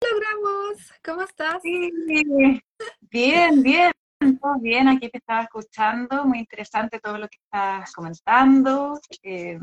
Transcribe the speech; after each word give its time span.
logramos. 0.00 0.92
¿Cómo 1.04 1.22
estás? 1.22 1.62
Sí, 1.62 1.90
bien, 3.00 3.62
bien, 3.62 3.92
todo 4.40 4.58
bien. 4.60 4.88
Aquí 4.88 5.08
te 5.08 5.18
estaba 5.18 5.42
escuchando. 5.42 6.24
Muy 6.24 6.38
interesante 6.38 7.00
todo 7.00 7.18
lo 7.18 7.28
que 7.28 7.38
estás 7.44 7.92
comentando. 7.92 9.00
Eh, 9.22 9.58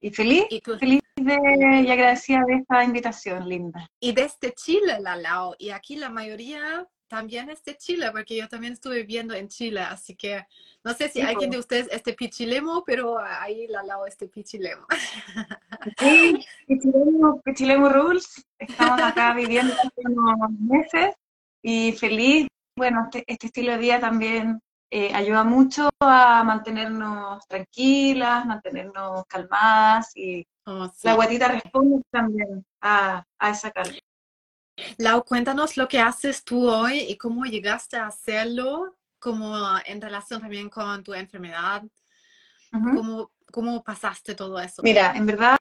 y 0.00 0.10
feliz, 0.10 0.44
feliz 0.78 1.00
de, 1.16 1.82
y 1.86 1.90
agradecida 1.90 2.44
de 2.46 2.56
esta 2.56 2.84
invitación, 2.84 3.48
Linda. 3.48 3.88
Y 4.00 4.12
desde 4.12 4.52
Chile, 4.52 4.98
la 5.00 5.16
Lao. 5.16 5.54
Y 5.58 5.70
aquí 5.70 5.96
la 5.96 6.10
mayoría 6.10 6.86
también 7.08 7.50
es 7.50 7.62
de 7.64 7.76
Chile, 7.76 8.10
porque 8.12 8.36
yo 8.36 8.48
también 8.48 8.72
estuve 8.72 8.96
viviendo 8.96 9.34
en 9.34 9.48
Chile, 9.48 9.80
así 9.80 10.16
que 10.16 10.46
no 10.82 10.92
sé 10.94 11.08
si 11.08 11.20
alguien 11.20 11.50
de 11.50 11.58
ustedes 11.58 11.88
es 11.90 12.02
de 12.04 12.12
Pichilemo, 12.12 12.84
pero 12.84 13.18
ahí 13.18 13.66
la 13.68 13.82
Lao 13.82 14.06
es 14.06 14.18
de 14.18 14.28
Pichilemo. 14.28 14.86
Sí, 15.98 16.44
Pichilemo, 16.66 17.40
Pichilemo 17.42 17.88
Rules. 17.88 18.46
Estamos 18.58 19.00
acá 19.02 19.34
viviendo 19.36 19.74
unos 19.96 20.50
meses 20.58 21.14
y 21.62 21.92
feliz. 21.92 22.48
Bueno, 22.76 23.04
este, 23.04 23.24
este 23.26 23.46
estilo 23.46 23.72
de 23.72 23.78
vida 23.78 24.00
también 24.00 24.60
eh, 24.90 25.12
ayuda 25.14 25.44
mucho 25.44 25.88
a 26.00 26.44
mantenernos 26.44 27.46
tranquilas, 27.48 28.46
mantenernos 28.46 29.24
calmadas 29.26 30.16
y 30.16 30.46
oh, 30.66 30.90
la 31.02 31.14
guatita 31.14 31.48
responde 31.48 32.02
también 32.10 32.64
a, 32.80 33.24
a 33.38 33.50
esa 33.50 33.70
calma. 33.70 33.98
Lau, 34.98 35.24
cuéntanos 35.24 35.76
lo 35.76 35.88
que 35.88 35.98
haces 35.98 36.44
tú 36.44 36.68
hoy 36.68 37.00
y 37.00 37.16
cómo 37.16 37.44
llegaste 37.44 37.96
a 37.96 38.06
hacerlo, 38.06 38.96
como 39.18 39.56
en 39.86 40.00
relación 40.00 40.40
también 40.40 40.68
con 40.68 41.02
tu 41.02 41.14
enfermedad. 41.14 41.82
¿Cómo, 42.70 43.30
¿Cómo, 43.52 43.84
pasaste 43.84 44.34
todo 44.34 44.58
eso? 44.58 44.82
Mira, 44.82 45.12
en 45.14 45.26
verdad, 45.26 45.56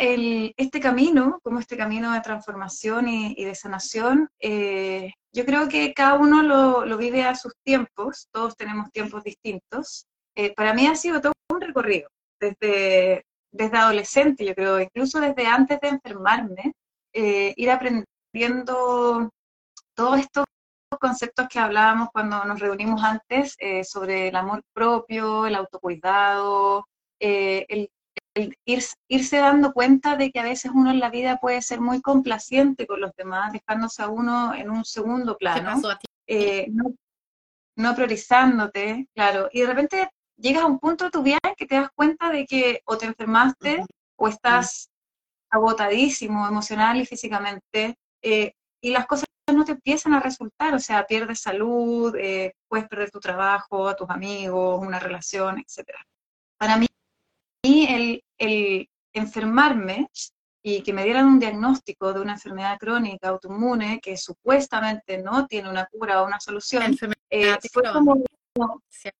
el, 0.00 0.52
este 0.56 0.80
camino, 0.80 1.38
como 1.42 1.60
este 1.60 1.76
camino 1.76 2.12
de 2.12 2.20
transformación 2.20 3.08
y, 3.08 3.44
de 3.44 3.54
sanación, 3.54 4.28
eh, 4.40 5.12
yo 5.32 5.44
creo 5.44 5.68
que 5.68 5.94
cada 5.94 6.14
uno 6.14 6.42
lo, 6.42 6.84
lo, 6.84 6.96
vive 6.96 7.22
a 7.22 7.36
sus 7.36 7.54
tiempos, 7.62 8.28
todos 8.32 8.56
tenemos 8.56 8.90
tiempos 8.90 9.22
distintos. 9.22 10.06
Eh, 10.34 10.52
para 10.54 10.74
mí 10.74 10.86
ha 10.86 10.96
sido 10.96 11.20
todo 11.20 11.32
un 11.52 11.60
recorrido, 11.60 12.08
desde, 12.40 13.24
desde 13.52 13.76
adolescente, 13.76 14.44
yo 14.44 14.54
creo, 14.54 14.80
incluso 14.80 15.20
desde 15.20 15.46
antes 15.46 15.80
de 15.80 15.88
enfermarme, 15.88 16.72
eh, 17.12 17.54
ir 17.56 17.70
aprendiendo 17.70 18.10
viendo 18.32 19.30
todos 19.94 20.18
estos 20.18 20.44
conceptos 21.00 21.48
que 21.48 21.58
hablábamos 21.58 22.08
cuando 22.12 22.44
nos 22.44 22.60
reunimos 22.60 23.02
antes 23.02 23.56
eh, 23.58 23.84
sobre 23.84 24.28
el 24.28 24.36
amor 24.36 24.62
propio, 24.72 25.46
el 25.46 25.54
autocuidado, 25.54 26.86
eh, 27.20 27.64
el, 27.68 27.90
irse 28.64 29.36
dando 29.38 29.72
cuenta 29.72 30.16
de 30.16 30.30
que 30.30 30.40
a 30.40 30.44
veces 30.44 30.70
uno 30.74 30.90
en 30.90 31.00
la 31.00 31.10
vida 31.10 31.38
puede 31.38 31.62
ser 31.62 31.80
muy 31.80 32.00
complaciente 32.00 32.86
con 32.86 33.00
los 33.00 33.12
demás, 33.16 33.52
dejándose 33.52 34.02
a 34.02 34.08
uno 34.08 34.54
en 34.54 34.70
un 34.70 34.84
segundo 34.84 35.36
plano, 35.36 35.80
eh, 36.26 36.68
no, 37.76 37.94
priorizándote, 37.94 39.08
claro, 39.14 39.48
y 39.52 39.60
de 39.60 39.66
repente 39.66 40.10
llegas 40.36 40.62
a 40.62 40.66
un 40.66 40.78
punto 40.78 41.04
de 41.04 41.10
tu 41.10 41.22
vida 41.22 41.38
en 41.42 41.54
que 41.54 41.66
te 41.66 41.74
das 41.74 41.90
cuenta 41.94 42.30
de 42.30 42.46
que 42.46 42.82
o 42.84 42.96
te 42.96 43.06
enfermaste 43.06 43.84
o 44.16 44.28
estás 44.28 44.90
agotadísimo 45.50 46.46
emocional 46.46 46.96
y 46.96 47.06
físicamente, 47.06 47.96
eh, 48.22 48.54
y 48.80 48.90
las 48.90 49.06
cosas 49.06 49.26
no 49.52 49.64
te 49.64 49.72
empiezan 49.72 50.14
a 50.14 50.20
resultar, 50.20 50.74
o 50.74 50.78
sea, 50.78 51.06
pierdes 51.06 51.40
salud, 51.40 52.14
eh, 52.16 52.54
puedes 52.68 52.88
perder 52.88 53.10
tu 53.10 53.20
trabajo, 53.20 53.88
a 53.88 53.96
tus 53.96 54.08
amigos, 54.08 54.80
una 54.80 54.98
relación, 54.98 55.58
etc. 55.58 55.88
Para 56.56 56.76
mí, 56.76 56.86
el, 57.64 58.22
el 58.38 58.88
enfermarme 59.12 60.08
y 60.62 60.82
que 60.82 60.92
me 60.92 61.04
dieran 61.04 61.26
un 61.26 61.40
diagnóstico 61.40 62.12
de 62.12 62.20
una 62.20 62.34
enfermedad 62.34 62.78
crónica 62.78 63.28
autoinmune 63.28 63.98
que 64.00 64.16
supuestamente 64.16 65.18
no 65.18 65.46
tiene 65.46 65.70
una 65.70 65.86
cura 65.86 66.22
o 66.22 66.26
una 66.26 66.38
solución, 66.38 66.96
eh, 67.30 67.56
fue 67.72 67.82
como, 67.92 68.22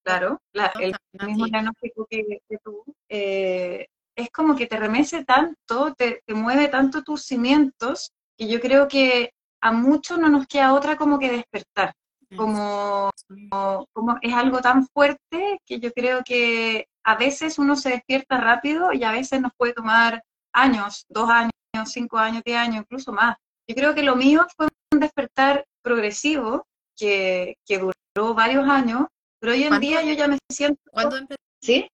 claro, 0.04 0.40
el 0.80 0.94
mismo 1.26 1.46
diagnóstico 1.46 2.06
que, 2.08 2.40
tú, 2.62 2.84
es 3.08 4.30
como 4.33 4.55
que 4.55 4.66
te 4.66 4.77
remece 4.77 5.24
tanto, 5.24 5.94
te, 5.94 6.22
te, 6.24 6.34
mueve 6.34 6.68
tanto 6.68 7.02
tus 7.02 7.24
cimientos 7.24 8.12
y 8.40 8.48
yo 8.48 8.58
creo 8.58 8.89
que 8.89 9.34
a 9.62 9.70
muchos 9.70 10.18
no 10.18 10.30
nos 10.30 10.46
queda 10.46 10.73
otra 10.73 10.96
como 10.96 11.18
que 11.18 11.30
despertar, 11.30 11.92
como, 12.34 13.11
como, 13.92 14.17
es 14.23 14.33
algo 14.33 14.61
tan 14.61 14.86
fuerte 14.86 15.61
que 15.67 15.78
yo 15.78 15.92
creo 15.92 16.23
que 16.24 16.86
a 17.05 17.17
veces 17.17 17.58
uno 17.58 17.77
se 17.77 17.90
despierta 17.90 18.40
rápido 18.40 18.95
y 18.95 19.05
a 19.05 19.12
veces 19.12 19.42
nos 19.42 19.52
puede 19.58 19.74
tomar 19.74 20.23
años, 20.55 21.05
dos 21.11 21.28
años, 21.28 21.52
cinco 21.84 22.17
años, 22.17 22.42
diez 22.42 22.56
años, 22.56 22.77
incluso 22.80 23.12
más. 23.12 23.36
Yo 23.68 23.74
creo 23.74 23.95
que 23.95 24.02
lo 24.02 24.17
mío 24.17 24.46
fue 24.57 24.68
un 24.90 25.01
despertar 25.01 25.67
progresivo 25.83 26.67
que, 26.96 27.58
que 27.67 27.78
duró 27.78 28.33
varios 28.33 28.67
años, 28.67 29.07
pero 29.39 29.52
hoy 29.52 29.64
en 29.64 29.78
día 29.80 30.02
yo 30.02 30.14
ya 30.14 30.28
me 30.28 30.39
siento... 30.51 30.80
¿Cuándo 30.90 31.18
empezó? 31.18 31.39
¿Sí? 31.61 31.90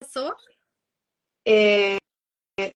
Eh, 1.44 1.98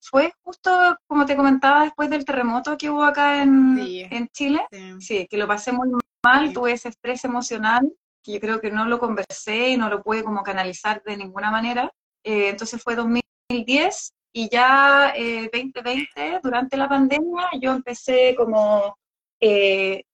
fue 0.01 0.33
justo, 0.43 0.71
como 1.07 1.27
te 1.27 1.37
comentaba, 1.37 1.85
después 1.85 2.11
del 2.11 2.25
terremoto 2.25 2.77
que 2.77 2.91
hubo 2.91 3.03
acá 3.03 3.43
en, 3.43 3.79
en 3.79 4.29
Chile. 4.29 4.61
Sí. 5.01 5.27
que 5.29 5.39
lo 5.39 5.47
pasé 5.47 5.73
muy 5.73 5.89
mal, 6.23 6.53
tuve 6.53 6.73
ese 6.73 6.89
estrés 6.89 7.25
emocional, 7.25 7.91
que 8.23 8.33
yo 8.33 8.41
creo 8.41 8.61
que 8.61 8.71
no 8.71 8.85
lo 8.85 8.99
conversé 8.99 9.71
y 9.71 9.77
no 9.77 9.89
lo 9.89 10.03
pude 10.03 10.23
como 10.23 10.43
canalizar 10.43 11.03
de 11.03 11.17
ninguna 11.17 11.51
manera. 11.51 11.91
Eh, 12.25 12.51
entonces 12.51 12.83
fue 12.83 12.95
2010 12.95 14.13
y 14.33 14.49
ya 14.51 15.13
eh, 15.17 15.51
2020, 15.53 16.41
durante 16.43 16.77
la 16.77 16.89
pandemia, 16.89 17.49
yo 17.61 17.73
empecé 17.73 18.35
como 18.37 18.97
eh, 19.41 20.05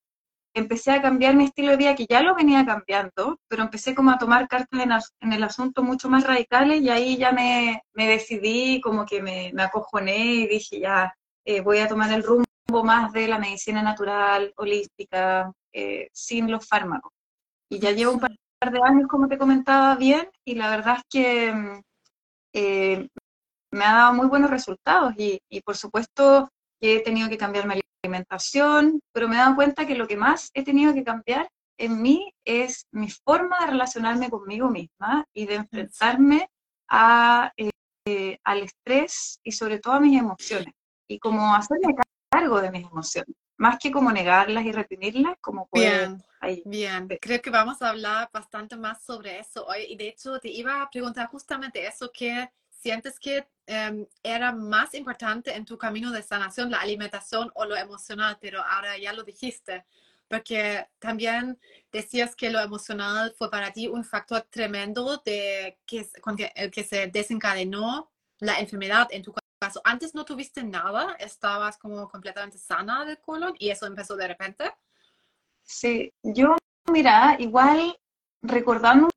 empecé 0.59 0.93
a 0.93 1.03
cambiar 1.03 1.34
mi 1.34 1.44
estilo 1.44 1.71
de 1.71 1.77
vida, 1.77 1.94
que 1.94 2.06
ya 2.09 2.22
lo 2.22 2.34
venía 2.34 2.65
cambiando, 2.65 3.39
pero 3.49 3.62
empecé 3.62 3.94
como 3.94 4.11
a 4.11 4.19
tomar 4.19 4.49
cartas 4.49 5.12
en, 5.21 5.33
el 5.33 5.44
asunto 5.44 5.83
mucho 5.83 6.09
más 6.09 6.25
radicales 6.25 6.81
y 6.81 6.89
ahí 6.89 7.17
ya 7.19 7.33
me, 7.33 7.83
decidí, 7.94 8.81
como 8.81 9.05
que 9.05 9.22
me, 9.22 9.53
me, 9.55 9.62
acojoné 9.62 10.17
y 10.17 10.47
dije, 10.47 10.81
ya, 10.81 11.15
eh, 11.44 11.61
voy 11.61 11.78
a 11.78 11.89
tomar 11.89 12.11
el 12.12 12.22
rumbo 12.22 12.47
más 12.84 13.12
de 13.12 13.28
la 13.28 13.39
medicina 13.39 13.83
natural, 13.83 14.53
holística, 14.56 15.53
eh, 15.72 16.09
sin 16.12 16.50
los 16.50 16.67
fármacos. 16.67 17.12
Y 17.71 17.78
ya 17.78 17.93
llevo 17.93 18.12
un 18.12 18.21
par 18.21 18.33
de 18.73 18.81
años, 18.83 19.09
como 19.09 19.28
te 19.28 19.38
comentaba 19.38 19.94
bien, 19.97 20.28
y 20.44 20.55
la 20.55 20.71
verdad 20.71 20.97
es 20.99 21.05
que 21.11 21.83
eh, 22.55 23.09
me 23.73 23.84
ha 23.84 23.93
dado 23.93 24.15
muy 24.15 24.27
buenos 24.28 24.50
resultados 24.50 25.15
y, 25.19 25.38
y 25.50 25.61
por 25.61 25.77
supuesto 25.77 26.49
que 26.81 26.97
he 26.97 27.00
tenido 27.00 27.28
que 27.28 27.38
cambiarme 27.38 27.75
alimentación, 28.03 29.01
pero 29.12 29.29
me 29.29 29.37
he 29.37 29.39
dado 29.39 29.57
cuenta 29.57 29.87
que 29.87 29.95
lo 29.95 30.07
que 30.07 30.17
más 30.17 30.51
he 30.55 30.65
tenido 30.65 30.95
que 30.95 31.05
cambiar 31.05 31.49
en 31.79 32.01
mí 32.01 32.33
es 32.45 32.87
mi 32.91 33.11
forma 33.11 33.59
de 33.61 33.67
relacionarme 33.67 34.31
conmigo 34.31 34.71
misma 34.71 35.25
y 35.34 35.47
de 35.47 35.57
enfrentarme 35.57 36.49
a, 36.89 37.53
eh, 37.56 38.39
al 38.45 38.62
estrés 38.62 39.41
y 39.43 39.53
sobre 39.53 39.79
todo 39.79 39.95
a 39.95 40.01
mis 40.01 40.19
emociones. 40.19 40.73
Y 41.09 41.19
como 41.19 41.55
hacerme 41.55 41.95
cargo 42.31 42.61
de 42.61 42.71
mis 42.71 42.87
emociones, 42.87 43.35
más 43.59 43.79
que 43.79 43.91
como 43.91 44.12
negarlas 44.12 44.65
y 44.65 44.73
reprimirlas, 44.73 45.37
como 45.41 45.69
Bien, 45.73 46.23
bien. 46.65 47.09
Creo 47.21 47.41
que 47.41 47.51
vamos 47.51 47.81
a 47.83 47.91
hablar 47.91 48.29
bastante 48.33 48.77
más 48.77 49.03
sobre 49.03 49.39
eso 49.39 49.67
hoy. 49.67 49.85
Y 49.89 49.97
de 49.97 50.09
hecho 50.09 50.39
te 50.39 50.49
iba 50.49 50.83
a 50.83 50.91
preguntar 50.91 51.29
justamente 51.29 51.87
eso 51.87 52.11
que 52.12 52.51
sientes 52.76 53.19
que 53.19 53.47
em, 53.66 54.06
era 54.22 54.53
más 54.53 54.94
importante 54.94 55.54
en 55.54 55.64
tu 55.64 55.76
camino 55.76 56.10
de 56.10 56.22
sanación 56.22 56.70
la 56.70 56.81
alimentación 56.81 57.50
o 57.54 57.64
lo 57.64 57.76
emocional, 57.76 58.38
pero 58.41 58.62
ahora 58.62 58.97
ya 58.98 59.12
lo 59.12 59.22
dijiste, 59.22 59.84
porque 60.28 60.87
también 60.98 61.59
decías 61.92 62.34
que 62.34 62.50
lo 62.50 62.60
emocional 62.60 63.34
fue 63.37 63.50
para 63.50 63.72
ti 63.72 63.88
un 63.88 64.04
factor 64.04 64.42
tremendo 64.50 65.22
de 65.25 65.78
que, 65.87 66.09
que 66.72 66.84
se 66.84 67.06
desencadenó 67.09 68.10
la 68.38 68.59
enfermedad 68.59 69.08
en 69.10 69.22
tu 69.22 69.34
caso. 69.60 69.81
Antes 69.84 70.14
no 70.14 70.25
tuviste 70.25 70.62
nada, 70.62 71.16
estabas 71.19 71.78
como 71.78 72.08
completamente 72.08 72.58
sana 72.58 73.04
del 73.04 73.19
colon 73.19 73.54
y 73.58 73.70
eso 73.70 73.87
empezó 73.87 74.16
de 74.16 74.28
repente. 74.28 74.72
Sí, 75.62 76.12
yo, 76.22 76.56
mira, 76.90 77.37
igual 77.38 77.99
recordando 78.43 79.08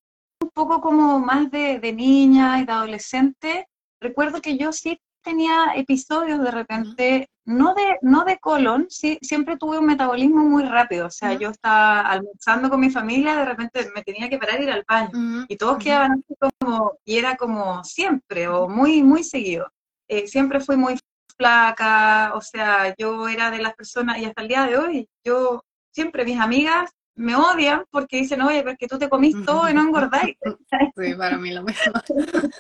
un 0.42 0.50
poco 0.52 0.82
como 0.82 1.20
más 1.20 1.52
de, 1.52 1.80
de 1.80 1.94
niña 1.94 2.60
y 2.60 2.66
de 2.66 2.72
adolescente, 2.72 3.68
recuerdo 4.00 4.42
que 4.42 4.58
yo 4.58 4.72
sí 4.72 5.00
tenía 5.22 5.74
episodios 5.76 6.42
de 6.42 6.52
repente, 6.52 7.30
no 7.46 7.74
de, 7.74 7.98
no 8.02 8.24
de 8.24 8.40
colon, 8.40 8.88
sí, 8.90 9.18
siempre 9.22 9.58
tuve 9.58 9.78
un 9.78 9.86
metabolismo 9.86 10.44
muy 10.44 10.64
rápido, 10.64 11.08
o 11.08 11.12
sea, 11.12 11.34
yo 11.34 11.50
estaba 11.50 12.02
almorzando 12.02 12.70
con 12.70 12.80
mi 12.80 12.90
familia, 12.90 13.36
de 13.36 13.46
repente 13.46 13.90
me 13.94 14.04
tenía 14.04 14.30
que 14.30 14.38
parar 14.38 14.60
y 14.60 14.64
ir 14.64 14.72
al 14.72 14.86
baño, 14.88 15.46
y 15.48 15.58
todos 15.58 15.78
quedaban 15.78 16.14
así 16.14 16.36
como, 16.40 16.98
y 17.04 17.18
era 17.18 17.36
como 17.36 17.84
siempre, 17.84 18.48
o 18.48 18.70
muy, 18.70 19.04
muy 19.04 19.24
seguido. 19.24 19.72
Eh, 20.08 20.28
siempre 20.28 20.60
fui 20.62 20.78
muy 20.78 20.98
flaca, 21.38 22.32
o 22.34 22.42
sea, 22.42 22.96
yo 22.98 23.28
era 23.28 23.52
de 23.52 23.62
las 23.62 23.76
personas, 23.76 24.18
y 24.20 24.26
hasta 24.26 24.42
el 24.42 24.48
día 24.48 24.66
de 24.66 24.78
hoy, 24.78 25.10
yo 25.24 25.64
siempre 25.92 26.24
mis 26.26 26.40
amigas 26.40 26.92
me 27.20 27.36
odian 27.36 27.86
porque 27.92 28.18
dicen, 28.18 28.42
oye, 28.42 28.64
pero 28.64 28.78
que 28.78 28.88
tú 28.88 28.98
te 28.98 29.10
comís 29.10 29.36
todo 29.46 29.70
y 29.70 29.74
no 29.74 29.82
engordáis. 29.82 30.38
Sí, 30.96 31.14
para 31.16 31.38
mí 31.38 31.52
lo 31.52 31.64
mismo. 31.64 31.94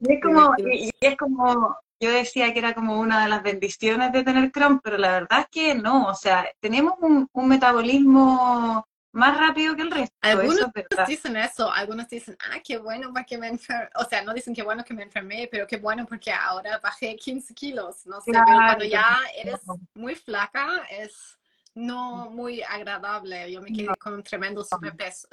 y, 0.00 0.12
es 0.12 0.20
como, 0.22 0.54
y, 0.58 0.90
es 1.00 1.16
como, 1.16 1.76
yo 2.00 2.10
decía 2.10 2.52
que 2.52 2.58
era 2.58 2.74
como 2.74 3.00
una 3.00 3.22
de 3.22 3.28
las 3.28 3.42
bendiciones 3.42 4.12
de 4.12 4.24
tener 4.24 4.50
Crohn, 4.50 4.80
pero 4.80 4.98
la 4.98 5.12
verdad 5.12 5.40
es 5.40 5.46
que 5.50 5.74
no, 5.74 6.06
o 6.06 6.14
sea, 6.14 6.46
tenemos 6.60 6.94
un, 7.00 7.28
un 7.32 7.48
metabolismo 7.48 8.84
más 9.12 9.38
rápido 9.38 9.76
que 9.76 9.82
el 9.82 9.90
resto. 9.90 10.16
Algunos 10.20 10.70
dicen 11.06 11.36
eso, 11.36 11.70
algunos 11.70 12.08
dicen, 12.08 12.36
ah, 12.50 12.58
qué 12.64 12.78
bueno 12.78 13.12
porque 13.12 13.38
me 13.38 13.48
enfermé, 13.48 13.88
o 13.94 14.04
sea, 14.04 14.22
no 14.22 14.34
dicen 14.34 14.54
qué 14.54 14.62
bueno 14.62 14.84
que 14.84 14.94
me 14.94 15.04
enfermé, 15.04 15.48
pero 15.50 15.66
qué 15.66 15.76
bueno 15.76 16.04
porque 16.06 16.32
ahora 16.32 16.80
bajé 16.82 17.14
15 17.14 17.54
kilos, 17.54 18.04
no 18.06 18.20
sé, 18.20 18.32
pero 18.32 18.44
cuando 18.44 18.84
ya 18.84 19.20
eres 19.36 19.60
muy 19.94 20.16
flaca 20.16 20.82
es 20.90 21.38
no 21.74 22.30
muy 22.30 22.62
agradable, 22.62 23.50
yo 23.50 23.60
me 23.60 23.72
quedé 23.72 23.88
con 23.98 24.14
un 24.14 24.22
tremendo 24.22 24.64
sobrepeso, 24.64 25.28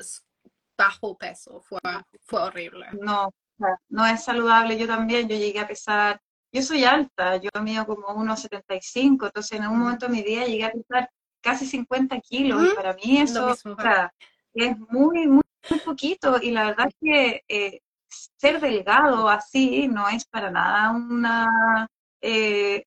bajo 0.77 1.17
peso, 1.17 1.61
fue, 1.61 1.79
fue 2.23 2.41
horrible. 2.41 2.87
No, 2.99 3.31
no 3.89 4.05
es 4.05 4.23
saludable, 4.23 4.77
yo 4.77 4.87
también, 4.87 5.27
yo 5.27 5.37
llegué 5.37 5.59
a 5.59 5.67
pesar, 5.67 6.19
yo 6.51 6.61
soy 6.61 6.83
alta, 6.83 7.37
yo 7.37 7.49
mido 7.61 7.85
como 7.85 8.07
1,75, 8.07 9.27
entonces 9.27 9.51
en 9.51 9.67
un 9.67 9.79
momento 9.79 10.07
de 10.07 10.13
mi 10.13 10.23
día 10.23 10.45
llegué 10.45 10.65
a 10.65 10.71
pesar 10.71 11.09
casi 11.41 11.65
50 11.65 12.19
kilos, 12.19 12.71
y 12.71 12.75
para 12.75 12.93
mí 12.93 13.19
eso 13.19 13.51
es 14.53 14.77
muy, 14.89 15.27
muy, 15.27 15.43
poquito, 15.85 16.39
y 16.41 16.51
la 16.51 16.65
verdad 16.65 16.87
es 16.87 16.95
que 16.99 17.43
eh, 17.47 17.81
ser 18.37 18.59
delgado 18.59 19.29
así 19.29 19.87
no 19.87 20.09
es 20.09 20.25
para 20.25 20.51
nada 20.51 20.91
una... 20.91 21.87
Eh, 22.23 22.85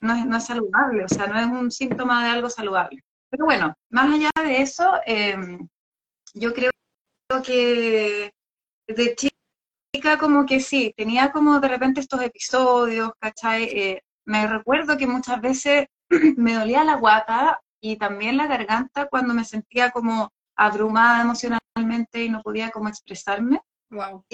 no, 0.00 0.14
es, 0.14 0.26
no 0.26 0.36
es 0.36 0.46
saludable, 0.46 1.04
o 1.04 1.08
sea, 1.08 1.26
no 1.26 1.38
es 1.38 1.46
un 1.46 1.70
síntoma 1.70 2.24
de 2.24 2.30
algo 2.30 2.50
saludable. 2.50 3.02
Pero 3.30 3.44
bueno, 3.44 3.74
más 3.90 4.14
allá 4.14 4.30
de 4.42 4.62
eso, 4.62 4.90
em, 5.06 5.68
yo 6.34 6.54
creo 6.54 6.70
que 7.44 8.32
de 8.86 9.14
chica 9.16 10.18
como 10.18 10.46
que 10.46 10.60
sí, 10.60 10.94
tenía 10.96 11.30
como 11.32 11.60
de 11.60 11.68
repente 11.68 12.00
estos 12.00 12.22
episodios, 12.22 13.12
¿cachai? 13.20 13.64
Eh, 13.64 14.02
me 14.26 14.46
recuerdo 14.46 14.96
que 14.96 15.06
muchas 15.06 15.40
veces 15.40 15.86
me 16.36 16.54
dolía 16.54 16.84
la 16.84 16.96
guata 16.96 17.60
y 17.80 17.96
también 17.96 18.36
la 18.36 18.46
garganta 18.46 19.08
cuando 19.08 19.34
me 19.34 19.44
sentía 19.44 19.90
como 19.90 20.32
abrumada 20.56 21.22
emocionalmente 21.22 22.24
y 22.24 22.28
no 22.28 22.42
podía 22.42 22.70
como 22.70 22.88
expresarme. 22.88 23.60
Wow. 23.90 24.24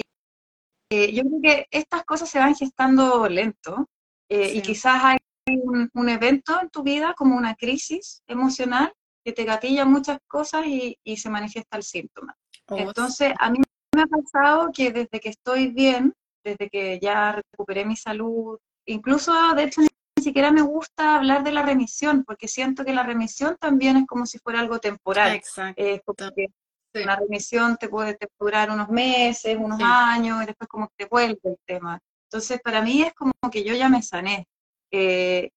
Eh, 0.91 1.13
yo 1.13 1.23
creo 1.23 1.41
que 1.41 1.67
estas 1.71 2.03
cosas 2.03 2.29
se 2.29 2.39
van 2.39 2.55
gestando 2.55 3.27
lento 3.27 3.89
eh, 4.29 4.53
y 4.53 4.61
quizás 4.61 5.03
hay 5.03 5.17
un, 5.47 5.89
un, 5.93 6.09
evento 6.09 6.59
en 6.61 6.69
tu 6.69 6.83
vida 6.83 7.13
como 7.15 7.35
una 7.35 7.55
crisis 7.55 8.23
emocional 8.27 8.93
que 9.23 9.33
te 9.33 9.43
gatilla 9.43 9.85
muchas 9.85 10.19
cosas 10.27 10.65
y, 10.65 10.97
y 11.03 11.17
se 11.17 11.29
manifiesta 11.29 11.77
el 11.77 11.83
síntoma. 11.83 12.35
Oh, 12.67 12.77
Entonces, 12.77 13.33
a 13.39 13.49
mí 13.49 13.59
me 13.95 14.01
ha 14.01 14.07
pasado 14.07 14.71
que 14.73 14.91
desde 14.91 15.19
que 15.19 15.29
estoy 15.29 15.71
bien, 15.71 16.13
desde 16.43 16.69
que 16.69 16.99
ya 16.99 17.31
recuperé 17.31 17.85
mi 17.85 17.95
salud, 17.95 18.57
incluso 18.85 19.33
de 19.55 19.63
hecho 19.63 19.81
siquiera 20.25 20.51
me 20.51 20.63
gusta 20.63 21.15
hablar 21.15 21.43
de 21.43 21.51
la 21.51 21.61
remisión, 21.61 22.23
porque 22.23 22.47
siento 22.47 22.83
que 22.83 22.93
la 22.93 23.03
remisión 23.03 23.57
también 23.59 23.95
es 23.97 24.07
como 24.07 24.25
si 24.25 24.39
fuera 24.39 24.59
algo 24.59 24.79
temporal. 24.79 25.35
Exacto. 25.35 25.83
porque 26.03 26.47
una 26.95 27.15
remisión 27.17 27.77
te 27.77 27.89
puede 27.89 28.17
durar 28.39 28.71
unos 28.71 28.89
meses, 28.89 29.55
unos 29.59 29.79
años, 29.83 30.41
y 30.41 30.45
después 30.47 30.67
como 30.67 30.87
que 30.87 31.03
te 31.03 31.09
vuelve 31.09 31.39
el 31.43 31.57
tema. 31.65 31.99
Entonces, 32.27 32.59
para 32.63 32.81
mí 32.81 33.03
es 33.03 33.13
como 33.13 33.33
que 33.51 33.63
yo 33.63 33.75
ya 33.75 33.87
me 33.87 34.01
sané. 34.01 34.47
Eh, 34.91 35.49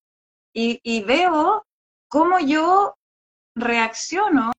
y, 0.52 1.02
veo 1.04 1.64
cómo 2.08 2.40
yo 2.40 2.96
reacciono 3.54 4.52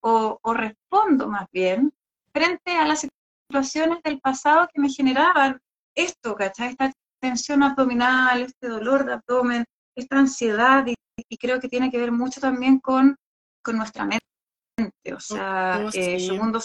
o, 0.00 0.38
o, 0.42 0.54
respondo 0.54 1.28
más 1.28 1.46
bien 1.52 1.92
frente 2.32 2.76
a 2.76 2.86
las 2.86 3.06
situaciones 3.48 4.02
del 4.02 4.20
pasado 4.20 4.68
que 4.72 4.80
me 4.80 4.88
generaban 4.88 5.60
esto, 5.94 6.34
¿cachai? 6.34 6.70
Esta 6.70 6.92
tensión 7.20 7.62
abdominal, 7.62 8.42
este 8.42 8.68
dolor 8.68 9.04
de 9.06 9.14
abdomen, 9.14 9.64
esta 9.96 10.18
ansiedad, 10.18 10.84
y, 10.86 10.94
creo 11.38 11.60
que 11.60 11.68
tiene 11.68 11.90
que 11.90 11.98
ver 11.98 12.12
mucho 12.12 12.40
también 12.40 12.78
con, 12.80 13.16
con 13.62 13.76
nuestra 13.76 14.04
mente, 14.04 15.14
o 15.14 15.20
sea, 15.20 15.82
oh, 15.84 15.90
eh, 15.92 16.20
segundo, 16.20 16.60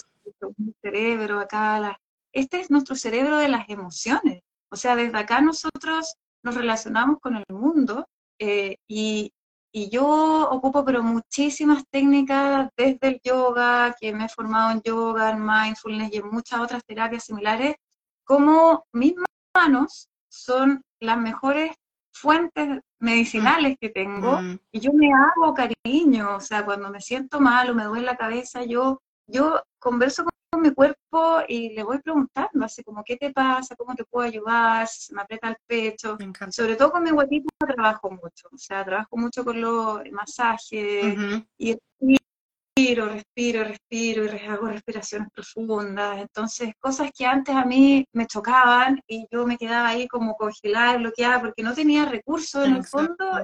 cerebro, 0.81 1.39
acá, 1.39 1.99
este 2.33 2.59
es 2.59 2.71
nuestro 2.71 2.95
cerebro 2.95 3.37
de 3.37 3.49
las 3.49 3.69
emociones, 3.69 4.41
o 4.71 4.75
sea, 4.75 4.95
desde 4.95 5.17
acá 5.17 5.41
nosotros 5.41 6.15
nos 6.43 6.55
relacionamos 6.55 7.19
con 7.19 7.35
el 7.35 7.45
mundo 7.49 8.07
eh, 8.39 8.77
y, 8.87 9.31
y 9.71 9.89
yo 9.89 10.49
ocupo 10.49 10.85
pero 10.85 11.03
muchísimas 11.03 11.83
técnicas 11.89 12.69
desde 12.75 13.07
el 13.07 13.21
yoga, 13.23 13.95
que 13.99 14.13
me 14.13 14.25
he 14.25 14.29
formado 14.29 14.71
en 14.71 14.81
yoga, 14.81 15.31
en 15.31 15.45
mindfulness 15.45 16.13
y 16.13 16.17
en 16.17 16.29
muchas 16.29 16.59
otras 16.59 16.83
terapias 16.85 17.25
similares, 17.25 17.75
como 18.23 18.85
mis 18.93 19.13
manos 19.55 20.07
son 20.29 20.81
las 20.99 21.17
mejores 21.17 21.75
fuentes 22.13 22.81
medicinales 22.99 23.77
que 23.79 23.89
tengo 23.89 24.41
mm. 24.41 24.59
y 24.71 24.79
yo 24.79 24.91
me 24.93 25.09
hago 25.13 25.53
cariño, 25.53 26.35
o 26.35 26.41
sea, 26.41 26.65
cuando 26.65 26.89
me 26.89 27.01
siento 27.01 27.39
mal 27.39 27.69
o 27.69 27.75
me 27.75 27.85
duele 27.85 28.05
la 28.05 28.17
cabeza, 28.17 28.63
yo, 28.63 29.01
yo 29.27 29.61
converso 29.79 30.25
con 30.59 30.69
mi 30.69 30.73
cuerpo 30.73 31.41
y 31.47 31.69
le 31.69 31.83
voy 31.83 31.99
preguntando, 31.99 32.65
así 32.65 32.83
como, 32.83 33.03
¿qué 33.03 33.15
te 33.15 33.31
pasa? 33.31 33.75
¿Cómo 33.75 33.95
te 33.95 34.03
puedo 34.03 34.27
ayudar? 34.27 34.87
Si 34.87 35.13
me 35.13 35.21
aprieta 35.21 35.49
el 35.49 35.57
pecho. 35.65 36.17
Sobre 36.49 36.75
todo 36.75 36.91
con 36.91 37.03
mi 37.03 37.11
guatito 37.11 37.49
trabajo 37.59 38.11
mucho, 38.11 38.49
o 38.51 38.57
sea, 38.57 38.83
trabajo 38.83 39.17
mucho 39.17 39.43
con 39.45 39.59
los 39.61 40.01
masajes 40.11 41.17
y 41.57 41.77
respiro, 42.01 43.07
respiro, 43.07 43.63
respiro 43.63 44.25
y 44.25 44.47
hago 44.47 44.67
respiraciones 44.67 45.29
profundas. 45.33 46.19
Entonces, 46.19 46.73
cosas 46.79 47.11
que 47.15 47.25
antes 47.25 47.55
a 47.55 47.65
mí 47.65 48.05
me 48.13 48.25
chocaban 48.25 49.01
y 49.07 49.27
yo 49.31 49.45
me 49.45 49.57
quedaba 49.57 49.89
ahí 49.89 50.07
como 50.07 50.35
congelada, 50.35 50.97
bloqueada, 50.97 51.39
porque 51.39 51.63
no 51.63 51.73
tenía 51.73 52.05
recursos 52.05 52.65
en 52.65 52.75
el 52.75 52.83
fondo, 52.83 53.43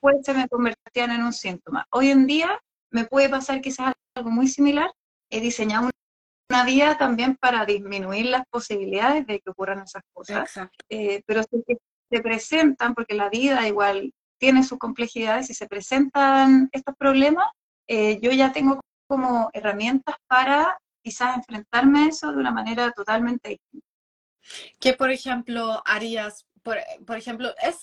pues 0.00 0.16
se 0.22 0.32
me 0.32 0.48
convertían 0.48 1.10
en 1.10 1.22
un 1.22 1.32
síntoma. 1.32 1.86
Hoy 1.90 2.10
en 2.10 2.26
día 2.26 2.58
me 2.90 3.04
puede 3.04 3.28
pasar 3.28 3.60
quizás 3.60 3.92
algo 4.14 4.30
muy 4.30 4.48
similar. 4.48 4.90
He 5.28 5.40
diseñado 5.40 5.90
una 6.48 6.64
vía 6.64 6.96
también 6.96 7.36
para 7.36 7.64
disminuir 7.64 8.26
las 8.26 8.44
posibilidades 8.48 9.26
de 9.26 9.40
que 9.40 9.50
ocurran 9.50 9.80
esas 9.80 10.02
cosas. 10.12 10.50
Eh, 10.88 11.22
pero 11.26 11.42
si 11.42 11.62
se 12.10 12.20
presentan, 12.22 12.94
porque 12.94 13.14
la 13.14 13.28
vida 13.28 13.66
igual 13.66 14.12
tiene 14.38 14.62
sus 14.62 14.78
complejidades, 14.78 15.46
si 15.46 15.54
se 15.54 15.66
presentan 15.66 16.68
estos 16.72 16.94
problemas, 16.96 17.46
eh, 17.88 18.20
yo 18.20 18.30
ya 18.30 18.52
tengo 18.52 18.80
como 19.08 19.50
herramientas 19.52 20.16
para 20.28 20.78
quizás 21.02 21.36
enfrentarme 21.36 22.04
a 22.04 22.08
eso 22.08 22.32
de 22.32 22.38
una 22.38 22.50
manera 22.50 22.90
totalmente 22.92 23.50
distinta. 23.50 23.86
¿Qué, 24.80 24.92
por 24.94 25.10
ejemplo, 25.10 25.82
harías? 25.84 26.46
Por, 26.62 26.78
por 27.06 27.16
ejemplo, 27.16 27.52
es, 27.62 27.80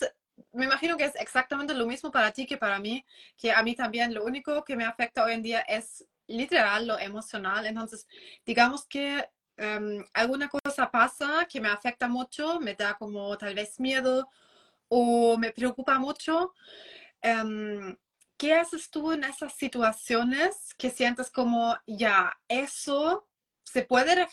me 0.51 0.65
imagino 0.65 0.97
que 0.97 1.05
es 1.05 1.15
exactamente 1.15 1.73
lo 1.73 1.85
mismo 1.85 2.11
para 2.11 2.31
ti 2.31 2.45
que 2.45 2.57
para 2.57 2.79
mí, 2.79 3.05
que 3.37 3.51
a 3.51 3.63
mí 3.63 3.75
también 3.75 4.13
lo 4.13 4.23
único 4.23 4.63
que 4.63 4.75
me 4.75 4.85
afecta 4.85 5.23
hoy 5.23 5.33
en 5.33 5.41
día 5.41 5.61
es 5.61 6.05
literal 6.27 6.87
lo 6.87 6.99
emocional. 6.99 7.65
Entonces, 7.65 8.07
digamos 8.45 8.85
que 8.85 9.27
um, 9.57 10.03
alguna 10.13 10.49
cosa 10.49 10.89
pasa 10.89 11.45
que 11.49 11.61
me 11.61 11.69
afecta 11.69 12.07
mucho, 12.07 12.59
me 12.59 12.75
da 12.75 12.95
como 12.95 13.37
tal 13.37 13.55
vez 13.55 13.79
miedo 13.79 14.29
o 14.87 15.37
me 15.37 15.51
preocupa 15.51 15.99
mucho. 15.99 16.53
Um, 17.23 17.95
¿qué 18.37 18.53
haces 18.53 18.89
tú 18.89 19.11
en 19.13 19.23
esas 19.23 19.53
situaciones 19.53 20.73
que 20.77 20.89
sientes 20.89 21.31
como, 21.31 21.77
ya, 21.87 22.37
eso 22.49 23.25
se 23.63 23.83
puede 23.83 24.27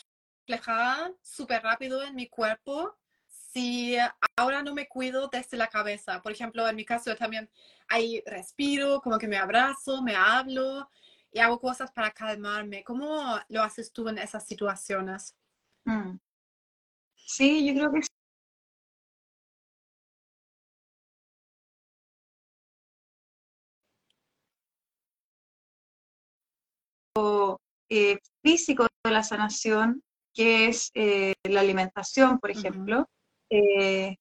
reflejar 0.45 1.13
súper 1.21 1.63
rápido 1.63 2.03
en 2.03 2.15
mi 2.15 2.27
cuerpo 2.27 2.97
si 3.27 3.95
ahora 4.35 4.63
no 4.63 4.73
me 4.73 4.89
cuido 4.89 5.29
desde 5.29 5.55
la 5.55 5.67
cabeza? 5.67 6.21
Por 6.21 6.33
ejemplo, 6.33 6.67
en 6.67 6.75
mi 6.75 6.83
caso 6.83 7.15
también 7.15 7.49
ahí 7.87 8.21
respiro, 8.25 8.99
como 9.01 9.17
que 9.17 9.29
me 9.29 9.37
abrazo, 9.37 10.01
me 10.01 10.15
hablo 10.15 10.89
y 11.31 11.39
hago 11.39 11.59
cosas 11.59 11.91
para 11.91 12.11
calmarme. 12.11 12.83
¿Cómo 12.83 13.39
lo 13.49 13.63
haces 13.63 13.91
tú 13.91 14.07
en 14.09 14.17
esas 14.17 14.45
situaciones? 14.45 15.35
Mm. 15.85 16.17
Sí, 17.15 17.65
yo 17.65 17.73
creo 17.73 17.91
que 17.91 18.01
Eh, 27.93 28.19
físico 28.41 28.87
de 29.03 29.11
la 29.11 29.21
sanación, 29.21 30.01
que 30.33 30.69
es 30.69 30.91
eh, 30.93 31.33
la 31.43 31.59
alimentación, 31.59 32.39
por 32.39 32.49
ejemplo. 32.49 33.09
Eh, 33.49 34.15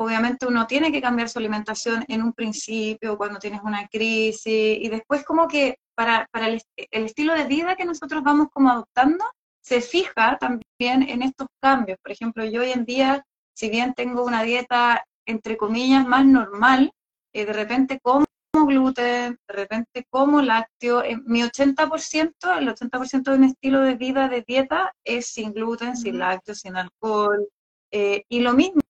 obviamente 0.00 0.46
uno 0.46 0.66
tiene 0.66 0.90
que 0.90 1.02
cambiar 1.02 1.28
su 1.28 1.38
alimentación 1.38 2.06
en 2.08 2.22
un 2.22 2.32
principio, 2.32 3.18
cuando 3.18 3.38
tienes 3.38 3.60
una 3.62 3.86
crisis, 3.86 4.46
y 4.46 4.88
después 4.88 5.24
como 5.24 5.46
que 5.46 5.76
para, 5.94 6.26
el, 6.32 6.62
estilo 6.90 7.34
de 7.34 7.44
vida 7.44 7.76
que 7.76 7.84
nosotros 7.84 8.22
vamos 8.22 8.48
como 8.50 8.70
adoptando, 8.70 9.22
se 9.62 9.82
fija 9.82 10.38
también 10.38 11.02
en 11.02 11.20
estos 11.20 11.48
cambios. 11.60 11.98
Por 12.02 12.12
ejemplo, 12.12 12.46
yo 12.46 12.62
hoy 12.62 12.70
en 12.70 12.86
día, 12.86 13.26
si 13.54 13.68
bien 13.68 13.92
tengo 13.92 14.24
una 14.24 14.42
dieta, 14.42 15.04
entre 15.26 15.58
comillas, 15.58 16.06
más 16.06 16.24
normal, 16.24 16.92
de 17.34 17.52
repente 17.52 18.00
como 18.00 18.24
gluten, 18.54 19.38
de 19.46 19.54
repente 19.54 20.06
como 20.08 20.40
lácteo. 20.40 21.02
Mi 21.26 21.42
80%, 21.42 22.58
el 22.58 22.68
80% 22.68 23.32
de 23.32 23.38
mi 23.38 23.46
estilo 23.48 23.82
de 23.82 23.96
vida, 23.96 24.30
de 24.30 24.42
dieta, 24.46 24.94
es 25.04 25.26
sin 25.26 25.52
gluten, 25.52 25.94
sin 25.94 26.18
lácteo, 26.18 26.54
sin 26.54 26.76
alcohol. 26.76 27.46
Eh, 27.92 28.24
y 28.30 28.40
lo 28.40 28.54
mismo 28.54 28.80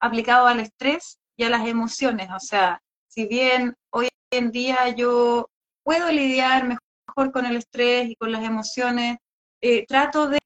aplicado 0.00 0.46
al 0.46 0.60
estrés 0.60 1.18
y 1.36 1.44
a 1.44 1.50
las 1.50 1.66
emociones. 1.66 2.28
O 2.34 2.40
sea, 2.40 2.80
si 3.08 3.26
bien 3.26 3.74
hoy 3.90 4.08
en 4.30 4.50
día 4.50 4.88
yo 4.90 5.48
puedo 5.84 6.10
lidiar 6.10 6.66
mejor 6.66 7.32
con 7.32 7.46
el 7.46 7.56
estrés 7.56 8.10
y 8.10 8.16
con 8.16 8.32
las 8.32 8.44
emociones, 8.44 9.18
eh, 9.60 9.86
trato 9.86 10.28
de 10.28 10.38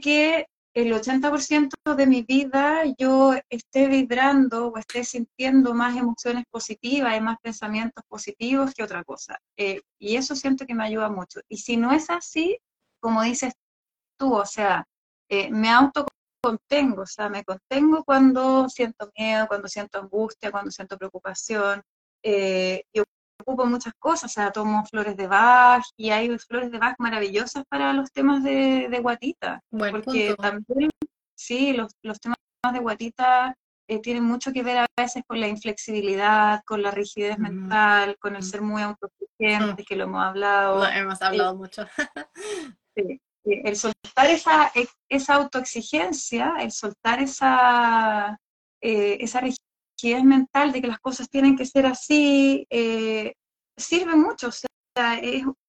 que 0.00 0.46
el 0.74 0.92
80% 0.92 1.96
de 1.96 2.06
mi 2.06 2.22
vida 2.22 2.82
yo 2.98 3.34
esté 3.50 3.88
vibrando 3.88 4.68
o 4.68 4.78
esté 4.78 5.02
sintiendo 5.04 5.74
más 5.74 5.96
emociones 5.96 6.44
positivas 6.50 7.16
y 7.16 7.20
más 7.20 7.38
pensamientos 7.42 8.04
positivos 8.08 8.74
que 8.74 8.84
otra 8.84 9.02
cosa. 9.04 9.38
Eh, 9.56 9.80
y 9.98 10.16
eso 10.16 10.36
siento 10.36 10.66
que 10.66 10.74
me 10.74 10.84
ayuda 10.84 11.08
mucho. 11.08 11.40
Y 11.48 11.58
si 11.58 11.76
no 11.76 11.92
es 11.92 12.10
así, 12.10 12.58
como 13.00 13.22
dices 13.22 13.54
tú, 14.18 14.34
o 14.34 14.46
sea, 14.46 14.84
eh, 15.28 15.50
me 15.50 15.68
autocontengo, 16.42 17.02
o 17.02 17.06
sea, 17.06 17.28
me 17.28 17.44
contengo 17.44 18.04
cuando 18.04 18.68
siento 18.68 19.10
miedo, 19.16 19.46
cuando 19.48 19.68
siento 19.68 19.98
angustia, 19.98 20.50
cuando 20.50 20.70
siento 20.70 20.98
preocupación. 20.98 21.82
Eh, 22.22 22.82
yo 22.92 23.04
ocupo 23.40 23.66
muchas 23.66 23.92
cosas, 23.98 24.30
o 24.30 24.34
sea, 24.34 24.50
tomo 24.50 24.84
flores 24.86 25.16
de 25.16 25.26
Bach 25.26 25.84
y 25.96 26.10
hay 26.10 26.36
flores 26.38 26.70
de 26.70 26.78
Bach 26.78 26.96
maravillosas 26.98 27.64
para 27.68 27.92
los 27.92 28.10
temas 28.12 28.42
de, 28.42 28.88
de 28.90 29.00
guatita. 29.00 29.60
porque 29.70 30.34
también, 30.36 30.90
sí, 31.36 31.72
los, 31.72 31.92
los, 32.02 32.18
temas 32.20 32.36
de 32.72 32.80
guatita 32.80 33.54
eh, 33.88 34.00
tienen 34.00 34.24
mucho 34.24 34.52
que 34.52 34.62
ver 34.62 34.78
a 34.78 34.86
veces 34.96 35.22
con 35.26 35.40
la 35.40 35.48
inflexibilidad, 35.48 36.62
con 36.66 36.82
la 36.82 36.90
rigidez 36.90 37.38
mental, 37.38 38.16
con 38.18 38.36
el 38.36 38.42
ser 38.42 38.60
muy 38.60 38.82
autosuficiente, 38.82 39.82
mm. 39.82 39.86
que 39.86 39.96
lo 39.96 40.04
hemos 40.04 40.22
hablado. 40.22 40.78
Lo 40.78 40.86
hemos 40.86 41.22
hablado 41.22 41.56
mucho. 41.56 41.86
sí, 42.96 43.20
el 43.64 43.76
soltar 43.76 44.30
esa, 44.30 44.72
esa 45.08 45.34
autoexigencia, 45.34 46.54
el 46.60 46.72
soltar 46.72 47.20
esa, 47.20 48.38
eh, 48.80 49.18
esa 49.20 49.40
rigidez 49.40 50.24
mental 50.24 50.72
de 50.72 50.80
que 50.80 50.88
las 50.88 51.00
cosas 51.00 51.28
tienen 51.28 51.56
que 51.56 51.66
ser 51.66 51.86
así, 51.86 52.66
eh, 52.70 53.34
sirve 53.76 54.16
mucho. 54.16 54.48
O 54.48 54.52
sea, 54.52 55.20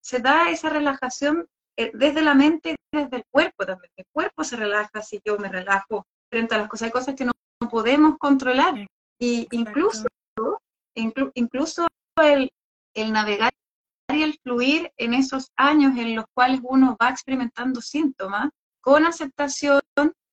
se 0.01 0.19
da 0.19 0.49
esa 0.49 0.69
relajación 0.69 1.47
eh, 1.77 1.91
desde 1.93 2.21
la 2.21 2.33
mente 2.33 2.71
y 2.71 2.97
desde 2.97 3.17
el 3.17 3.23
cuerpo 3.31 3.65
también. 3.65 3.91
El 3.95 4.05
cuerpo 4.11 4.43
se 4.43 4.55
relaja 4.55 5.01
si 5.01 5.19
yo 5.23 5.37
me 5.37 5.49
relajo 5.49 6.05
frente 6.29 6.55
a 6.55 6.59
las 6.59 6.67
cosas. 6.67 6.87
Hay 6.87 6.91
cosas 6.91 7.15
que 7.15 7.25
no, 7.25 7.31
podemos 7.69 8.17
controlar. 8.17 8.87
Y 9.19 9.47
incluso, 9.51 10.07
incluso 11.35 11.87
el, 12.21 12.49
el 12.95 13.11
navegar 13.11 13.51
y 14.15 14.23
el 14.23 14.39
fluir 14.43 14.91
en 14.97 15.13
esos 15.13 15.51
años 15.55 15.97
en 15.97 16.15
los 16.15 16.25
cuales 16.33 16.59
uno 16.63 16.97
va 17.01 17.09
experimentando 17.09 17.81
síntomas, 17.81 18.49
con 18.81 19.05
aceptación 19.05 19.81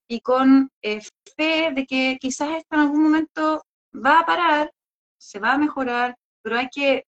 y 0.08 0.20
con 0.20 0.70
eh, 0.82 1.02
fe 1.36 1.72
de 1.72 1.86
que 1.86 2.16
quizás 2.20 2.50
esto 2.50 2.76
en 2.76 2.80
algún 2.80 3.02
momento 3.02 3.62
va 3.92 4.20
a 4.20 4.26
parar, 4.26 4.72
se 5.18 5.38
va 5.38 5.52
a 5.52 5.58
mejorar, 5.58 6.16
pero 6.42 6.58
hay 6.58 6.68
que 6.68 7.04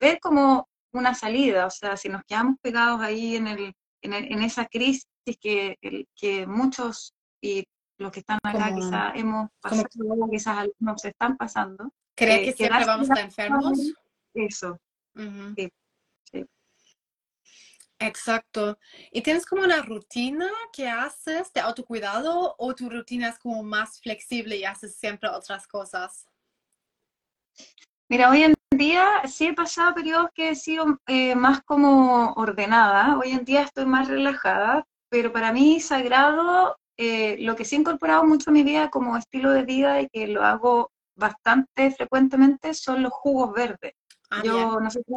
ver 0.00 0.18
como 0.20 0.68
una 0.92 1.14
salida, 1.14 1.66
o 1.66 1.70
sea, 1.70 1.96
si 1.96 2.08
nos 2.08 2.22
quedamos 2.24 2.56
pegados 2.62 3.00
ahí 3.00 3.36
en, 3.36 3.46
el, 3.48 3.74
en, 4.02 4.42
esa 4.42 4.66
crisis 4.66 5.06
que, 5.40 5.76
que 6.16 6.46
muchos 6.46 7.12
y 7.42 7.64
los 7.98 8.12
que 8.12 8.20
están 8.20 8.38
acá 8.42 8.74
quizás 8.74 9.12
hemos 9.16 9.48
pasado, 9.60 9.86
quizás 10.30 10.58
algunos 10.58 11.00
se 11.00 11.08
están 11.08 11.36
pasando. 11.36 11.92
¿Crees 12.14 12.50
que, 12.50 12.52
siempre 12.56 12.84
vamos 12.86 13.10
a 13.10 13.14
estar 13.14 13.24
enfermos? 13.24 13.78
Eso. 14.34 14.78
Exacto. 18.00 18.78
¿Y 19.10 19.22
tienes 19.22 19.44
como 19.44 19.62
una 19.62 19.82
rutina 19.82 20.48
que 20.72 20.88
haces 20.88 21.52
de 21.52 21.60
autocuidado 21.60 22.54
o 22.58 22.74
tu 22.74 22.88
rutina 22.88 23.28
es 23.28 23.38
como 23.38 23.62
más 23.62 24.00
flexible 24.00 24.56
y 24.56 24.64
haces 24.64 24.94
siempre 24.96 25.28
otras 25.28 25.66
cosas? 25.66 26.26
Mira, 28.08 28.30
hoy 28.30 28.44
en 28.44 28.54
día 28.70 29.22
sí 29.26 29.48
he 29.48 29.52
pasado 29.52 29.94
periodos 29.94 30.30
que 30.32 30.50
he 30.50 30.54
sido 30.54 30.98
eh, 31.06 31.34
más 31.34 31.62
como 31.62 32.32
ordenada. 32.34 33.18
Hoy 33.18 33.32
en 33.32 33.44
día 33.44 33.62
estoy 33.62 33.86
más 33.86 34.08
relajada, 34.08 34.86
pero 35.10 35.32
para 35.32 35.52
mí 35.52 35.80
sagrado, 35.80 36.76
eh, 36.96 37.36
lo 37.40 37.56
que 37.56 37.64
sí 37.64 37.76
he 37.76 37.80
incorporado 37.80 38.24
mucho 38.24 38.50
a 38.50 38.52
mi 38.52 38.62
vida 38.62 38.90
como 38.90 39.16
estilo 39.16 39.50
de 39.50 39.64
vida 39.64 40.00
y 40.00 40.08
que 40.08 40.28
lo 40.28 40.44
hago 40.44 40.92
bastante 41.16 41.90
frecuentemente 41.90 42.72
son 42.74 43.02
los 43.02 43.12
jugos 43.12 43.52
verdes. 43.52 43.92
Ah, 44.30 44.42
Yo 44.44 44.78
no 44.80 44.90
sé 44.90 45.02
si 45.04 45.14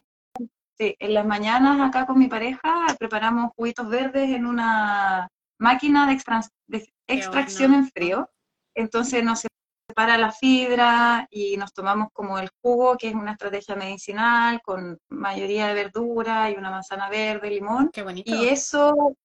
en 0.81 1.13
las 1.13 1.25
mañanas 1.25 1.79
acá 1.81 2.05
con 2.05 2.17
mi 2.17 2.27
pareja 2.27 2.87
preparamos 2.97 3.51
juguitos 3.55 3.87
verdes 3.87 4.29
en 4.29 4.45
una 4.45 5.27
máquina 5.59 6.07
de, 6.07 6.83
extracción 7.07 7.73
en 7.73 7.89
frío. 7.89 8.29
Entonces 8.75 9.23
no 9.23 9.35
se 9.35 9.47
para 9.93 10.17
la 10.17 10.31
fibra 10.31 11.27
y 11.29 11.57
nos 11.57 11.73
tomamos 11.73 12.09
como 12.13 12.39
el 12.39 12.49
jugo, 12.61 12.97
que 12.97 13.09
es 13.09 13.13
una 13.13 13.33
estrategia 13.33 13.75
medicinal 13.75 14.61
con 14.61 14.97
mayoría 15.09 15.67
de 15.67 15.73
verdura 15.73 16.49
y 16.49 16.55
una 16.55 16.71
manzana 16.71 17.09
verde, 17.09 17.49
limón. 17.49 17.89
Qué 17.91 18.01
bonito. 18.01 18.33
Y 18.33 18.47
eso, 18.47 19.15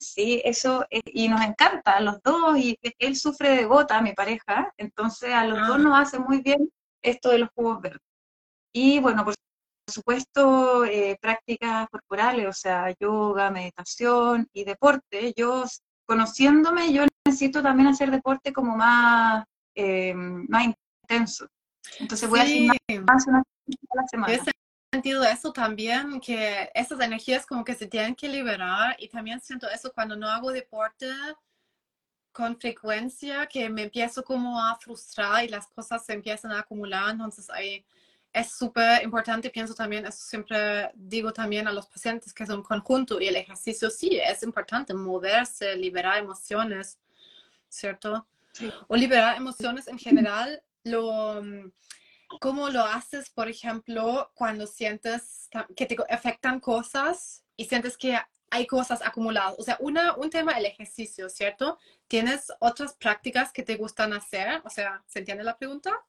sí, 0.00 0.40
eso, 0.44 0.86
eh, 0.90 1.00
y 1.04 1.28
nos 1.28 1.42
encanta 1.42 1.92
a 1.92 2.00
los 2.00 2.22
dos, 2.22 2.56
y 2.58 2.78
él 2.98 3.16
sufre 3.16 3.50
de 3.50 3.64
gota, 3.66 4.00
mi 4.00 4.14
pareja, 4.14 4.72
entonces 4.78 5.32
a 5.32 5.44
los 5.44 5.58
dos 5.66 5.76
ah. 5.76 5.82
nos 5.82 5.98
hace 5.98 6.18
muy 6.18 6.40
bien 6.40 6.70
esto 7.02 7.30
de 7.30 7.38
los 7.38 7.50
jugos 7.54 7.80
verdes. 7.80 8.00
Y 8.72 9.00
bueno, 9.00 9.24
por 9.24 9.34
supuesto, 9.92 10.84
eh, 10.84 11.16
prácticas 11.20 11.88
corporales, 11.90 12.48
o 12.48 12.52
sea, 12.52 12.94
yoga, 12.98 13.50
meditación 13.50 14.48
y 14.52 14.64
deporte. 14.64 15.32
Yo, 15.36 15.64
conociéndome, 16.06 16.92
yo 16.92 17.04
necesito 17.24 17.62
también 17.62 17.88
hacer 17.88 18.10
deporte 18.10 18.52
como 18.52 18.76
más 18.76 19.44
eh, 19.76 20.14
más 20.14 20.64
intenso. 21.02 21.46
Entonces 22.00 22.28
voy 22.28 22.40
a 22.40 22.42
hacer 22.42 23.04
más 23.04 23.26
una 23.26 23.42
la 23.94 24.06
semana. 24.08 24.32
He 24.32 24.40
sentido 24.92 25.22
eso 25.22 25.52
también, 25.52 26.20
que 26.20 26.70
esas 26.74 26.98
energías 27.00 27.44
como 27.44 27.64
que 27.64 27.74
se 27.74 27.86
tienen 27.86 28.14
que 28.14 28.28
liberar 28.28 28.96
y 28.98 29.08
también 29.08 29.40
siento 29.40 29.68
eso 29.68 29.92
cuando 29.92 30.16
no 30.16 30.28
hago 30.28 30.50
deporte 30.50 31.06
con 32.32 32.58
frecuencia, 32.58 33.46
que 33.46 33.68
me 33.68 33.84
empiezo 33.84 34.22
como 34.22 34.62
a 34.62 34.76
frustrar 34.76 35.44
y 35.44 35.48
las 35.48 35.66
cosas 35.68 36.04
se 36.04 36.14
empiezan 36.14 36.52
a 36.52 36.60
acumular, 36.60 37.10
entonces 37.10 37.48
ahí 37.50 37.84
es 38.36 38.52
súper 38.52 39.02
importante, 39.02 39.48
pienso 39.48 39.74
también, 39.74 40.04
eso 40.04 40.18
siempre 40.22 40.90
digo 40.94 41.32
también 41.32 41.66
a 41.66 41.72
los 41.72 41.86
pacientes 41.86 42.34
que 42.34 42.42
es 42.42 42.50
un 42.50 42.62
conjunto 42.62 43.18
y 43.18 43.28
el 43.28 43.36
ejercicio 43.36 43.88
sí, 43.88 44.20
es 44.22 44.42
importante 44.42 44.92
moverse, 44.92 45.74
liberar 45.74 46.18
emociones, 46.18 46.98
¿cierto? 47.70 48.26
O 48.88 48.94
liberar 48.94 49.38
emociones 49.38 49.88
en 49.88 49.98
general, 49.98 50.62
lo, 50.84 51.42
¿cómo 52.38 52.68
lo 52.68 52.84
haces, 52.84 53.30
por 53.30 53.48
ejemplo, 53.48 54.30
cuando 54.34 54.66
sientes 54.66 55.48
que 55.74 55.86
te 55.86 55.96
afectan 56.10 56.60
cosas 56.60 57.42
y 57.56 57.64
sientes 57.64 57.96
que 57.96 58.18
hay 58.50 58.66
cosas 58.66 59.00
acumuladas? 59.00 59.54
O 59.58 59.62
sea, 59.62 59.78
una, 59.80 60.14
un 60.14 60.28
tema, 60.28 60.52
el 60.58 60.66
ejercicio, 60.66 61.30
¿cierto? 61.30 61.78
¿Tienes 62.06 62.52
otras 62.60 62.92
prácticas 62.96 63.50
que 63.50 63.62
te 63.62 63.76
gustan 63.76 64.12
hacer? 64.12 64.60
O 64.62 64.68
sea, 64.68 65.02
¿se 65.06 65.20
entiende 65.20 65.42
la 65.42 65.56
pregunta? 65.56 66.04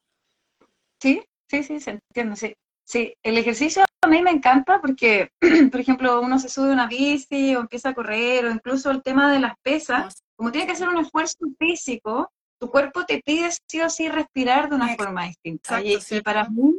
Sí, 0.99 1.25
sí, 1.49 1.63
sí, 1.63 1.79
se 1.79 1.91
entiende, 1.91 2.35
sí. 2.35 2.55
Sí, 2.85 3.13
el 3.21 3.37
ejercicio 3.37 3.83
a 4.01 4.07
mí 4.07 4.21
me 4.21 4.31
encanta 4.31 4.79
porque, 4.79 5.31
por 5.71 5.79
ejemplo, 5.79 6.21
uno 6.21 6.39
se 6.39 6.47
sube 6.47 6.69
a 6.69 6.73
una 6.73 6.87
bici 6.87 7.55
o 7.55 7.59
empieza 7.59 7.89
a 7.89 7.93
correr 7.93 8.45
o 8.45 8.51
incluso 8.51 8.91
el 8.91 9.03
tema 9.03 9.31
de 9.31 9.39
las 9.39 9.55
pesas, 9.61 10.23
como 10.37 10.51
tiene 10.51 10.67
que 10.67 10.73
hacer 10.73 10.87
un 10.87 10.97
esfuerzo 10.97 11.37
físico, 11.59 12.31
tu 12.59 12.69
cuerpo 12.71 13.05
te 13.05 13.21
pide 13.21 13.49
sí 13.69 13.81
o 13.81 13.89
sí 13.89 14.07
respirar 14.07 14.69
de 14.69 14.75
una 14.75 14.95
forma 14.95 15.25
distinta. 15.25 15.81
y, 15.81 15.97
para 16.23 16.47
mí, 16.49 16.73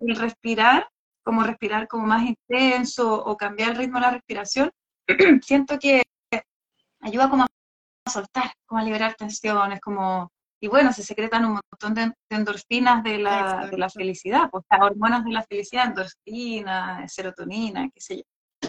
el 0.00 0.16
respirar, 0.16 0.88
como 1.22 1.42
respirar 1.42 1.86
como 1.88 2.06
más 2.06 2.24
intenso 2.24 3.22
o 3.22 3.36
cambiar 3.36 3.70
el 3.70 3.76
ritmo 3.76 3.98
de 3.98 4.02
la 4.02 4.10
respiración, 4.12 4.70
siento 5.42 5.78
que 5.78 6.02
ayuda 7.00 7.28
como 7.28 7.44
a 7.44 8.10
soltar, 8.10 8.52
como 8.66 8.80
a 8.80 8.84
liberar 8.84 9.14
tensiones, 9.14 9.80
como... 9.80 10.30
Y 10.62 10.68
bueno, 10.68 10.92
se 10.92 11.02
secretan 11.02 11.44
un 11.46 11.60
montón 11.72 11.94
de, 11.94 12.12
endorfinas 12.30 13.02
de 13.02 13.18
la, 13.18 13.68
de 13.70 13.78
la, 13.78 13.88
felicidad, 13.88 14.50
pues 14.50 14.64
las 14.70 14.80
hormonas 14.80 15.24
de 15.24 15.30
la 15.32 15.42
felicidad, 15.42 15.86
endorfina, 15.86 17.08
serotonina, 17.08 17.88
qué 17.94 18.00
sé 18.00 18.16
yo 18.18 18.22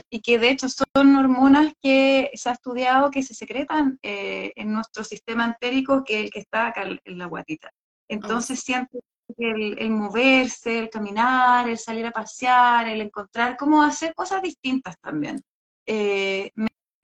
y 0.10 0.22
que 0.22 0.40
de 0.40 0.50
hecho 0.50 0.68
son 0.70 1.16
hormonas 1.16 1.74
que 1.82 2.32
se 2.34 2.50
ha 2.50 2.54
estudiado 2.54 3.12
que 3.12 3.24
se 3.24 3.34
secretan 3.34 4.00
eh, 4.02 4.52
en 4.56 4.72
nuestro 4.72 5.04
sistema 5.04 5.46
entérico, 5.46 6.04
que 6.04 6.22
el 6.22 6.30
que 6.32 6.40
está 6.40 6.68
acá 6.68 6.84
en 6.84 7.18
la 7.18 7.26
guatita. 7.26 7.72
Entonces 8.08 8.60
siempre 8.60 9.00
el, 9.38 9.90
moverse, 9.90 10.80
el 10.80 10.90
caminar, 10.90 11.70
el 11.70 11.78
salir 11.78 12.06
a 12.06 12.12
pasear, 12.12 12.88
el 12.88 13.02
encontrar, 13.02 13.58
cómo 13.58 13.82
hacer 13.82 14.14
cosas 14.14 14.42
distintas 14.42 14.96
también. 15.00 15.42
Eh, 15.86 16.52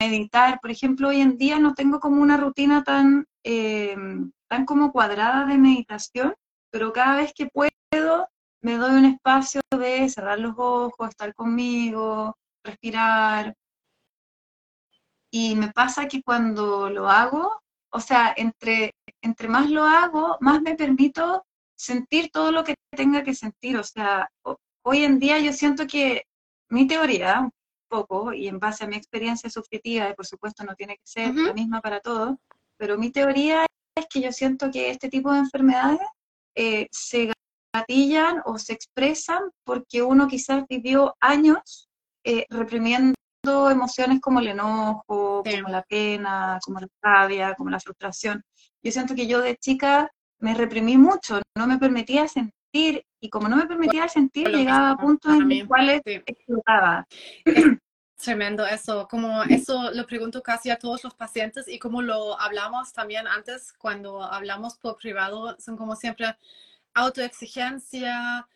meditar, 0.00 0.60
por 0.60 0.70
ejemplo, 0.70 1.08
hoy 1.08 1.20
en 1.20 1.36
día 1.36 1.58
no 1.58 1.74
tengo 1.74 1.98
como 1.98 2.22
una 2.22 2.36
rutina 2.36 2.84
tan, 2.84 3.26
eh, 3.50 3.96
tan 4.46 4.66
como 4.66 4.92
cuadrada 4.92 5.46
de 5.46 5.56
meditación, 5.56 6.34
pero 6.70 6.92
cada 6.92 7.16
vez 7.16 7.32
que 7.34 7.46
puedo 7.46 8.28
me 8.60 8.76
doy 8.76 8.90
un 8.90 9.06
espacio 9.06 9.62
de 9.70 10.06
cerrar 10.10 10.38
los 10.38 10.52
ojos, 10.58 11.08
estar 11.08 11.32
conmigo, 11.32 12.36
respirar. 12.62 13.54
Y 15.30 15.56
me 15.56 15.72
pasa 15.72 16.08
que 16.08 16.22
cuando 16.22 16.90
lo 16.90 17.08
hago, 17.08 17.62
o 17.90 18.00
sea, 18.00 18.34
entre, 18.36 18.92
entre 19.22 19.48
más 19.48 19.70
lo 19.70 19.84
hago, 19.84 20.36
más 20.40 20.60
me 20.60 20.74
permito 20.74 21.46
sentir 21.74 22.30
todo 22.30 22.52
lo 22.52 22.64
que 22.64 22.74
tenga 22.90 23.22
que 23.22 23.34
sentir. 23.34 23.78
O 23.78 23.84
sea, 23.84 24.28
hoy 24.82 25.04
en 25.04 25.18
día 25.18 25.38
yo 25.38 25.54
siento 25.54 25.86
que 25.86 26.24
mi 26.68 26.86
teoría, 26.86 27.40
un 27.40 27.50
poco, 27.88 28.34
y 28.34 28.46
en 28.48 28.58
base 28.58 28.84
a 28.84 28.88
mi 28.88 28.96
experiencia 28.96 29.48
subjetiva, 29.48 30.10
y 30.10 30.14
por 30.14 30.26
supuesto 30.26 30.64
no 30.64 30.74
tiene 30.74 30.96
que 30.96 31.06
ser 31.06 31.34
la 31.34 31.54
misma 31.54 31.80
para 31.80 32.00
todos, 32.00 32.36
pero 32.78 32.96
mi 32.96 33.10
teoría 33.10 33.66
es 33.96 34.06
que 34.08 34.20
yo 34.20 34.32
siento 34.32 34.70
que 34.70 34.90
este 34.90 35.08
tipo 35.08 35.32
de 35.32 35.40
enfermedades 35.40 36.00
eh, 36.54 36.88
se 36.90 37.32
gatillan 37.74 38.40
o 38.44 38.58
se 38.58 38.72
expresan 38.72 39.42
porque 39.64 40.02
uno 40.02 40.28
quizás 40.28 40.64
vivió 40.68 41.14
años 41.20 41.88
eh, 42.24 42.46
reprimiendo 42.48 43.14
emociones 43.70 44.20
como 44.20 44.40
el 44.40 44.48
enojo, 44.48 45.02
como 45.06 45.68
la 45.68 45.82
pena, 45.82 46.58
como 46.64 46.80
la 46.80 46.88
rabia, 47.02 47.54
como 47.54 47.70
la 47.70 47.80
frustración. 47.80 48.42
Yo 48.82 48.92
siento 48.92 49.14
que 49.14 49.26
yo 49.26 49.40
de 49.40 49.56
chica 49.56 50.10
me 50.40 50.54
reprimí 50.54 50.96
mucho, 50.96 51.40
no 51.56 51.66
me 51.66 51.78
permitía 51.78 52.28
sentir, 52.28 53.04
y 53.20 53.28
como 53.30 53.48
no 53.48 53.56
me 53.56 53.66
permitía 53.66 54.08
sentir, 54.08 54.48
llegaba 54.48 54.90
a 54.90 54.96
puntos 54.96 55.32
en 55.34 55.48
los 55.48 55.68
cuales 55.68 56.02
explotaba. 56.04 57.06
Tremendo 58.18 58.66
eso, 58.66 59.06
como 59.08 59.44
eso 59.44 59.92
lo 59.92 60.04
pregunto 60.04 60.42
casi 60.42 60.70
a 60.70 60.78
todos 60.78 61.04
los 61.04 61.14
pacientes 61.14 61.68
y 61.68 61.78
como 61.78 62.02
lo 62.02 62.38
hablamos 62.40 62.92
también 62.92 63.28
antes 63.28 63.72
cuando 63.72 64.20
hablamos 64.22 64.76
por 64.76 64.96
privado, 64.96 65.56
son 65.60 65.76
como 65.76 65.94
siempre 65.94 66.36
autoexigencia, 66.94 68.48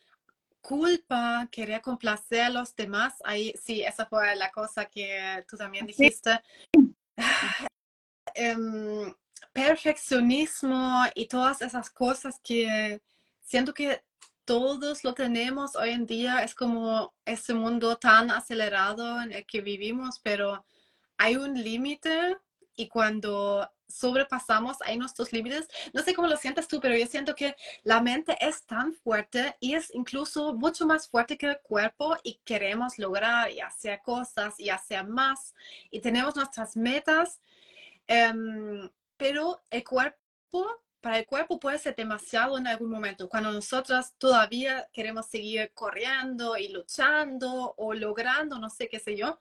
culpa, 0.60 1.48
querer 1.52 1.80
complacer 1.80 2.40
a 2.40 2.50
los 2.50 2.74
demás. 2.74 3.14
Ahí 3.24 3.54
sí, 3.62 3.82
esa 3.82 4.04
fue 4.06 4.34
la 4.34 4.50
cosa 4.50 4.86
que 4.86 5.44
tú 5.48 5.56
también 5.56 5.86
dijiste. 5.86 6.40
Em, 8.34 9.14
perfeccionismo 9.52 11.04
y 11.14 11.26
todas 11.26 11.60
esas 11.60 11.90
cosas 11.90 12.40
que 12.42 13.02
siento 13.42 13.74
que 13.74 14.02
todos 14.44 15.04
lo 15.04 15.14
tenemos 15.14 15.76
hoy 15.76 15.90
en 15.90 16.06
día. 16.06 16.42
Es 16.42 16.54
como 16.54 17.14
ese 17.24 17.54
mundo 17.54 17.96
tan 17.96 18.30
acelerado 18.30 19.20
en 19.22 19.32
el 19.32 19.46
que 19.46 19.60
vivimos, 19.60 20.20
pero 20.22 20.64
hay 21.16 21.36
un 21.36 21.54
límite 21.62 22.36
y 22.74 22.88
cuando 22.88 23.70
sobrepasamos 23.88 24.78
ahí 24.82 24.96
nuestros 24.96 25.32
límites, 25.32 25.68
no 25.92 26.02
sé 26.02 26.14
cómo 26.14 26.26
lo 26.26 26.36
sientes 26.36 26.66
tú, 26.66 26.80
pero 26.80 26.96
yo 26.96 27.06
siento 27.06 27.34
que 27.34 27.54
la 27.82 28.00
mente 28.00 28.36
es 28.40 28.64
tan 28.64 28.94
fuerte 28.94 29.56
y 29.60 29.74
es 29.74 29.94
incluso 29.94 30.54
mucho 30.54 30.86
más 30.86 31.08
fuerte 31.08 31.36
que 31.36 31.46
el 31.46 31.60
cuerpo 31.60 32.16
y 32.22 32.40
queremos 32.44 32.98
lograr 32.98 33.50
y 33.50 33.60
hacer 33.60 34.00
cosas 34.02 34.58
y 34.58 34.70
hacer 34.70 35.06
más 35.06 35.54
y 35.90 36.00
tenemos 36.00 36.34
nuestras 36.34 36.76
metas, 36.76 37.40
em, 38.06 38.90
pero 39.16 39.62
el 39.70 39.84
cuerpo 39.84 40.82
para 41.02 41.18
el 41.18 41.26
cuerpo 41.26 41.60
puede 41.60 41.78
ser 41.78 41.94
demasiado 41.94 42.56
en 42.56 42.66
algún 42.66 42.88
momento, 42.88 43.28
cuando 43.28 43.52
nosotras 43.52 44.14
todavía 44.16 44.88
queremos 44.92 45.26
seguir 45.26 45.72
corriendo 45.74 46.56
y 46.56 46.68
luchando 46.68 47.74
o 47.76 47.92
logrando, 47.92 48.58
no 48.58 48.70
sé 48.70 48.88
qué 48.88 48.98
sé 48.98 49.16
yo, 49.16 49.38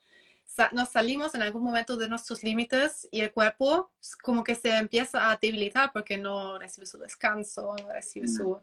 nos 0.74 0.90
salimos 0.90 1.34
en 1.36 1.44
algún 1.44 1.64
momento 1.64 1.96
de 1.96 2.10
nuestros 2.10 2.44
límites 2.44 3.08
y 3.12 3.22
el 3.22 3.32
cuerpo 3.32 3.92
como 4.22 4.44
que 4.44 4.56
se 4.56 4.76
empieza 4.76 5.32
a 5.32 5.38
debilitar 5.38 5.94
porque 5.94 6.18
no 6.18 6.60
recibe 6.60 6.86
su 6.86 6.98
descanso, 6.98 7.76
no 7.80 7.94
recibe 7.94 8.28
su, 8.28 8.60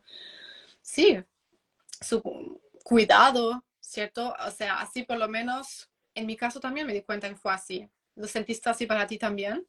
sí, 0.83 1.19
su 2.01 2.61
cuidado, 2.83 3.65
¿cierto? 3.81 4.35
O 4.47 4.51
sea, 4.51 4.81
así 4.81 5.05
por 5.05 5.17
lo 5.17 5.29
menos 5.29 5.89
en 6.15 6.27
mi 6.27 6.37
caso 6.37 6.61
también 6.61 6.87
me 6.87 6.93
di 6.93 7.03
cuenta 7.03 7.29
que 7.29 7.37
fue 7.37 7.53
así. 7.53 7.89
¿Lo 8.17 8.27
sentiste 8.27 8.69
así 8.69 8.87
para 8.87 9.07
ti 9.07 9.17
también? 9.19 9.65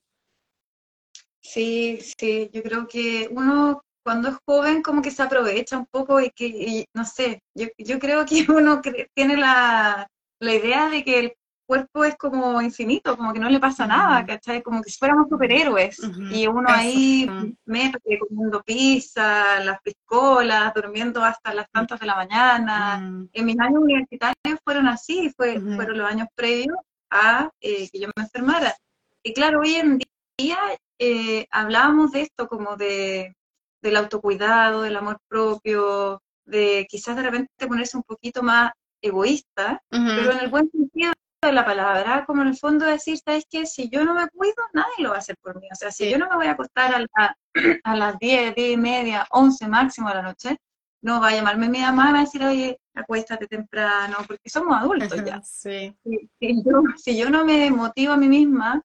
Sí, 1.41 1.99
sí, 2.17 2.49
yo 2.53 2.61
creo 2.63 2.87
que 2.87 3.27
uno 3.31 3.81
cuando 4.03 4.29
es 4.29 4.37
joven 4.45 4.81
como 4.81 5.01
que 5.01 5.11
se 5.11 5.21
aprovecha 5.21 5.77
un 5.77 5.85
poco 5.85 6.19
y 6.19 6.31
que, 6.31 6.85
no 6.93 7.05
sé, 7.05 7.43
yo, 7.53 7.67
yo, 7.77 7.99
creo 7.99 8.25
que 8.25 8.45
uno 8.49 8.81
tiene 9.13 9.37
la, 9.37 10.07
la, 10.39 10.53
idea 10.53 10.89
de 10.89 11.03
que 11.03 11.19
el 11.19 11.33
cuerpo 11.67 12.03
es 12.03 12.15
como 12.17 12.59
infinito, 12.59 13.15
como 13.15 13.31
que 13.31 13.39
no 13.39 13.47
le 13.47 13.59
pasa 13.59 13.85
nada, 13.85 14.25
¿cachai? 14.25 14.63
Como 14.63 14.81
que 14.81 14.89
si 14.89 14.97
fuéramos 14.97 15.29
superhéroes 15.29 15.99
y 16.31 16.47
uno 16.47 16.67
ahí 16.67 17.29
mete 17.65 18.17
comiendo 18.17 18.63
pizza, 18.63 19.63
las 19.63 19.79
piscolas, 19.81 20.73
durmiendo 20.73 21.23
hasta 21.23 21.53
las 21.53 21.69
tantas 21.69 21.99
de 21.99 22.07
la 22.07 22.15
mañana. 22.15 23.27
En 23.31 23.45
mis 23.45 23.59
años 23.59 23.83
universitarios 23.83 24.59
fueron 24.63 24.87
así, 24.87 25.31
fue, 25.37 25.59
fueron 25.59 25.99
los 25.99 26.09
años 26.09 26.27
previos 26.33 26.75
a 27.11 27.51
eh, 27.61 27.87
que 27.91 27.99
yo 27.99 28.07
me 28.15 28.23
enfermara. 28.23 28.75
Y 29.21 29.33
claro, 29.33 29.59
hoy 29.59 29.75
en 29.75 29.99
día 30.39 30.57
eh, 30.99 31.47
hablábamos 31.51 32.11
de 32.11 32.21
esto 32.21 32.47
como 32.47 32.75
de, 32.75 33.35
del 33.81 33.95
autocuidado, 33.95 34.81
del 34.81 34.97
amor 34.97 35.19
propio, 35.27 36.21
de 36.45 36.85
quizás 36.89 37.15
de 37.15 37.23
repente 37.23 37.67
ponerse 37.67 37.97
un 37.97 38.03
poquito 38.03 38.43
más 38.43 38.71
egoísta, 39.01 39.81
pero 39.89 40.31
en 40.31 40.39
el 40.39 40.49
buen 40.49 40.69
sentido 40.69 41.13
de 41.41 41.53
la 41.53 41.65
palabra, 41.65 42.25
como 42.25 42.41
en 42.41 42.49
el 42.49 42.57
fondo 42.57 42.85
decir, 42.85 43.17
¿sabes 43.17 43.45
qué? 43.49 43.65
Si 43.65 43.89
yo 43.89 44.03
no 44.03 44.13
me 44.13 44.27
cuido, 44.27 44.55
nadie 44.73 44.91
lo 44.99 45.11
va 45.11 45.15
a 45.15 45.19
hacer 45.19 45.37
por 45.41 45.59
mí. 45.59 45.67
O 45.71 45.75
sea, 45.75 45.89
si 45.89 46.09
yo 46.09 46.17
no 46.17 46.27
me 46.27 46.35
voy 46.35 46.47
a 46.47 46.51
acostar 46.51 47.07
a, 47.15 47.35
a 47.83 47.95
las 47.95 48.19
10, 48.19 48.55
10 48.55 48.73
y 48.73 48.77
media, 48.77 49.25
11 49.31 49.67
máximo 49.69 50.09
de 50.09 50.15
la 50.15 50.21
noche, 50.21 50.57
no 51.01 51.21
va 51.21 51.29
a 51.29 51.35
llamarme 51.35 51.69
mi 51.69 51.79
mamá 51.79 52.09
y 52.09 52.13
va 52.13 52.19
a 52.19 52.23
decir, 52.23 52.43
oye, 52.43 52.77
acuéstate 52.93 53.47
temprano, 53.47 54.17
porque 54.27 54.49
somos 54.49 54.77
adultos 54.77 55.23
ya. 55.23 55.41
Sí. 55.41 55.95
Si, 56.03 56.63
yo, 56.63 56.83
si, 56.97 57.17
yo, 57.17 57.29
no 57.29 57.45
me 57.45 57.71
motivo 57.71 58.13
a 58.13 58.17
mí 58.17 58.27
misma 58.27 58.81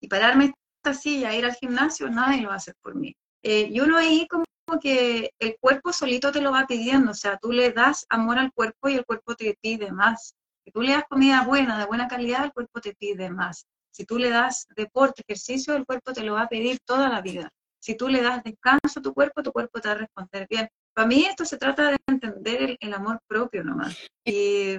y 0.00 0.08
pararme 0.08 0.52
así 0.88 1.24
a 1.24 1.34
ir 1.34 1.44
al 1.44 1.54
gimnasio, 1.54 2.08
nadie 2.08 2.42
lo 2.42 2.48
va 2.48 2.54
a 2.54 2.58
hacer 2.58 2.74
por 2.82 2.94
mí. 2.94 3.14
Eh, 3.42 3.68
y 3.70 3.80
uno 3.80 3.96
ahí 3.96 4.26
como 4.28 4.44
que 4.80 5.30
el 5.38 5.56
cuerpo 5.60 5.92
solito 5.92 6.30
te 6.32 6.42
lo 6.42 6.52
va 6.52 6.66
pidiendo, 6.66 7.12
o 7.12 7.14
sea, 7.14 7.38
tú 7.38 7.52
le 7.52 7.72
das 7.72 8.04
amor 8.10 8.38
al 8.38 8.52
cuerpo 8.52 8.88
y 8.88 8.94
el 8.96 9.04
cuerpo 9.04 9.34
te 9.34 9.56
pide 9.60 9.90
más. 9.92 10.34
Si 10.64 10.72
tú 10.72 10.82
le 10.82 10.92
das 10.92 11.04
comida 11.08 11.44
buena, 11.44 11.78
de 11.78 11.86
buena 11.86 12.08
calidad, 12.08 12.44
el 12.44 12.52
cuerpo 12.52 12.80
te 12.80 12.94
pide 12.94 13.30
más. 13.30 13.66
Si 13.90 14.04
tú 14.04 14.18
le 14.18 14.30
das 14.30 14.66
deporte, 14.76 15.22
ejercicio, 15.26 15.74
el 15.74 15.86
cuerpo 15.86 16.12
te 16.12 16.22
lo 16.22 16.34
va 16.34 16.42
a 16.42 16.48
pedir 16.48 16.78
toda 16.84 17.08
la 17.08 17.22
vida. 17.22 17.50
Si 17.80 17.96
tú 17.96 18.08
le 18.08 18.22
das 18.22 18.42
descanso 18.42 18.98
a 19.00 19.02
tu 19.02 19.14
cuerpo, 19.14 19.42
tu 19.42 19.52
cuerpo 19.52 19.80
te 19.80 19.88
va 19.88 19.94
a 19.94 19.98
responder 19.98 20.46
bien. 20.50 20.68
Para 20.94 21.08
mí 21.08 21.24
esto 21.24 21.44
se 21.44 21.56
trata 21.56 21.90
de 21.90 21.96
entender 22.06 22.76
el, 22.80 22.92
amor 22.92 23.20
propio 23.26 23.64
nomás. 23.64 23.96
Y, 24.24 24.76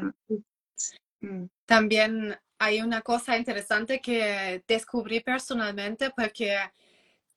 mm. 1.22 1.46
También 1.66 2.38
hay 2.60 2.82
una 2.82 3.02
cosa 3.02 3.38
interesante 3.38 4.02
que 4.02 4.64
descubrí 4.68 5.22
personalmente 5.22 6.12
porque 6.12 6.58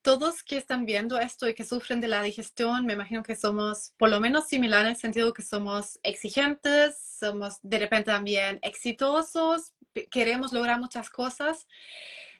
todos 0.01 0.43
que 0.43 0.57
están 0.57 0.85
viendo 0.85 1.17
esto 1.17 1.47
y 1.47 1.55
que 1.55 1.63
sufren 1.63 2.01
de 2.01 2.09
la 2.09 2.21
digestión, 2.21 2.85
me 2.85 2.93
imagino 2.93 3.23
que 3.23 3.37
somos 3.37 3.93
por 3.97 4.09
lo 4.09 4.19
menos 4.19 4.47
similares 4.47 4.85
en 4.85 4.91
el 4.91 4.97
sentido 4.97 5.33
que 5.33 5.41
somos 5.41 5.97
exigentes, 6.03 6.97
somos 7.19 7.59
de 7.63 7.79
repente 7.79 8.11
también 8.11 8.59
exitosos, 8.61 9.73
queremos 10.11 10.51
lograr 10.51 10.79
muchas 10.79 11.09
cosas. 11.09 11.67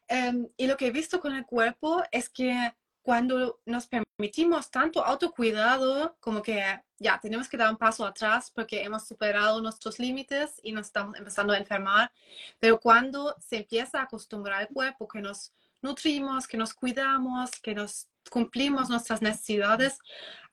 Em, 0.09 0.49
y 0.57 0.67
lo 0.67 0.75
que 0.75 0.87
he 0.87 0.91
visto 0.91 1.21
con 1.21 1.33
el 1.33 1.45
cuerpo 1.45 2.03
es 2.11 2.29
que 2.29 2.73
cuando 3.03 3.59
nos 3.65 3.85
permitimos 3.85 4.71
tanto 4.71 5.05
autocuidado 5.05 6.15
como 6.21 6.41
que 6.41 6.63
ya 6.97 7.19
tenemos 7.19 7.49
que 7.49 7.57
dar 7.57 7.69
un 7.69 7.77
paso 7.77 8.05
atrás 8.05 8.49
porque 8.49 8.81
hemos 8.81 9.05
superado 9.05 9.61
nuestros 9.61 9.99
límites 9.99 10.59
y 10.63 10.71
nos 10.71 10.87
estamos 10.87 11.17
empezando 11.17 11.51
a 11.51 11.57
enfermar, 11.57 12.11
pero 12.59 12.79
cuando 12.79 13.35
se 13.39 13.57
empieza 13.57 13.99
a 13.99 14.03
acostumbrar 14.03 14.61
el 14.61 14.69
cuerpo, 14.69 15.07
que 15.07 15.19
nos 15.19 15.51
nutrimos, 15.81 16.47
que 16.47 16.55
nos 16.55 16.73
cuidamos, 16.73 17.51
que 17.61 17.75
nos 17.75 18.07
cumplimos 18.29 18.89
nuestras 18.89 19.21
necesidades, 19.21 19.99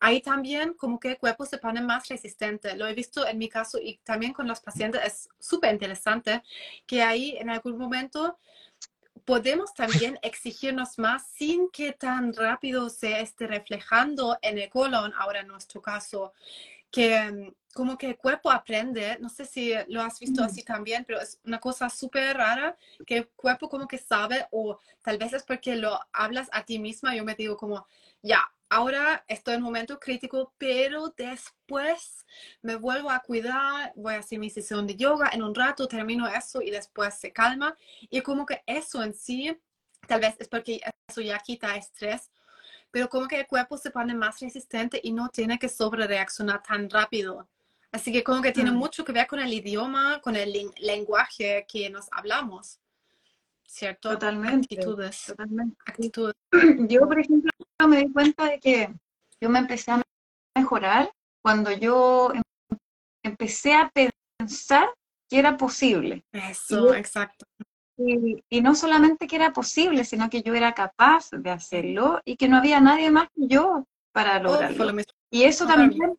ahí 0.00 0.20
también 0.20 0.74
como 0.74 0.98
que 0.98 1.10
el 1.10 1.18
cuerpo 1.18 1.46
se 1.46 1.58
pone 1.58 1.80
más 1.80 2.08
resistente. 2.08 2.76
Lo 2.76 2.88
he 2.88 2.94
visto 2.94 3.24
en 3.24 3.38
mi 3.38 3.48
caso 3.48 3.78
y 3.80 3.98
también 3.98 4.32
con 4.32 4.48
los 4.48 4.60
pacientes, 4.60 5.00
es 5.04 5.28
súper 5.38 5.72
interesante 5.72 6.42
que 6.84 7.02
ahí 7.02 7.36
en 7.38 7.48
algún 7.48 7.78
momento 7.78 8.38
podemos 9.24 9.74
también 9.74 10.18
exigirnos 10.22 10.98
más 10.98 11.26
sin 11.26 11.70
que 11.70 11.92
tan 11.92 12.32
rápido 12.34 12.88
se 12.90 13.20
esté 13.20 13.46
reflejando 13.46 14.38
en 14.42 14.58
el 14.58 14.68
colon, 14.68 15.12
ahora 15.16 15.40
en 15.40 15.48
nuestro 15.48 15.80
caso, 15.80 16.32
que 16.90 17.30
mm, 17.30 17.54
como 17.72 17.96
que 17.96 18.08
el 18.08 18.16
cuerpo 18.16 18.50
aprende, 18.50 19.16
no 19.20 19.28
sé 19.28 19.44
si 19.44 19.72
lo 19.88 20.02
has 20.02 20.18
visto 20.18 20.42
así 20.42 20.64
también, 20.64 21.04
pero 21.04 21.20
es 21.20 21.38
una 21.44 21.60
cosa 21.60 21.88
súper 21.88 22.36
rara 22.36 22.76
que 23.06 23.18
el 23.18 23.28
cuerpo 23.28 23.68
como 23.68 23.86
que 23.86 23.98
sabe 23.98 24.46
o 24.50 24.80
tal 25.02 25.18
vez 25.18 25.32
es 25.32 25.44
porque 25.44 25.76
lo 25.76 26.00
hablas 26.12 26.48
a 26.52 26.64
ti 26.64 26.80
misma, 26.80 27.14
yo 27.14 27.24
me 27.24 27.36
digo 27.36 27.56
como, 27.56 27.86
ya, 28.22 28.50
ahora 28.70 29.24
estoy 29.28 29.54
en 29.54 29.60
un 29.60 29.64
momento 29.64 29.98
crítico, 29.98 30.54
pero 30.56 31.12
después 31.16 32.24
me 32.62 32.76
vuelvo 32.76 33.10
a 33.10 33.20
cuidar, 33.20 33.92
voy 33.96 34.14
a 34.14 34.20
hacer 34.20 34.38
mi 34.38 34.48
sesión 34.48 34.86
de 34.86 34.96
yoga, 34.96 35.28
en 35.32 35.42
un 35.42 35.54
rato 35.54 35.86
termino 35.86 36.26
eso 36.26 36.62
y 36.62 36.70
después 36.70 37.14
se 37.14 37.32
calma. 37.32 37.76
Y 38.08 38.22
como 38.22 38.46
que 38.46 38.62
eso 38.64 39.02
en 39.02 39.12
sí, 39.12 39.54
tal 40.06 40.20
vez 40.20 40.36
es 40.38 40.48
porque 40.48 40.80
eso 41.08 41.20
ya 41.20 41.38
quita 41.40 41.76
estrés, 41.76 42.30
pero 42.90 43.08
como 43.08 43.26
que 43.26 43.40
el 43.40 43.46
cuerpo 43.46 43.76
se 43.76 43.90
pone 43.90 44.14
más 44.14 44.40
resistente 44.40 45.00
y 45.02 45.12
no 45.12 45.28
tiene 45.28 45.58
que 45.58 45.68
sobrereaccionar 45.68 46.62
tan 46.62 46.88
rápido. 46.88 47.48
Así 47.92 48.12
que 48.12 48.22
como 48.22 48.40
que 48.40 48.52
tiene 48.52 48.70
mm. 48.70 48.76
mucho 48.76 49.04
que 49.04 49.12
ver 49.12 49.26
con 49.26 49.40
el 49.40 49.52
idioma, 49.52 50.20
con 50.20 50.36
el 50.36 50.52
lenguaje 50.78 51.66
que 51.68 51.90
nos 51.90 52.06
hablamos. 52.12 52.78
¿Cierto? 53.66 54.10
Totalmente. 54.10 54.74
Actitudes. 54.74 55.24
Totalmente. 55.26 55.76
Yo, 56.88 57.00
por 57.00 57.20
ejemplo, 57.20 57.50
me 57.86 57.98
di 57.98 58.12
cuenta 58.12 58.44
de 58.46 58.60
que 58.60 58.94
yo 59.40 59.48
me 59.48 59.58
empecé 59.58 59.92
a 59.92 60.02
mejorar 60.56 61.10
cuando 61.42 61.70
yo 61.72 62.32
em, 62.34 62.42
empecé 63.24 63.74
a 63.74 63.90
pensar 63.90 64.88
que 65.28 65.38
era 65.38 65.56
posible. 65.56 66.24
Eso, 66.32 66.94
exacto. 66.94 67.46
Y, 67.96 68.60
no 68.62 68.74
solamente 68.74 69.26
que 69.26 69.36
era 69.36 69.52
posible, 69.52 70.04
sino 70.04 70.30
que 70.30 70.42
yo 70.42 70.54
era 70.54 70.72
capaz 70.72 71.30
de 71.32 71.50
hacerlo 71.50 72.20
y 72.24 72.36
que 72.36 72.48
no 72.48 72.56
había 72.56 72.80
nadie 72.80 73.10
más 73.10 73.28
que 73.34 73.46
yo 73.46 73.84
para 74.12 74.38
oh, 74.38 74.42
lograrlo. 74.42 75.02
y 75.30 75.42
eso 75.42 75.66
también, 75.66 76.18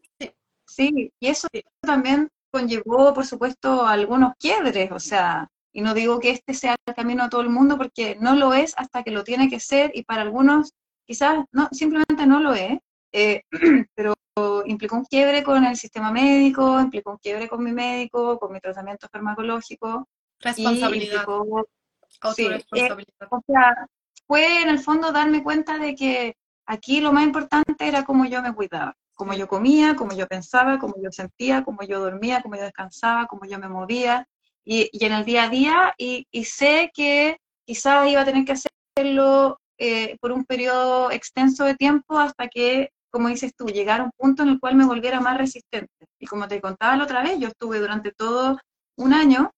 sí. 0.68 1.12
y 1.20 1.28
eso 1.28 1.48
también 1.82 2.30
conllevó, 2.52 3.14
por 3.14 3.26
supuesto, 3.26 3.88
algunos 3.88 4.34
quiebres, 4.38 4.92
o 4.92 5.00
sea, 5.00 5.50
y 5.74 5.82
no 5.82 5.94
digo 5.94 6.20
que 6.20 6.32
este 6.32 6.54
sea 6.54 6.76
el 6.86 6.96
camino 6.96 7.24
a 7.24 7.30
todo 7.30 7.42
el 7.42 7.50
mundo 7.50 7.78
porque 7.78 8.16
no 8.20 8.36
lo 8.36 8.54
es 8.54 8.74
hasta 8.78 9.04
que 9.04 9.12
lo 9.12 9.24
tiene 9.24 9.50
que 9.50 9.60
ser 9.60 9.92
y 9.96 10.04
para 10.04 10.22
algunos 10.22 10.74
quizás 11.12 11.44
no, 11.52 11.68
simplemente 11.74 12.26
no 12.26 12.40
lo 12.40 12.54
es, 12.54 12.80
eh, 13.12 13.42
pero 13.96 14.14
implicó 14.66 14.96
un 14.96 15.04
quiebre 15.04 15.44
con 15.44 15.66
el 15.66 15.76
sistema 15.76 16.10
médico, 16.10 16.80
implicó 16.80 17.12
un 17.12 17.18
quiebre 17.18 17.50
con 17.50 17.62
mi 17.62 17.74
médico, 17.74 18.40
con 18.40 18.54
mi 18.54 18.62
tratamiento 18.62 19.10
farmacológico, 19.12 20.08
Responsabilidad. 20.40 21.26
Eh, 22.38 22.64
o 23.30 23.42
sea, 23.46 23.88
fue 24.26 24.62
en 24.62 24.70
el 24.70 24.80
fondo 24.80 25.12
darme 25.12 25.44
cuenta 25.44 25.78
de 25.78 25.96
que 25.96 26.36
aquí 26.66 27.02
lo 27.02 27.12
más 27.12 27.26
importante 27.26 27.86
era 27.86 28.06
cómo 28.06 28.26
yo 28.26 28.42
me 28.42 28.56
cuidaba, 28.56 28.96
cómo 29.14 29.34
yo 29.34 29.50
comía, 29.50 29.96
cómo 29.98 30.14
yo 30.14 30.28
pensaba, 30.28 30.80
cómo 30.80 30.96
yo 31.04 31.12
sentía, 31.12 31.64
cómo 31.66 31.84
yo 31.84 32.00
dormía, 32.00 32.42
cómo 32.42 32.56
yo 32.56 32.64
descansaba, 32.64 33.28
cómo 33.28 33.46
yo 33.46 33.60
me 33.60 33.68
movía, 33.68 34.26
y, 34.64 34.90
en 35.06 35.12
el 35.12 35.26
día 35.26 35.44
a 35.44 35.50
día, 35.50 35.94
y, 35.98 36.26
sé 36.46 36.90
que 36.94 37.38
quizás 37.66 38.10
iba 38.10 38.22
a 38.22 38.26
tener 38.26 38.46
que 38.46 38.54
hacerlo 38.54 39.60
eh, 39.84 40.16
por 40.22 40.32
un 40.32 40.46
periodo 40.46 41.10
extenso 41.10 41.66
de 41.66 41.74
tiempo 41.74 42.20
hasta 42.20 42.48
que, 42.48 42.92
como 43.10 43.30
dices 43.30 43.56
tú, 43.56 43.66
llegara 43.66 44.04
a 44.04 44.06
un 44.06 44.12
punto 44.16 44.44
en 44.44 44.50
el 44.50 44.60
cual 44.60 44.76
me 44.76 44.86
volviera 44.86 45.20
más 45.20 45.40
resistente. 45.40 46.06
Y 46.20 46.28
como 46.28 46.48
te 46.48 46.62
contaba 46.62 46.96
la 46.96 47.06
otra 47.06 47.24
vez, 47.24 47.40
yo 47.40 47.48
estuve 47.48 47.80
durante 47.80 48.12
todo 48.12 48.60
un 49.00 49.12
año 49.12 49.50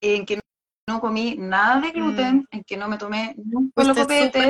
en 0.00 0.24
que 0.24 0.40
no 0.88 0.98
comí 0.98 1.36
nada 1.36 1.78
de 1.78 1.90
gluten, 1.90 2.38
mm. 2.38 2.46
en 2.52 2.64
que 2.64 2.78
no 2.78 2.88
me 2.88 2.96
tomé 2.96 3.34
un 3.36 3.70
solo 3.76 3.94
copete. 3.94 4.48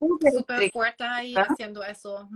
Súper 0.00 0.70
fuerte 0.70 1.04
ahí 1.04 1.34
haciendo 1.36 1.84
eso. 1.84 2.26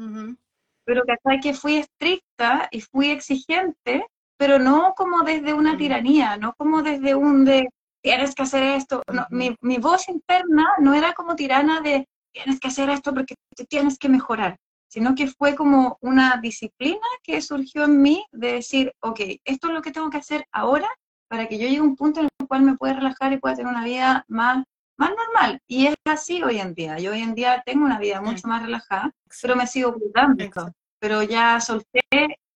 Pero 0.84 1.02
que 1.04 1.40
que 1.40 1.54
fui 1.54 1.76
estricta 1.76 2.68
y 2.70 2.82
fui 2.82 3.08
exigente, 3.08 4.06
pero 4.36 4.58
no 4.58 4.92
como 4.94 5.22
desde 5.22 5.54
una 5.54 5.72
mm. 5.72 5.78
tiranía, 5.78 6.36
no 6.36 6.52
como 6.58 6.82
desde 6.82 7.14
un 7.14 7.46
de 7.46 7.70
tienes 8.08 8.34
que 8.34 8.42
hacer 8.42 8.62
esto. 8.62 9.02
mi, 9.28 9.54
mi, 9.60 9.76
voz 9.76 10.08
interna 10.08 10.66
no 10.78 10.94
era 10.94 11.12
como 11.12 11.36
tirana 11.36 11.82
de 11.82 12.08
tienes 12.32 12.58
que 12.58 12.68
hacer 12.68 12.88
esto 12.88 13.12
porque 13.12 13.34
te 13.54 13.66
tienes 13.66 13.98
que 13.98 14.08
mejorar, 14.08 14.56
sino 14.90 15.14
que 15.14 15.26
fue 15.26 15.54
como 15.54 15.98
una 16.00 16.38
disciplina 16.40 17.06
que 17.22 17.42
surgió 17.42 17.84
en 17.84 18.00
mí 18.00 18.24
de 18.32 18.54
decir, 18.54 18.94
ok, 19.00 19.20
esto 19.44 19.68
es 19.68 19.74
lo 19.74 19.82
que 19.82 19.90
tengo 19.90 20.08
que 20.08 20.16
hacer 20.16 20.46
ahora 20.52 20.88
para 21.28 21.48
que 21.48 21.58
yo 21.58 21.66
llegue 21.66 21.80
a 21.80 21.82
un 21.82 21.96
punto 21.96 22.20
en 22.20 22.28
el 22.40 22.48
cual 22.48 22.62
me 22.62 22.78
pueda 22.78 22.94
relajar 22.94 23.30
y 23.34 23.38
pueda 23.38 23.56
tener 23.56 23.70
una 23.70 23.84
vida 23.84 24.24
más, 24.26 24.64
más 24.96 25.10
normal. 25.10 25.60
Y 25.66 25.88
es 25.88 25.94
así 26.06 26.42
hoy 26.42 26.60
en 26.60 26.72
día. 26.72 26.98
Yo 26.98 27.10
hoy 27.12 27.20
en 27.20 27.34
día 27.34 27.62
tengo 27.66 27.84
una 27.84 27.98
vida 27.98 28.22
mucho 28.22 28.48
más 28.48 28.62
relajada, 28.62 29.12
pero 29.42 29.54
me 29.54 29.66
sigo 29.66 29.92
cuidando. 29.92 30.72
Pero 30.98 31.22
ya 31.24 31.60
solté, 31.60 32.00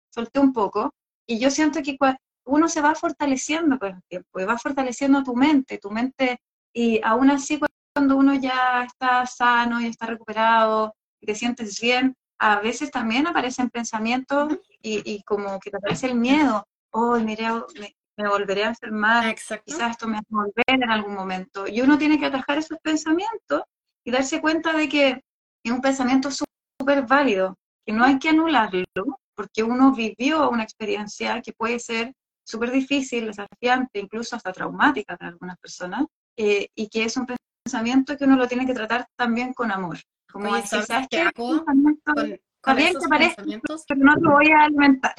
solté 0.09 0.41
un 0.41 0.55
poco. 0.55 0.95
Y 1.27 1.39
yo 1.39 1.51
siento 1.51 1.83
que 1.83 1.99
uno 2.45 2.69
se 2.69 2.81
va 2.81 2.95
fortaleciendo 2.95 3.79
con 3.79 3.97
el 3.97 4.03
tiempo 4.09 4.41
y 4.41 4.45
va 4.45 4.59
fortaleciendo 4.59 5.23
tu 5.23 5.35
mente, 5.35 5.79
tu 5.79 5.91
mente. 5.91 6.41
Y 6.73 7.01
aún 7.03 7.31
así, 7.31 7.61
cuando 7.95 8.17
uno 8.17 8.35
ya 8.35 8.85
está 8.85 9.27
sano 9.27 9.81
y 9.81 9.87
está 9.87 10.07
recuperado 10.07 10.95
y 11.21 11.27
te 11.27 11.35
sientes 11.35 11.81
bien, 11.81 12.17
a 12.39 12.61
veces 12.61 12.91
también 12.91 13.27
aparecen 13.27 13.71
pensamientos 13.71 14.59
y, 14.81 15.03
y 15.11 15.23
como 15.23 15.61
que 15.61 15.71
te 15.71 15.77
aparece 15.77 16.07
el 16.07 16.17
miedo. 16.17 16.67
Oh, 16.91 17.17
mire, 17.19 17.47
me 18.17 18.29
volveré 18.29 18.65
a 18.65 18.69
enfermar, 18.69 19.35
quizás 19.65 19.91
esto 19.93 20.07
me 20.07 20.15
va 20.15 20.19
a 20.19 20.45
volver 20.45 20.65
en 20.67 20.91
algún 20.91 21.15
momento. 21.15 21.67
Y 21.67 21.81
uno 21.81 21.99
tiene 21.99 22.19
que 22.19 22.27
atajar 22.27 22.59
esos 22.59 22.79
pensamientos 22.83 23.63
y 24.05 24.11
darse 24.11 24.41
cuenta 24.41 24.73
de 24.73 24.89
que 24.89 25.23
es 25.65 25.73
un 25.73 25.81
pensamiento 25.81 26.31
súper 26.31 27.07
válido, 27.07 27.57
que 27.87 27.93
no 27.93 28.05
hay 28.05 28.19
que 28.19 28.31
anularlo, 28.31 28.85
porque 29.35 29.63
uno 29.63 29.93
vivió 29.93 30.51
una 30.51 30.63
experiencia 30.63 31.41
que 31.41 31.53
puede 31.53 31.79
ser 31.79 32.13
súper 32.45 32.71
difícil, 32.71 33.27
desafiante, 33.27 33.99
incluso 33.99 34.37
hasta 34.37 34.53
traumática 34.53 35.17
para 35.17 35.31
algunas 35.31 35.59
personas, 35.59 36.05
eh, 36.37 36.69
y 36.75 36.89
que 36.89 37.05
es 37.05 37.17
un 37.17 37.27
pensamiento 37.65 38.17
que 38.17 38.25
uno 38.25 38.37
lo 38.37 38.49
tiene 38.49 38.67
que 38.67 38.75
tratar 38.75 39.07
también 39.17 39.53
con 39.53 39.71
amor. 39.71 39.99
Como 40.31 40.55
decir, 40.55 40.83
¿sabes 40.83 41.09
qué? 41.11 41.31
Con, 41.35 42.79
esos 42.79 43.05
pensamientos, 43.09 43.85
pero 43.89 44.01
no 44.01 44.15
lo 44.17 44.31
voy 44.33 44.51
a 44.51 44.65
alimentar. 44.65 45.15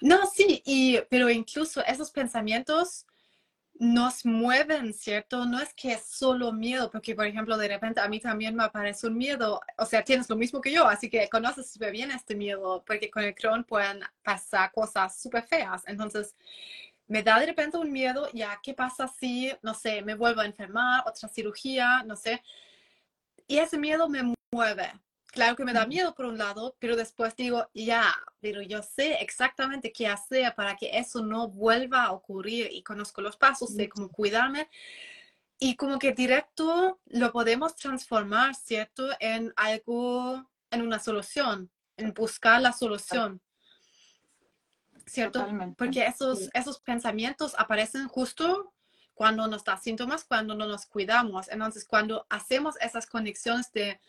No, 0.00 0.18
sí, 0.32 0.62
y, 0.64 0.98
pero 1.10 1.28
incluso 1.28 1.84
esos 1.84 2.12
pensamientos 2.12 3.04
nos 3.80 4.26
mueven, 4.26 4.92
¿cierto? 4.92 5.46
No 5.46 5.58
es 5.58 5.72
que 5.72 5.92
es 5.94 6.04
solo 6.04 6.52
miedo, 6.52 6.90
porque 6.90 7.14
por 7.14 7.24
ejemplo, 7.26 7.56
de 7.56 7.66
repente 7.66 7.98
a 8.00 8.08
mí 8.08 8.20
también 8.20 8.54
me 8.54 8.64
aparece 8.64 9.06
un 9.06 9.16
miedo, 9.16 9.58
o 9.78 9.86
sea, 9.86 10.04
tienes 10.04 10.28
lo 10.28 10.36
mismo 10.36 10.60
que 10.60 10.70
yo, 10.70 10.86
así 10.86 11.08
que 11.08 11.30
conoces 11.30 11.72
súper 11.72 11.90
bien 11.90 12.10
este 12.10 12.34
miedo, 12.36 12.84
porque 12.86 13.10
con 13.10 13.24
el 13.24 13.34
Crohn 13.34 13.64
pueden 13.64 14.00
pasar 14.22 14.70
cosas 14.72 15.18
súper 15.18 15.44
feas. 15.44 15.82
Entonces, 15.86 16.36
me 17.08 17.22
da 17.22 17.40
de 17.40 17.46
repente 17.46 17.78
un 17.78 17.90
miedo, 17.90 18.28
ya, 18.34 18.60
¿qué 18.62 18.74
pasa 18.74 19.08
si, 19.08 19.50
no 19.62 19.72
sé, 19.72 20.02
me 20.02 20.14
vuelvo 20.14 20.42
a 20.42 20.46
enfermar, 20.46 21.02
otra 21.06 21.28
cirugía, 21.30 22.02
no 22.04 22.16
sé? 22.16 22.42
Y 23.46 23.58
ese 23.58 23.78
miedo 23.78 24.08
me 24.10 24.34
mueve, 24.52 24.92
claro 25.30 25.56
que 25.56 25.64
me 25.64 25.72
da 25.72 25.86
miedo 25.86 26.14
por 26.14 26.26
un 26.26 26.38
lado, 26.38 26.76
pero 26.78 26.96
después 26.96 27.36
digo, 27.36 27.68
ya, 27.74 28.14
pero 28.40 28.62
yo 28.62 28.82
sé 28.82 29.14
exactamente 29.20 29.92
qué 29.92 30.06
hacer 30.06 30.54
para 30.54 30.76
que 30.76 30.90
eso 30.98 31.22
no 31.22 31.48
vuelva 31.48 32.04
a 32.04 32.12
ocurrir 32.12 32.68
y 32.72 32.82
conozco 32.82 33.20
los 33.20 33.36
pasos, 33.36 33.70
sé 33.74 33.88
cómo 33.88 34.08
cuidarme. 34.08 34.68
Y 35.58 35.76
como 35.76 35.98
que 35.98 36.12
directo 36.12 37.00
lo 37.06 37.32
podemos 37.32 37.76
transformar, 37.76 38.54
¿cierto? 38.54 39.08
En 39.20 39.52
algo, 39.56 40.48
en 40.70 40.82
una 40.82 40.98
solución, 40.98 41.70
en 41.96 42.14
buscar 42.14 42.60
la 42.62 42.72
solución. 42.72 43.40
¿Cierto? 45.06 45.46
Porque 45.76 46.06
esos, 46.06 46.48
esos 46.54 46.80
pensamientos 46.80 47.54
aparecen 47.58 48.08
justo 48.08 48.72
cuando 49.12 49.46
nos 49.48 49.64
da 49.64 49.76
síntomas, 49.76 50.24
cuando 50.24 50.54
no 50.54 50.66
nos 50.66 50.86
cuidamos. 50.86 51.48
Entonces, 51.50 51.84
cuando 51.84 52.26
hacemos 52.30 52.76
esas 52.80 53.06
conexiones 53.06 53.70
de 53.72 54.00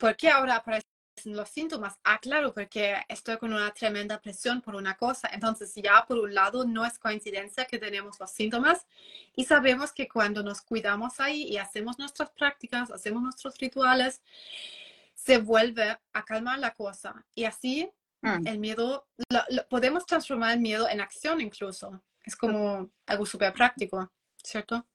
¿Por 0.00 0.16
qué 0.16 0.30
ahora 0.30 0.56
aparecen 0.56 0.86
los 1.26 1.50
síntomas? 1.50 1.98
Ah, 2.04 2.18
claro, 2.18 2.54
porque 2.54 2.96
estoy 3.06 3.36
con 3.36 3.52
una 3.52 3.70
tremenda 3.74 4.18
presión 4.18 4.62
por 4.62 4.74
una 4.74 4.96
cosa. 4.96 5.28
Entonces, 5.30 5.74
ya 5.74 6.06
por 6.08 6.18
un 6.18 6.34
lado, 6.34 6.64
no 6.64 6.86
es 6.86 6.98
coincidencia 6.98 7.66
que 7.66 7.78
tenemos 7.78 8.18
los 8.18 8.30
síntomas 8.30 8.86
y 9.36 9.44
sabemos 9.44 9.92
que 9.92 10.08
cuando 10.08 10.42
nos 10.42 10.62
cuidamos 10.62 11.20
ahí 11.20 11.42
y 11.42 11.58
hacemos 11.58 11.98
nuestras 11.98 12.30
prácticas, 12.30 12.90
hacemos 12.90 13.22
nuestros 13.22 13.58
rituales, 13.58 14.22
se 15.14 15.36
vuelve 15.36 15.98
a 16.14 16.24
calmar 16.24 16.58
la 16.58 16.72
cosa. 16.72 17.26
Y 17.34 17.44
así 17.44 17.90
mm. 18.22 18.46
el 18.46 18.58
miedo, 18.58 19.06
podemos 19.68 20.06
transformar 20.06 20.54
el 20.54 20.60
miedo 20.60 20.88
en 20.88 21.02
acción 21.02 21.42
incluso. 21.42 22.02
Es 22.24 22.36
como 22.36 22.90
algo 23.04 23.26
súper 23.26 23.52
práctico, 23.52 24.10
¿cierto? 24.42 24.86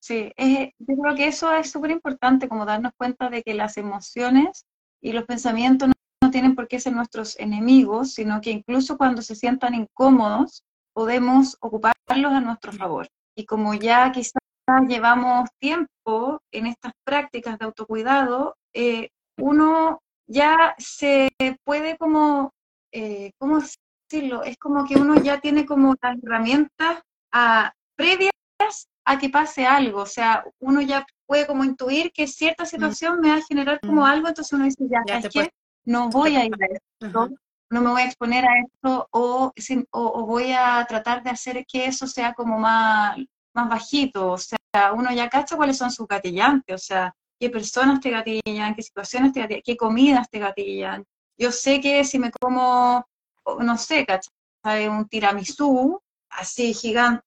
Sí, 0.00 0.32
yo 0.78 0.96
creo 0.96 1.14
que 1.14 1.28
eso 1.28 1.52
es 1.52 1.70
súper 1.70 1.90
importante, 1.90 2.48
como 2.48 2.64
darnos 2.64 2.92
cuenta 2.96 3.28
de 3.28 3.42
que 3.42 3.52
las 3.52 3.76
emociones 3.76 4.64
y 5.02 5.12
los 5.12 5.24
pensamientos 5.24 5.90
no, 6.22 6.30
tienen 6.30 6.54
por 6.54 6.68
qué 6.68 6.80
ser 6.80 6.94
nuestros 6.94 7.38
enemigos, 7.38 8.14
sino 8.14 8.40
que 8.40 8.50
incluso 8.50 8.96
cuando 8.96 9.20
se 9.20 9.34
sientan 9.34 9.74
incómodos, 9.74 10.62
podemos 10.94 11.56
ocuparlos 11.60 12.32
a 12.32 12.40
nuestro 12.40 12.72
favor. 12.72 13.08
Y 13.36 13.44
como 13.44 13.74
ya 13.74 14.10
quizás 14.10 14.40
llevamos 14.88 15.50
tiempo 15.58 16.42
en 16.50 16.66
estas 16.66 16.92
prácticas 17.04 17.58
de 17.58 17.66
autocuidado, 17.66 18.56
eh, 18.72 19.10
uno 19.38 20.00
ya 20.26 20.74
se 20.78 21.30
puede 21.64 21.98
como, 21.98 22.52
eh, 22.92 23.32
¿cómo 23.38 23.60
decirlo? 23.60 24.44
Es 24.44 24.56
como 24.56 24.86
que 24.86 24.96
uno 24.96 25.16
ya 25.16 25.40
tiene 25.40 25.66
como 25.66 25.94
las 26.00 26.16
herramientas 26.22 27.02
a, 27.32 27.72
previas 27.96 28.30
a 29.04 29.18
que 29.18 29.28
pase 29.28 29.66
algo, 29.66 30.02
o 30.02 30.06
sea, 30.06 30.44
uno 30.58 30.80
ya 30.80 31.06
puede 31.26 31.46
como 31.46 31.64
intuir 31.64 32.12
que 32.12 32.26
cierta 32.26 32.64
mm. 32.64 32.66
situación 32.66 33.20
me 33.20 33.30
va 33.30 33.36
a 33.36 33.42
generar 33.42 33.80
como 33.80 34.02
mm. 34.02 34.04
algo, 34.04 34.28
entonces 34.28 34.52
uno 34.52 34.64
dice, 34.64 34.84
ya, 34.88 35.16
es 35.16 35.28
que 35.28 35.50
no 35.84 36.08
voy 36.10 36.36
a 36.36 36.44
ir 36.44 36.52
a 36.54 36.66
esto, 36.66 37.30
no 37.70 37.80
me 37.80 37.90
voy 37.90 38.02
a 38.02 38.06
exponer 38.06 38.44
a 38.44 38.58
esto, 38.58 39.08
o, 39.10 39.52
o, 39.92 40.26
voy 40.26 40.52
a 40.52 40.84
tratar 40.88 41.22
de 41.22 41.30
hacer 41.30 41.64
que 41.66 41.86
eso 41.86 42.06
sea 42.06 42.34
como 42.34 42.58
más, 42.58 43.16
más 43.54 43.68
bajito, 43.68 44.32
o 44.32 44.38
sea, 44.38 44.58
uno 44.92 45.12
ya 45.12 45.28
cacha 45.28 45.56
cuáles 45.56 45.78
son 45.78 45.90
sus 45.90 46.06
gatillantes, 46.06 46.74
o 46.74 46.78
sea, 46.78 47.14
qué 47.38 47.48
personas 47.48 48.00
te 48.00 48.10
gatillan, 48.10 48.74
qué 48.74 48.82
situaciones 48.82 49.32
te 49.32 49.40
gatillan, 49.40 49.62
qué 49.64 49.76
comidas 49.76 50.28
te 50.30 50.38
gatillan. 50.38 51.04
Yo 51.38 51.50
sé 51.50 51.80
que 51.80 52.04
si 52.04 52.18
me 52.18 52.30
como, 52.30 53.06
no 53.60 53.78
sé, 53.78 54.04
¿cachai? 54.04 54.88
Un 54.88 55.08
tiramisú 55.08 56.00
así 56.28 56.74
gigante, 56.74 57.24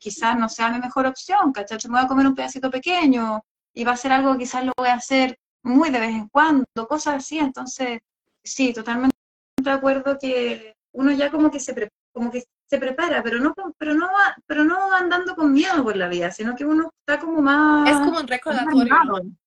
quizás 0.00 0.38
no 0.38 0.48
sea 0.48 0.70
mi 0.70 0.78
mejor 0.78 1.06
opción, 1.06 1.52
¿cachai? 1.52 1.78
Me 1.84 1.98
voy 1.98 2.04
a 2.04 2.08
comer 2.08 2.26
un 2.26 2.34
pedacito 2.34 2.70
pequeño 2.70 3.42
y 3.74 3.84
va 3.84 3.92
a 3.92 3.96
ser 3.96 4.12
algo 4.12 4.32
que 4.32 4.40
quizás 4.40 4.64
lo 4.64 4.72
voy 4.76 4.88
a 4.88 4.94
hacer 4.94 5.38
muy 5.62 5.90
de 5.90 6.00
vez 6.00 6.10
en 6.10 6.28
cuando, 6.28 6.66
cosas 6.88 7.16
así. 7.16 7.38
Entonces, 7.38 8.00
sí, 8.42 8.72
totalmente 8.72 9.16
de 9.60 9.70
acuerdo 9.70 10.16
que 10.18 10.76
uno 10.92 11.10
ya 11.12 11.30
como 11.30 11.50
que 11.50 11.60
se, 11.60 11.90
como 12.12 12.30
que 12.30 12.44
se 12.68 12.78
prepara, 12.78 13.22
pero 13.22 13.38
no, 13.38 13.54
pero 13.78 13.94
no 13.94 14.08
pero 14.46 14.64
no 14.64 14.92
andando 14.92 15.34
con 15.34 15.52
miedo 15.52 15.82
por 15.82 15.96
la 15.96 16.08
vida, 16.08 16.30
sino 16.30 16.54
que 16.54 16.64
uno 16.64 16.90
está 17.00 17.20
como 17.20 17.42
más... 17.42 17.88
Es 17.90 17.96
como 17.96 18.20
un 18.20 18.26
recordatorio, 18.26 18.94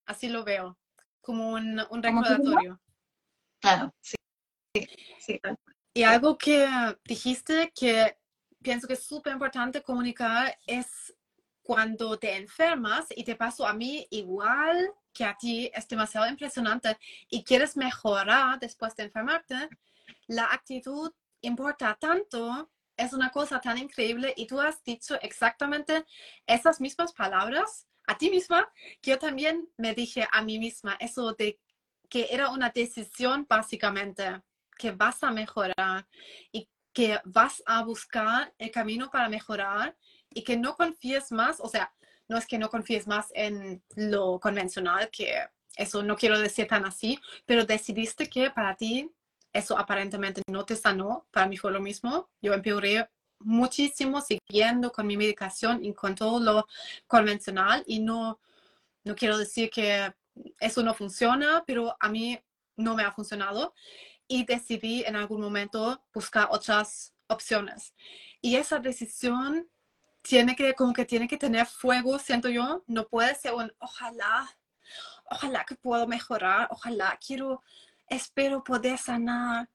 así 0.05 0.29
lo 0.29 0.43
veo, 0.43 0.77
como 1.21 1.51
un, 1.51 1.81
un 1.89 2.03
recordatorio. 2.03 2.79
Claro, 3.59 3.93
sí. 3.99 4.15
sí, 5.19 5.39
Y 5.93 6.03
algo 6.03 6.37
que 6.37 6.67
dijiste 7.03 7.71
que 7.75 8.18
pienso 8.61 8.87
que 8.87 8.93
es 8.93 9.03
súper 9.03 9.33
importante 9.33 9.81
comunicar 9.81 10.57
es 10.65 11.13
cuando 11.61 12.17
te 12.17 12.35
enfermas 12.35 13.07
y 13.15 13.23
te 13.23 13.35
pasó 13.35 13.67
a 13.67 13.73
mí 13.73 14.07
igual 14.09 14.91
que 15.13 15.23
a 15.23 15.37
ti, 15.37 15.69
es 15.73 15.87
demasiado 15.87 16.27
impresionante 16.27 16.97
y 17.29 17.43
quieres 17.43 17.77
mejorar 17.77 18.59
después 18.59 18.95
de 18.95 19.03
enfermarte, 19.03 19.69
la 20.27 20.45
actitud 20.45 21.11
importa 21.41 21.97
tanto, 21.99 22.69
es 22.97 23.13
una 23.13 23.29
cosa 23.29 23.61
tan 23.61 23.77
increíble 23.77 24.33
y 24.35 24.45
tú 24.47 24.59
has 24.59 24.83
dicho 24.83 25.19
exactamente 25.21 26.05
esas 26.45 26.81
mismas 26.81 27.13
palabras 27.13 27.87
a 28.07 28.17
ti 28.17 28.29
misma 28.29 28.67
que 29.01 29.11
yo 29.11 29.19
también 29.19 29.69
me 29.77 29.93
dije 29.93 30.27
a 30.31 30.41
mí 30.41 30.57
misma, 30.57 30.97
eso 30.99 31.33
de 31.33 31.59
que 32.09 32.27
era 32.31 32.49
una 32.49 32.71
decisión 32.71 33.45
básicamente, 33.47 34.41
que 34.77 34.91
vas 34.91 35.23
a 35.23 35.31
mejorar 35.31 36.07
y 36.51 36.67
que 36.99 37.17
vas 37.23 37.63
a 37.65 37.81
buscar 37.81 38.53
el 38.57 38.71
camino 38.71 39.09
para 39.09 39.29
mejorar 39.29 39.95
y 40.31 40.43
que 40.43 40.57
no 40.57 40.75
confíes 40.75 41.31
más, 41.31 41.61
o 41.61 41.69
sea, 41.69 41.93
no 42.27 42.37
es 42.37 42.45
que 42.45 42.57
no 42.57 42.69
confíes 42.69 43.07
más 43.07 43.27
en 43.35 43.81
lo 43.95 44.37
convencional, 44.37 45.09
que 45.09 45.47
eso 45.77 46.03
no 46.03 46.17
quiero 46.17 46.37
decir 46.37 46.67
tan 46.67 46.85
así, 46.85 47.17
pero 47.45 47.63
decidiste 47.63 48.29
que 48.29 48.51
para 48.51 48.75
ti 48.75 49.09
eso 49.53 49.79
aparentemente 49.79 50.41
no 50.49 50.65
te 50.65 50.75
sanó, 50.75 51.25
para 51.31 51.47
mí 51.47 51.55
fue 51.55 51.71
lo 51.71 51.79
mismo, 51.79 52.29
yo 52.41 52.53
empeoré 52.53 53.09
muchísimo 53.39 54.19
siguiendo 54.19 54.91
con 54.91 55.07
mi 55.07 55.15
medicación 55.15 55.85
y 55.85 55.93
con 55.93 56.15
todo 56.15 56.41
lo 56.41 56.67
convencional 57.07 57.81
y 57.87 57.99
no, 57.99 58.41
no 59.05 59.15
quiero 59.15 59.37
decir 59.37 59.69
que 59.69 60.13
eso 60.59 60.83
no 60.83 60.93
funciona, 60.93 61.63
pero 61.65 61.95
a 61.97 62.09
mí 62.09 62.37
no 62.75 62.93
me 62.93 63.03
ha 63.03 63.11
funcionado 63.13 63.73
y 64.29 64.45
decidí 64.45 65.03
en 65.03 65.17
algún 65.17 65.41
momento 65.41 66.01
buscar 66.13 66.47
otras 66.51 67.13
opciones. 67.27 67.93
Y 68.41 68.55
esa 68.55 68.79
decisión 68.79 69.67
tiene 70.21 70.55
que, 70.55 70.73
como 70.75 70.93
que 70.93 71.03
tiene 71.03 71.27
que 71.27 71.37
tener 71.37 71.65
fuego, 71.65 72.19
siento 72.19 72.47
yo, 72.47 72.83
no 72.87 73.07
puede 73.07 73.35
ser 73.35 73.53
un 73.53 73.73
ojalá, 73.79 74.47
ojalá 75.29 75.65
que 75.65 75.75
puedo 75.75 76.07
mejorar, 76.07 76.67
ojalá 76.71 77.17
quiero, 77.25 77.63
espero 78.07 78.63
poder 78.63 78.97
sanar, 78.99 79.67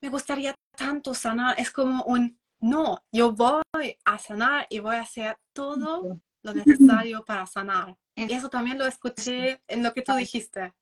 me 0.00 0.08
gustaría 0.08 0.54
tanto 0.76 1.12
sanar, 1.12 1.60
es 1.60 1.70
como 1.70 2.02
un 2.04 2.40
no, 2.60 3.02
yo 3.12 3.32
voy 3.32 3.62
a 4.04 4.18
sanar 4.18 4.66
y 4.70 4.80
voy 4.80 4.96
a 4.96 5.02
hacer 5.02 5.36
todo 5.52 6.20
lo 6.42 6.54
necesario 6.54 7.24
para 7.24 7.46
sanar. 7.46 7.96
Y 8.14 8.32
eso 8.32 8.48
también 8.48 8.78
lo 8.78 8.86
escuché 8.86 9.62
en 9.66 9.82
lo 9.82 9.92
que 9.92 10.02
tú 10.02 10.14
dijiste. 10.14 10.74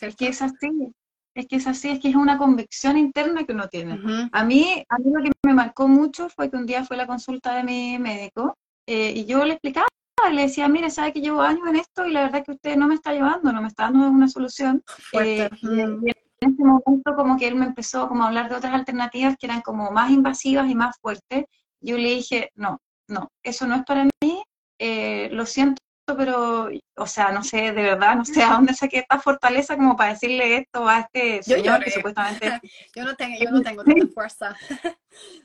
Es 0.00 0.16
que 0.16 0.28
es 0.28 0.40
así, 0.40 0.94
es 1.34 1.46
que 1.46 1.56
es 1.56 1.66
así, 1.66 1.90
es 1.90 2.00
que 2.00 2.08
es 2.08 2.14
una 2.14 2.38
convicción 2.38 2.96
interna 2.98 3.44
que 3.44 3.52
uno 3.52 3.68
tiene. 3.68 3.98
a, 4.32 4.44
mí, 4.44 4.84
a 4.88 4.98
mí 4.98 5.10
lo 5.12 5.22
que 5.22 5.32
me 5.44 5.54
marcó 5.54 5.88
mucho 5.88 6.28
fue 6.28 6.50
que 6.50 6.56
un 6.56 6.66
día 6.66 6.84
fue 6.84 6.96
la 6.96 7.06
consulta 7.06 7.54
de 7.54 7.64
mi 7.64 7.98
médico 7.98 8.56
eh, 8.86 9.12
y 9.14 9.24
yo 9.24 9.44
le 9.44 9.54
explicaba, 9.54 9.86
le 10.30 10.42
decía, 10.42 10.68
mire, 10.68 10.90
sabe 10.90 11.12
que 11.12 11.20
llevo 11.20 11.40
años 11.40 11.66
en 11.68 11.76
esto 11.76 12.06
y 12.06 12.12
la 12.12 12.22
verdad 12.22 12.44
que 12.44 12.52
usted 12.52 12.76
no 12.76 12.86
me 12.86 12.94
está 12.94 13.12
llevando, 13.12 13.52
no 13.52 13.62
me 13.62 13.68
está 13.68 13.84
dando 13.84 14.08
una 14.08 14.28
solución. 14.28 14.82
Eh, 15.12 15.48
y, 15.62 15.80
en 15.80 16.54
ese 16.54 16.64
momento 16.64 17.14
como 17.14 17.36
que 17.36 17.46
él 17.46 17.54
me 17.54 17.66
empezó 17.66 18.08
como 18.08 18.24
a 18.24 18.26
hablar 18.26 18.48
de 18.48 18.56
otras 18.56 18.74
alternativas 18.74 19.36
que 19.38 19.46
eran 19.46 19.60
como 19.60 19.92
más 19.92 20.10
invasivas 20.10 20.68
y 20.68 20.74
más 20.74 20.96
fuertes. 21.00 21.44
Yo 21.80 21.96
le 21.96 22.14
dije, 22.14 22.50
no, 22.54 22.80
no, 23.08 23.28
eso 23.42 23.66
no 23.66 23.76
es 23.76 23.84
para 23.84 24.04
mí, 24.04 24.42
eh, 24.78 25.28
lo 25.32 25.46
siento 25.46 25.80
pero, 26.16 26.68
o 26.96 27.06
sea, 27.06 27.32
no 27.32 27.42
sé, 27.42 27.72
de 27.72 27.82
verdad, 27.82 28.16
no 28.16 28.24
sé 28.24 28.42
a 28.42 28.54
dónde 28.54 28.74
saqué 28.74 28.98
esta 28.98 29.18
fortaleza 29.18 29.76
como 29.76 29.96
para 29.96 30.12
decirle 30.12 30.58
esto 30.58 30.88
a 30.88 31.00
este 31.00 31.42
señor 31.42 31.82
que 31.82 31.90
supuestamente... 31.90 32.60
yo 32.96 33.04
no 33.04 33.14
tengo, 33.14 33.36
yo 33.40 33.50
no 33.50 33.62
tengo 33.62 33.84
tanta 33.84 34.06
fuerza. 34.08 34.56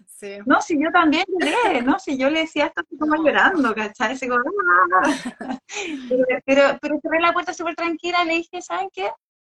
sí. 0.05 0.37
No, 0.45 0.61
si 0.61 0.81
yo 0.81 0.91
también 0.91 1.25
lloré, 1.27 1.81
¿no? 1.81 1.99
Si 1.99 2.17
yo 2.17 2.29
le 2.29 2.41
decía 2.41 2.67
esto 2.67 2.83
como 2.97 3.23
llorando, 3.23 3.73
¿cachai? 3.75 4.17
Como, 4.19 4.41
¡Ah! 5.03 5.59
pero, 6.45 6.77
pero, 6.81 6.99
cerré 7.01 7.19
la 7.19 7.33
puerta 7.33 7.53
súper 7.53 7.75
tranquila, 7.75 8.23
le 8.23 8.35
dije, 8.35 8.61
¿saben 8.61 8.89
qué? 8.91 9.11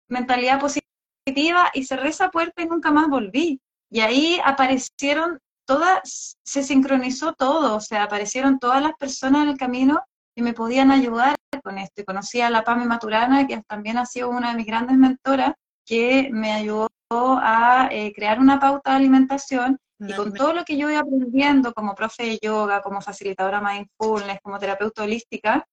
Mentalidad 0.09 0.59
positiva 0.59 1.71
y 1.73 1.85
cerré 1.85 2.09
esa 2.09 2.29
puerta 2.29 2.61
y 2.61 2.67
nunca 2.67 2.91
más 2.91 3.07
volví. 3.07 3.59
Y 3.89 3.99
ahí 4.01 4.39
aparecieron 4.43 5.39
todas, 5.65 6.37
se 6.43 6.63
sincronizó 6.63 7.33
todo, 7.33 7.75
o 7.75 7.81
sea, 7.81 8.03
aparecieron 8.03 8.59
todas 8.59 8.81
las 8.81 8.93
personas 8.93 9.43
en 9.43 9.49
el 9.49 9.57
camino 9.57 10.01
que 10.35 10.41
me 10.43 10.53
podían 10.53 10.91
ayudar 10.91 11.35
con 11.63 11.77
esto. 11.77 12.03
conocí 12.05 12.41
a 12.41 12.49
la 12.49 12.63
Pame 12.63 12.85
Maturana, 12.85 13.47
que 13.47 13.61
también 13.67 13.97
ha 13.97 14.05
sido 14.05 14.29
una 14.29 14.51
de 14.51 14.57
mis 14.57 14.65
grandes 14.65 14.97
mentoras, 14.97 15.53
que 15.85 16.29
me 16.31 16.51
ayudó 16.51 16.89
a 17.11 17.87
eh, 17.91 18.11
crear 18.13 18.39
una 18.39 18.59
pauta 18.59 18.91
de 18.91 18.97
alimentación 18.97 19.79
y 19.99 20.13
con 20.13 20.33
todo 20.33 20.53
lo 20.53 20.65
que 20.65 20.77
yo 20.77 20.87
voy 20.87 20.95
aprendiendo 20.95 21.73
como 21.73 21.95
profe 21.95 22.23
de 22.25 22.39
yoga, 22.41 22.81
como 22.81 23.01
facilitadora 23.01 23.61
mindfulness, 23.61 24.39
como 24.41 24.59
terapeuta 24.59 25.03
holística, 25.03 25.65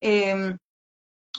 em, 0.00 0.58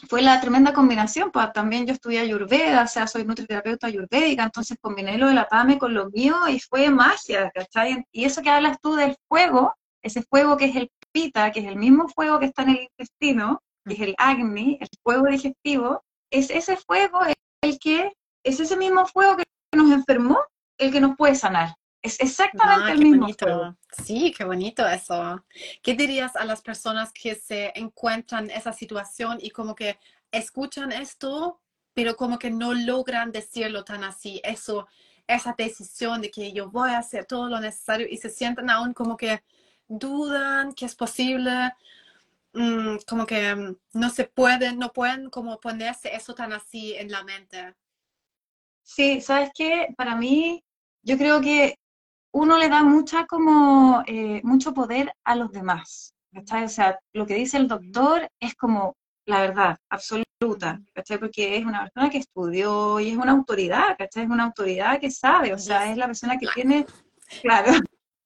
fue 0.10 0.22
la 0.22 0.42
tremenda 0.42 0.74
combinación, 0.74 1.32
pues 1.32 1.54
también 1.54 1.86
yo 1.86 1.94
estudié 1.94 2.20
ayurveda, 2.20 2.84
o 2.84 2.88
sea, 2.88 3.06
soy 3.08 3.24
nutriterapeuta 3.24 3.88
ayurvédica, 3.88 4.44
entonces 4.44 4.78
combiné 4.82 5.18
lo 5.18 5.28
de 5.28 5.36
la 5.36 5.48
PAME 5.48 5.78
con 5.78 5.94
lo 5.94 6.10
mío 6.10 6.36
y 6.50 6.60
fue 6.60 6.90
magia, 6.90 7.52
¿cachai? 7.54 8.04
Y 8.12 8.26
eso 8.26 8.42
que 8.42 8.50
hablas 8.50 8.80
tú 8.82 8.96
del 8.96 9.16
fuego, 9.28 9.74
ese 10.04 10.22
fuego 10.22 10.58
que 10.58 10.66
es 10.66 10.76
el 10.76 10.92
pita, 11.12 11.52
que 11.52 11.62
es 11.62 11.68
el 11.68 11.78
mismo 11.78 12.08
fuego 12.10 12.39
que 12.39 12.46
está 12.46 12.63
en 12.63 12.70
el 12.70 12.88
intestino, 12.89 13.62
que 13.86 13.94
es 13.94 14.00
el 14.02 14.16
agni, 14.18 14.78
el 14.80 14.88
fuego 15.02 15.28
digestivo, 15.28 16.04
es 16.30 16.50
ese 16.50 16.78
fuego 16.78 17.20
el 17.62 17.80
que, 17.80 18.12
es 18.44 18.60
ese 18.60 18.76
mismo 18.76 19.06
fuego 19.08 19.38
que 19.38 19.44
nos 19.76 19.92
enfermó, 19.92 20.39
el 20.78 20.92
que 20.92 21.00
nos 21.00 21.16
puede 21.16 21.36
sanar. 21.36 21.76
Es 22.02 22.20
exactamente 22.20 22.89
ah, 22.89 22.92
el 22.92 23.00
mismo 23.00 23.30
fuego. 23.30 23.78
Sí, 24.04 24.34
qué 24.38 24.44
bonito 24.44 24.86
eso. 24.86 25.42
¿Qué 25.82 25.94
dirías 25.94 26.36
a 26.36 26.44
las 26.44 26.62
personas 26.62 27.13
que 27.13 27.36
se 27.36 27.72
encuentran 27.80 28.50
en 28.50 28.58
esa 28.58 28.74
situación 28.74 29.38
y 29.39 29.52
como 29.52 29.74
que 29.74 29.98
escuchan 30.32 30.92
esto, 30.92 31.62
pero 31.94 32.18
como 32.18 32.38
que 32.38 32.52
no 32.52 32.74
logran 32.74 33.32
decirlo 33.32 33.86
tan 33.86 34.04
así? 34.04 34.42
Eso, 34.44 34.86
esa 35.28 35.56
decisión 35.58 36.20
de 36.20 36.30
que 36.30 36.52
yo 36.52 36.70
voy 36.70 36.89
a 36.89 36.98
hacer 36.98 37.26
todo 37.26 37.48
lo 37.48 37.62
necesario 37.62 38.06
y 38.10 38.18
se 38.18 38.30
sienten 38.30 38.70
aún 38.70 38.94
como 38.94 39.16
que 39.16 39.42
dudan 40.00 40.74
que 40.74 40.86
es 40.86 40.96
posible, 40.96 41.74
mm, 42.54 42.98
como 43.08 43.26
que 43.26 43.56
mm, 43.56 43.76
no 43.94 44.10
se 44.10 44.26
pueden, 44.26 44.80
no 44.80 44.92
pueden 44.92 45.30
como 45.30 45.60
ponerse 45.60 46.16
eso 46.16 46.34
tan 46.34 46.54
así 46.54 46.96
en 46.96 47.12
la 47.12 47.24
mente. 47.24 47.76
Sí, 48.84 49.22
sabes 49.22 49.52
que 49.56 49.88
para 49.98 50.16
mí 50.16 50.64
yo 51.02 51.18
creo 51.18 51.42
que 51.42 51.78
uno 52.32 52.58
le 52.58 52.70
da 52.70 52.84
mucha 52.84 53.26
como 53.26 54.04
eh, 54.08 54.42
mucho 54.44 54.74
poder 54.74 55.14
a 55.24 55.36
los 55.36 55.52
demás. 55.52 56.14
O 56.36 56.68
sea, 56.68 57.00
lo 57.14 57.28
que 57.28 57.36
dice 57.36 57.58
el 57.58 57.68
doctor 57.68 58.28
es 58.40 58.56
como 58.56 58.96
la 59.26 59.42
verdad 59.42 59.78
absoluta, 59.90 60.82
¿cachai? 60.94 61.20
Porque 61.20 61.58
es 61.58 61.66
una 61.66 61.84
persona 61.84 62.10
que 62.10 62.18
estudió 62.18 63.00
y 63.00 63.12
es 63.12 63.18
una 63.18 63.32
autoridad, 63.32 63.96
¿cachai? 63.98 64.24
Es 64.24 64.30
una 64.30 64.46
autoridad 64.46 65.00
que 65.00 65.12
sabe, 65.12 65.54
o 65.54 65.60
sea, 65.60 65.92
es 65.92 65.98
la 65.98 66.08
persona 66.08 66.38
que 66.38 66.48
tiene, 66.54 66.86
claro, 67.42 67.74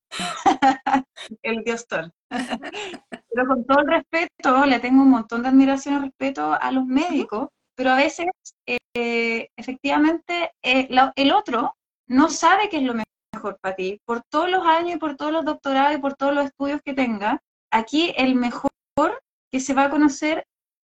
el 1.44 1.64
dios 1.64 1.88
Thor. 1.88 2.12
pero 2.30 3.48
con 3.48 3.66
todo 3.66 3.80
el 3.82 3.88
respeto, 3.88 4.66
le 4.66 4.80
tengo 4.80 5.02
un 5.02 5.10
montón 5.10 5.44
de 5.44 5.50
admiración 5.50 5.96
y 5.96 6.00
respeto 6.06 6.54
a 6.54 6.72
los 6.72 6.86
médicos, 6.86 7.50
pero 7.76 7.92
a 7.92 7.96
veces, 7.96 8.28
eh, 8.66 9.50
efectivamente, 9.56 10.52
eh, 10.64 10.88
el 11.16 11.32
otro 11.32 11.76
no 12.08 12.30
sabe 12.30 12.70
qué 12.70 12.78
es 12.78 12.84
lo 12.84 12.94
mejor 12.94 13.60
para 13.62 13.76
ti. 13.76 14.02
Por 14.06 14.24
todos 14.30 14.50
los 14.50 14.66
años 14.66 14.96
y 14.96 15.00
por 15.00 15.16
todos 15.16 15.32
los 15.32 15.46
doctorados 15.46 15.96
y 15.96 16.02
por 16.02 16.16
todos 16.16 16.34
los 16.34 16.46
estudios 16.46 16.82
que 16.84 16.94
tenga, 16.94 17.40
aquí 17.72 18.14
el 18.18 18.36
mejor 18.36 18.72
que 19.52 19.60
se 19.60 19.74
va 19.74 19.86
a 19.86 19.90
conocer 19.90 20.46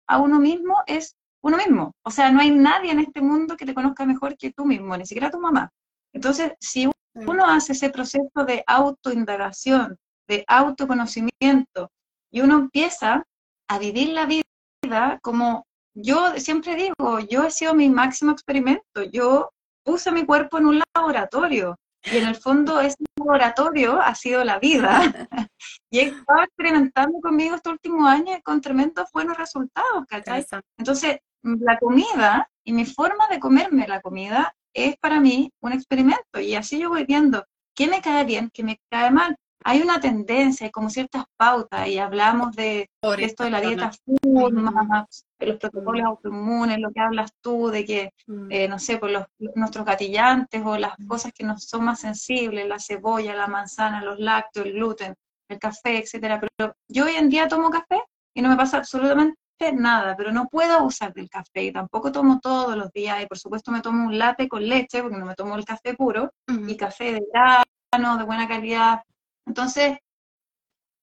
a 0.08 0.20
uno 0.20 0.40
mismo 0.40 0.76
es 0.86 1.16
uno 1.44 1.58
mismo. 1.58 1.94
O 2.04 2.12
sea, 2.12 2.32
no 2.32 2.42
hay 2.42 2.52
nadie 2.52 2.92
en 2.92 3.00
este 3.00 3.22
mundo 3.22 3.58
que 3.58 3.66
te 3.66 3.74
conozca 3.74 4.06
mejor 4.06 4.38
que 4.38 4.52
tú 4.52 4.66
mismo, 4.66 4.96
ni 4.98 5.06
siquiera 5.06 5.32
tu 5.32 5.40
mamá. 5.40 5.72
Entonces, 6.14 6.54
si 6.60 6.90
uno 7.14 7.46
hace 7.46 7.74
ese 7.74 7.90
proceso 7.90 8.46
de 8.46 8.64
autoindagación, 8.68 9.98
de 10.28 10.44
autoconocimiento, 10.48 11.92
y 12.32 12.42
uno 12.42 12.58
empieza 12.58 13.24
a 13.70 13.80
vivir 13.80 14.10
la 14.10 14.26
vida 14.26 15.20
como 15.22 15.66
yo 16.00 16.38
siempre 16.38 16.76
digo, 16.76 17.20
yo 17.20 17.44
he 17.44 17.52
sido 17.52 17.74
mi 17.74 17.90
máximo 17.90 18.32
experimento, 18.32 19.04
yo 19.12 19.52
puse 19.84 20.12
mi 20.12 20.26
cuerpo 20.26 20.60
en 20.60 20.68
un 20.68 20.84
laboratorio 20.96 21.76
y 22.04 22.18
en 22.18 22.28
el 22.28 22.36
fondo 22.36 22.80
ese 22.82 22.98
laboratorio 23.18 24.00
ha 24.00 24.14
sido 24.14 24.44
la 24.44 24.60
vida. 24.60 25.02
Y 25.90 26.00
he 26.00 26.04
estado 26.08 26.44
experimentando 26.44 27.20
conmigo 27.22 27.56
estos 27.56 27.74
últimos 27.74 28.08
años 28.08 28.40
con 28.44 28.60
tremendos 28.60 29.10
buenos 29.14 29.38
resultados, 29.38 30.06
¿cachai? 30.08 30.46
Entonces, 30.78 31.20
la 31.42 31.80
comida 31.80 32.50
y 32.66 32.74
mi 32.74 32.86
forma 32.86 33.28
de 33.30 33.40
comerme 33.40 33.88
la 33.88 34.02
comida 34.02 34.54
es 34.78 34.96
para 34.98 35.20
mí 35.20 35.52
un 35.62 35.74
experimento 35.74 36.40
y 36.40 36.54
así 36.54 36.80
yo 36.80 36.90
voy 36.90 37.04
viendo 37.04 37.44
qué 37.76 37.88
me 37.88 38.02
cae 38.02 38.24
bien, 38.26 38.50
qué 38.54 38.64
me 38.64 38.80
cae 38.90 39.12
mal. 39.12 39.36
Hay 39.64 39.82
una 39.82 40.00
tendencia, 40.00 40.66
hay 40.66 40.72
como 40.72 40.90
ciertas 40.90 41.26
pautas 41.36 41.88
y 41.88 41.98
hablamos 41.98 42.56
de, 42.56 42.90
esto 43.18 43.44
de 43.44 43.50
la 43.50 43.60
dieta 43.60 43.92
de 44.06 45.48
los 45.48 45.60
protocolos 45.60 46.06
autoinmunes, 46.06 46.80
lo 46.80 46.92
que 46.92 47.00
hablas 47.00 47.32
tú, 47.42 47.70
de 47.70 47.84
que, 47.84 48.12
mm. 48.28 48.52
eh, 48.52 48.68
no 48.68 48.80
sé, 48.80 48.98
por 48.98 49.10
los, 49.10 49.26
nuestros 49.56 49.84
gatillantes 49.84 50.62
o 50.64 50.78
las 50.78 50.94
mm. 50.98 51.08
cosas 51.08 51.34
que 51.34 51.44
nos 51.44 51.64
son 51.64 51.86
más 51.86 52.00
sensibles, 52.00 52.68
la 52.68 52.80
cebolla, 52.80 53.36
la 53.36 53.48
manzana, 53.48 54.02
los 54.02 54.20
lácteos, 54.20 54.68
el 54.68 54.74
gluten, 54.74 55.16
el 55.50 55.60
café, 55.60 55.98
etcétera. 55.98 56.40
Pero 56.40 56.76
yo 56.88 57.06
hoy 57.06 57.16
en 57.16 57.30
día 57.30 57.48
tomo 57.48 57.70
café 57.70 58.02
y 58.36 58.42
no 58.42 58.50
me 58.50 58.56
pasa 58.56 58.78
absolutamente 58.78 59.38
nada, 59.74 60.16
pero 60.16 60.32
no 60.32 60.48
puedo 60.48 60.78
abusar 60.78 61.14
del 61.14 61.30
café 61.30 61.64
y 61.64 61.72
tampoco 61.72 62.12
tomo 62.12 62.40
todos 62.40 62.76
los 62.78 62.92
días 62.92 63.22
y 63.24 63.28
por 63.28 63.38
supuesto 63.38 63.72
me 63.72 63.82
tomo 63.82 64.06
un 64.06 64.18
latte 64.18 64.48
con 64.48 64.68
leche 64.68 65.02
porque 65.02 65.18
no 65.18 65.26
me 65.26 65.36
tomo 65.36 65.56
el 65.56 65.66
café 65.66 65.96
puro 65.96 66.32
y 66.48 66.78
café 66.78 67.14
de 67.14 67.24
grano, 67.32 68.18
de 68.18 68.24
buena 68.24 68.48
calidad. 68.48 69.02
Entonces, 69.46 69.98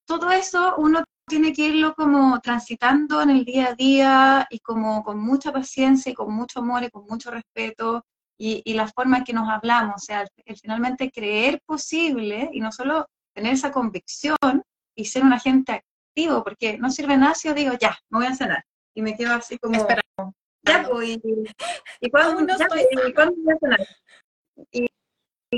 todo 0.07 0.31
eso 0.31 0.75
uno 0.79 1.05
tiene 1.27 1.53
que 1.53 1.63
irlo 1.69 1.95
como 1.95 2.41
transitando 2.41 3.23
en 3.23 3.31
el 3.31 3.45
día 3.45 3.69
a 3.69 3.75
día 3.75 4.47
y 4.51 4.59
como 4.61 5.03
con 5.03 5.19
mucha 5.19 5.53
paciencia 5.53 6.13
y 6.13 6.15
con 6.15 6.33
mucho 6.33 6.61
amor 6.61 6.85
y 6.85 6.91
con 6.91 7.07
mucho 7.07 7.31
respeto 7.31 8.05
y, 8.39 8.63
y 8.65 8.75
la 8.75 8.89
forma 8.89 9.19
en 9.19 9.25
que 9.25 9.33
nos 9.33 9.49
hablamos, 9.49 9.95
o 9.97 10.05
sea, 10.05 10.27
el, 10.45 10.57
finalmente 10.57 11.11
creer 11.11 11.61
posible 11.65 12.51
y 12.53 12.61
no 12.61 12.73
solo 12.73 13.07
tener 13.35 13.55
esa 13.55 13.73
convicción 13.73 14.37
y 14.95 15.05
ser 15.07 15.25
un 15.25 15.33
agente 15.33 15.85
porque 16.45 16.79
no 16.79 16.91
sirve 16.91 17.17
nada 17.17 17.35
si 17.35 17.49
yo 17.49 17.55
digo, 17.55 17.73
ya, 17.81 17.99
me 18.11 18.19
voy 18.19 18.27
a 18.27 18.35
cenar. 18.35 18.65
Y 18.95 19.03
me 19.03 19.17
quedo 19.17 19.35
así 19.35 19.59
como, 19.59 19.87
ya, 20.63 20.89
pues, 20.89 21.19
y, 22.01 22.11
cuando, 22.11 22.43
voy 22.43 22.53
a 22.53 23.59
cenar. 23.59 23.87
Y, 24.71 24.87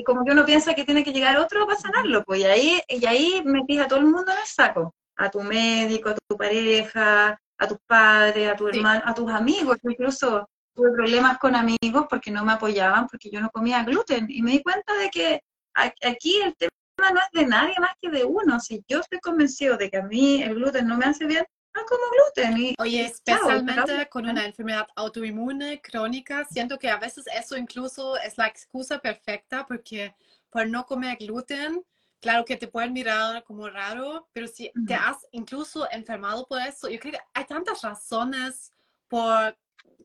como 0.05 0.25
que 0.25 0.33
uno 0.33 0.45
piensa 0.45 0.75
que 0.75 0.85
tiene 0.85 1.03
que 1.03 1.13
llegar 1.13 1.39
otro 1.39 1.67
para 1.67 1.79
sanarlo, 1.79 2.23
pues, 2.25 2.41
y 2.41 2.45
ahí, 2.45 2.81
y 2.89 3.07
ahí 3.07 3.43
metís 3.45 3.81
a 3.81 3.89
todo 3.89 3.99
el 4.01 4.07
mundo 4.07 4.31
en 4.33 4.39
el 4.39 4.47
saco, 4.47 4.95
a 5.17 5.31
tu 5.31 5.43
médico, 5.43 6.11
a 6.11 6.15
tu 6.15 6.37
pareja, 6.37 7.39
a 7.59 7.69
tus 7.69 7.79
padres, 7.87 8.51
a 8.51 8.57
tu 8.57 8.69
hermano, 8.69 9.03
a 9.05 9.15
tus 9.15 9.31
amigos, 9.31 9.79
incluso 9.85 10.47
tuve 10.75 10.93
problemas 10.93 11.39
con 11.39 11.55
amigos 11.57 12.07
porque 12.11 12.31
no 12.31 12.45
me 12.45 12.53
apoyaban, 12.53 13.07
porque 13.07 13.31
yo 13.31 13.41
no 13.41 13.49
comía 13.51 13.85
gluten, 13.85 14.27
y 14.29 14.43
me 14.43 14.51
di 14.51 14.63
cuenta 14.63 14.93
de 14.95 15.09
que 15.09 15.41
aquí 15.75 16.41
el 16.43 16.55
tema 16.57 16.71
no 16.99 17.21
es 17.21 17.31
de 17.33 17.47
nadie 17.47 17.75
más 17.79 17.93
que 18.01 18.11
de 18.11 18.25
uno. 18.25 18.59
Si 18.61 18.85
yo 18.89 19.01
estoy 19.01 19.21
convencido 19.21 19.77
de 19.77 19.91
que 19.91 19.99
a 19.99 20.03
mí 20.03 20.43
el 20.43 20.55
gluten 20.55 20.87
no 20.87 20.97
me 20.97 21.07
hace 21.07 21.27
bien, 21.27 21.45
no 21.75 21.85
como 21.85 22.03
gluten. 22.11 22.75
Oye, 22.79 23.05
especialmente 23.05 24.09
con 24.09 24.29
una 24.29 24.47
enfermedad 24.47 24.87
autoinmune 24.97 25.81
crónica, 25.81 26.45
siento 26.51 26.79
que 26.79 26.89
a 26.89 26.99
veces 26.99 27.27
eso 27.35 27.57
incluso 27.57 28.17
es 28.19 28.39
la 28.39 28.47
excusa 28.47 28.99
perfecta 28.99 29.67
porque 29.67 30.15
por 30.51 30.69
no 30.69 30.87
comer 30.87 31.19
gluten, 31.19 31.85
claro 32.21 32.45
que 32.45 32.57
te 32.57 32.69
pueden 32.69 32.93
mirar 32.93 33.45
como 33.45 33.69
raro, 33.69 34.29
pero 34.33 34.47
si 34.47 34.73
te 34.87 34.95
has 34.95 35.19
incluso 35.33 35.87
enfermado 35.91 36.47
por 36.47 36.63
eso, 36.63 36.89
yo 36.89 36.99
creo 36.99 37.13
que 37.13 37.21
hay 37.35 37.45
tantas 37.45 37.83
razones 37.83 38.73
por 39.09 39.57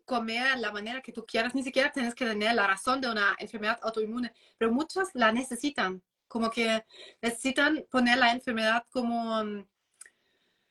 comer 0.06 0.60
la 0.60 0.72
manera 0.72 1.02
que 1.02 1.14
tú 1.14 1.26
quieras, 1.26 1.56
ni 1.56 1.64
siquiera 1.64 1.92
tienes 1.92 2.14
que 2.14 2.26
tener 2.26 2.54
la 2.54 2.68
razón 2.68 3.00
de 3.00 3.10
una 3.10 3.36
enfermedad 3.40 3.80
autoinmune, 3.82 4.34
pero 4.58 4.72
muchas 4.72 5.10
la 5.14 5.32
necesitan 5.32 6.04
como 6.32 6.50
que 6.50 6.86
necesitan 7.22 7.86
poner 7.92 8.18
la 8.18 8.32
enfermedad 8.32 8.86
como, 8.90 9.44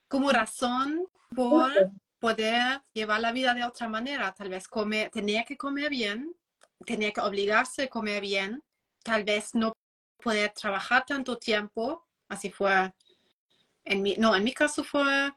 como 0.08 0.30
razón 0.30 1.06
por 1.36 1.70
poder 2.18 2.80
llevar 2.94 3.20
la 3.20 3.30
vida 3.30 3.52
de 3.52 3.64
otra 3.64 3.86
manera. 3.86 4.32
Tal 4.32 4.48
vez 4.48 4.66
comer, 4.66 5.10
tenía 5.10 5.44
que 5.44 5.58
comer 5.58 5.90
bien, 5.90 6.34
tenía 6.86 7.12
que 7.12 7.20
obligarse 7.20 7.82
a 7.82 7.88
comer 7.88 8.22
bien, 8.22 8.64
tal 9.02 9.22
vez 9.22 9.54
no 9.54 9.74
poder 10.24 10.50
trabajar 10.52 11.04
tanto 11.04 11.36
tiempo, 11.36 12.06
así 12.30 12.50
fue. 12.50 12.94
En 13.84 14.00
mi, 14.00 14.14
no, 14.16 14.34
en 14.34 14.44
mi 14.44 14.54
caso 14.54 14.82
fue 14.82 15.30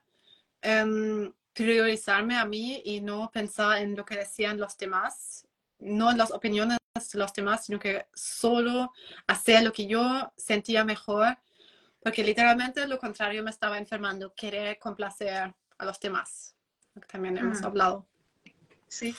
em, 0.62 1.34
priorizarme 1.52 2.38
a 2.38 2.46
mí 2.46 2.82
y 2.86 3.02
no 3.02 3.30
pensar 3.30 3.80
en 3.80 3.98
lo 3.98 4.06
que 4.06 4.16
decían 4.16 4.58
los 4.58 4.78
demás, 4.78 5.46
no 5.80 6.12
en 6.12 6.18
las 6.18 6.32
opiniones 6.32 6.78
los 7.14 7.34
demás, 7.34 7.66
sino 7.66 7.80
que 7.80 8.06
solo 8.14 8.92
hacer 9.26 9.64
lo 9.64 9.74
que 9.74 9.88
yo 9.88 10.32
sentía 10.38 10.86
mejor, 10.86 11.38
porque 12.02 12.24
literalmente 12.24 12.88
lo 12.88 13.00
contrario 13.00 13.44
me 13.44 13.50
estaba 13.50 13.80
enfermando, 13.80 14.34
querer 14.36 14.78
complacer 14.78 15.54
a 15.78 15.86
los 15.86 16.00
demás, 16.00 16.56
lo 16.94 17.02
que 17.02 17.08
también 17.08 17.38
hemos 17.38 17.62
mm. 17.62 17.66
hablado. 17.66 18.06
Sí, 18.88 19.16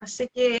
así 0.00 0.28
que 0.34 0.58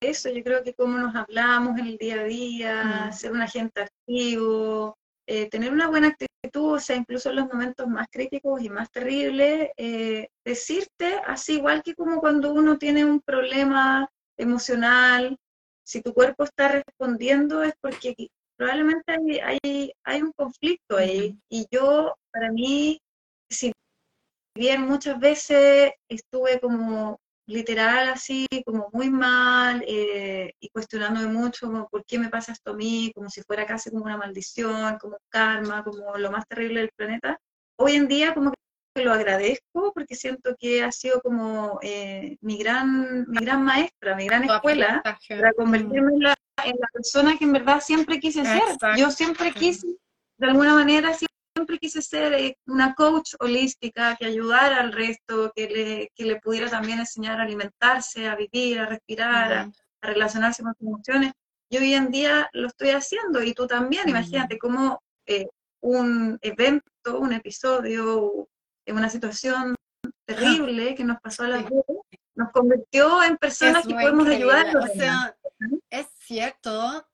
eso, 0.00 0.30
yo 0.30 0.42
creo 0.44 0.62
que 0.62 0.74
como 0.74 0.98
nos 0.98 1.16
hablamos 1.16 1.78
en 1.78 1.86
el 1.88 1.98
día 1.98 2.20
a 2.20 2.24
día, 2.24 3.08
mm. 3.08 3.12
ser 3.12 3.32
un 3.32 3.42
agente 3.42 3.82
activo, 3.82 4.96
eh, 5.26 5.48
tener 5.48 5.72
una 5.72 5.88
buena 5.88 6.08
actitud, 6.08 6.74
o 6.74 6.78
sea, 6.78 6.94
incluso 6.94 7.30
en 7.30 7.36
los 7.36 7.48
momentos 7.48 7.88
más 7.88 8.06
críticos 8.08 8.62
y 8.62 8.68
más 8.68 8.88
terribles, 8.92 9.70
eh, 9.76 10.28
decirte 10.44 11.20
así, 11.26 11.56
igual 11.56 11.82
que 11.82 11.96
como 11.96 12.20
cuando 12.20 12.52
uno 12.52 12.78
tiene 12.78 13.04
un 13.04 13.20
problema 13.20 14.08
emocional, 14.40 15.36
si 15.84 16.02
tu 16.02 16.14
cuerpo 16.14 16.44
está 16.44 16.68
respondiendo 16.68 17.62
es 17.62 17.74
porque 17.80 18.14
probablemente 18.56 19.12
hay, 19.42 19.92
hay, 20.04 20.22
un 20.22 20.32
conflicto 20.32 20.96
ahí. 20.96 21.36
Y 21.48 21.66
yo, 21.70 22.14
para 22.32 22.52
mí, 22.52 23.00
si 23.48 23.72
bien 24.54 24.82
muchas 24.82 25.18
veces 25.18 25.92
estuve 26.08 26.60
como 26.60 27.18
literal 27.46 28.10
así, 28.10 28.46
como 28.64 28.88
muy 28.92 29.10
mal, 29.10 29.82
eh, 29.86 30.52
y 30.60 30.68
cuestionándome 30.68 31.26
mucho 31.26 31.66
como 31.66 31.88
por 31.88 32.04
qué 32.04 32.18
me 32.18 32.28
pasa 32.28 32.52
esto 32.52 32.72
a 32.72 32.76
mí, 32.76 33.10
como 33.14 33.28
si 33.28 33.42
fuera 33.42 33.66
casi 33.66 33.90
como 33.90 34.04
una 34.04 34.16
maldición, 34.16 34.98
como 34.98 35.18
karma, 35.28 35.82
como 35.82 36.16
lo 36.16 36.30
más 36.30 36.46
terrible 36.46 36.80
del 36.80 36.90
planeta. 36.94 37.38
Hoy 37.76 37.96
en 37.96 38.08
día 38.08 38.34
como 38.34 38.52
que 38.52 38.59
lo 38.94 39.12
agradezco 39.12 39.92
porque 39.94 40.16
siento 40.16 40.56
que 40.58 40.82
ha 40.82 40.90
sido 40.90 41.20
como 41.20 41.78
eh, 41.82 42.36
mi, 42.40 42.58
gran, 42.58 43.24
mi 43.28 43.44
gran 43.44 43.62
maestra, 43.62 44.16
mi 44.16 44.26
gran 44.26 44.44
escuela 44.44 45.02
para 45.28 45.52
convertirme 45.52 46.12
en 46.14 46.20
la, 46.20 46.34
en 46.64 46.76
la, 46.78 46.88
persona 46.92 47.38
que 47.38 47.44
en 47.44 47.52
verdad 47.52 47.80
siempre 47.80 48.18
quise 48.18 48.44
ser. 48.44 48.62
Yo 48.96 49.10
siempre 49.10 49.52
quise, 49.52 49.86
de 50.38 50.46
alguna 50.46 50.74
manera, 50.74 51.14
siempre 51.14 51.78
quise 51.78 52.02
ser 52.02 52.32
eh, 52.34 52.58
una 52.66 52.94
coach 52.94 53.34
holística 53.38 54.16
que 54.16 54.26
ayudara 54.26 54.80
al 54.80 54.92
resto, 54.92 55.52
que 55.54 55.68
le, 55.68 56.12
que 56.14 56.24
le 56.24 56.40
pudiera 56.40 56.68
también 56.68 56.98
enseñar 56.98 57.38
a 57.38 57.44
alimentarse, 57.44 58.28
a 58.28 58.34
vivir, 58.34 58.80
a 58.80 58.86
respirar, 58.86 59.52
a, 59.52 59.70
relacionarse 60.02 60.62
con 60.62 60.74
sus 60.74 60.88
emociones. 60.88 61.32
Y 61.68 61.78
hoy 61.78 61.94
en 61.94 62.10
día 62.10 62.48
lo 62.52 62.66
estoy 62.66 62.90
haciendo 62.90 63.42
y 63.42 63.54
tú 63.54 63.66
también, 63.66 64.08
imagínate 64.08 64.58
cómo 64.58 65.00
eh, 65.26 65.46
un 65.82 66.38
evento, 66.42 67.18
un 67.20 67.32
episodio, 67.32 68.48
una 68.92 69.08
situación 69.08 69.74
terrible 70.24 70.94
que 70.94 71.04
nos 71.04 71.20
pasó 71.20 71.44
a 71.44 71.48
las 71.48 71.68
dos, 71.68 71.84
nos 72.34 72.50
convirtió 72.52 73.22
en 73.22 73.36
personas 73.36 73.86
que 73.86 73.94
podemos 73.94 74.26
ayudar. 74.26 74.76
O 74.76 74.86
sea, 74.86 75.36
es 75.90 76.06
cierto, 76.18 77.06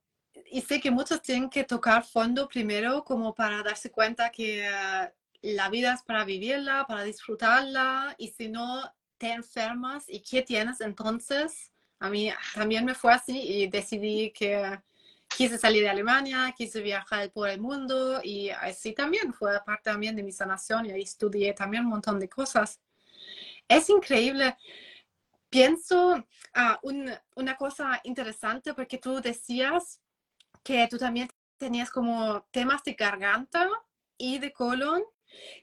y 0.50 0.60
sé 0.60 0.80
que 0.80 0.90
muchos 0.90 1.22
tienen 1.22 1.50
que 1.50 1.64
tocar 1.64 2.04
fondo 2.04 2.48
primero 2.48 3.04
como 3.04 3.34
para 3.34 3.62
darse 3.62 3.90
cuenta 3.90 4.30
que 4.30 4.66
eh, 4.66 5.12
la 5.42 5.68
vida 5.70 5.94
es 5.94 6.02
para 6.02 6.24
vivirla, 6.24 6.86
para 6.86 7.02
disfrutarla, 7.02 8.14
y 8.18 8.28
si 8.28 8.48
no 8.48 8.82
te 9.18 9.32
enfermas, 9.32 10.04
¿y 10.08 10.20
qué 10.20 10.42
tienes 10.42 10.80
entonces? 10.80 11.72
A 11.98 12.10
mí 12.10 12.30
también 12.54 12.84
me 12.84 12.94
fue 12.94 13.12
así 13.12 13.40
y 13.40 13.66
decidí 13.68 14.30
que 14.32 14.78
quise 15.36 15.58
salir 15.58 15.82
de 15.82 15.90
Alemania, 15.90 16.54
quise 16.56 16.80
viajar 16.80 17.30
por 17.30 17.50
el 17.50 17.60
mundo 17.60 18.20
y 18.22 18.48
así 18.48 18.94
también 18.94 19.34
fue 19.34 19.52
parte 19.64 19.90
también 19.90 20.16
de 20.16 20.22
mi 20.22 20.32
sanación 20.32 20.86
y 20.86 20.92
ahí 20.92 21.02
estudié 21.02 21.52
también 21.52 21.84
un 21.84 21.90
montón 21.90 22.18
de 22.18 22.28
cosas. 22.28 22.80
Es 23.68 23.90
increíble. 23.90 24.56
Pienso 25.50 26.24
ah, 26.54 26.80
una 26.82 27.56
cosa 27.56 28.00
interesante 28.04 28.72
porque 28.72 28.96
tú 28.96 29.20
decías 29.20 30.00
que 30.62 30.88
tú 30.88 30.96
también 30.96 31.28
tenías 31.58 31.90
como 31.90 32.42
temas 32.50 32.82
de 32.84 32.94
garganta 32.94 33.68
y 34.16 34.38
de 34.38 34.52
colon. 34.52 35.02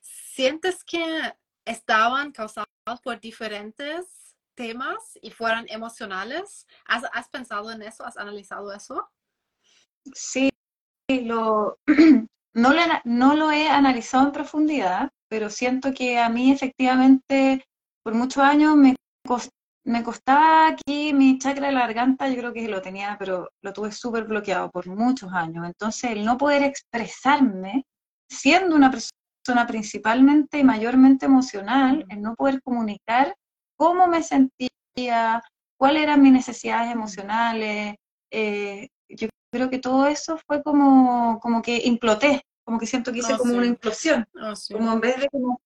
¿Sientes 0.02 0.84
que 0.84 1.34
estaban 1.66 2.32
causados 2.32 2.68
por 3.04 3.20
diferentes 3.20 4.36
temas 4.54 5.18
y 5.22 5.32
fueran 5.32 5.66
emocionales? 5.70 6.68
¿Has, 6.86 7.04
has 7.12 7.28
pensado 7.30 7.72
en 7.72 7.82
eso? 7.82 8.06
¿Has 8.06 8.18
analizado 8.18 8.72
eso? 8.72 9.10
Sí, 10.14 10.50
lo, 11.10 11.78
no, 12.56 12.74
no 13.06 13.36
lo 13.36 13.52
he 13.52 13.70
analizado 13.70 14.26
en 14.26 14.32
profundidad, 14.32 15.10
pero 15.30 15.50
siento 15.50 15.94
que 15.94 16.20
a 16.20 16.30
mí 16.30 16.52
efectivamente 16.52 17.64
por 18.04 18.14
muchos 18.14 18.44
años 18.44 18.76
me, 18.76 18.96
me 19.86 20.04
costaba 20.04 20.68
aquí 20.68 21.14
mi 21.14 21.40
chakra 21.40 21.68
de 21.68 21.74
la 21.74 21.82
garganta, 21.82 22.28
yo 22.30 22.38
creo 22.38 22.54
que 22.54 22.68
lo 22.68 22.82
tenía, 22.82 23.16
pero 23.18 23.50
lo 23.62 23.74
tuve 23.74 23.92
súper 23.92 24.26
bloqueado 24.26 24.70
por 24.70 24.88
muchos 24.88 25.32
años. 25.34 25.66
Entonces, 25.66 26.12
el 26.12 26.26
no 26.26 26.38
poder 26.38 26.64
expresarme, 26.64 27.86
siendo 28.30 28.76
una 28.76 28.92
persona 28.92 29.66
principalmente 29.68 30.60
y 30.60 30.64
mayormente 30.64 31.26
emocional, 31.26 32.06
el 32.10 32.22
no 32.22 32.36
poder 32.36 32.62
comunicar 32.62 33.36
cómo 33.78 34.08
me 34.08 34.22
sentía, 34.24 35.42
cuáles 35.78 36.04
eran 36.04 36.22
mis 36.22 36.34
necesidades 36.34 36.92
emocionales, 36.92 37.96
eh, 38.32 38.90
yo 39.10 39.28
creo 39.54 39.70
que 39.70 39.80
todo 39.80 40.08
eso 40.08 40.38
fue 40.48 40.64
como, 40.64 41.40
como 41.40 41.62
que 41.62 41.78
imploté, 41.86 42.42
como 42.66 42.80
que 42.80 42.88
siento 42.88 43.14
que 43.14 43.20
hice 43.20 43.36
Oh, 43.36 43.38
como 43.38 43.52
sí. 43.52 43.58
una 43.58 43.68
implosión, 43.68 44.26
Oh, 44.42 44.56
sí. 44.56 44.74
como 44.74 44.92
en 44.94 45.00
vez 45.00 45.20
de 45.20 45.30
como, 45.30 45.62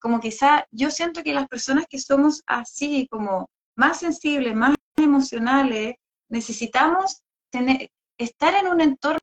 como 0.00 0.18
quizá, 0.18 0.66
yo 0.72 0.90
siento 0.90 1.22
que 1.22 1.34
las 1.34 1.46
personas 1.46 1.84
que 1.88 1.98
somos 1.98 2.42
así, 2.46 3.06
como 3.10 3.46
más 3.76 3.98
sensibles, 4.00 4.54
más 4.56 4.74
emocionales, 4.96 5.94
necesitamos 6.30 7.20
tener, 7.52 7.90
estar 8.18 8.54
en 8.54 8.66
un 8.68 8.80
entorno 8.80 9.20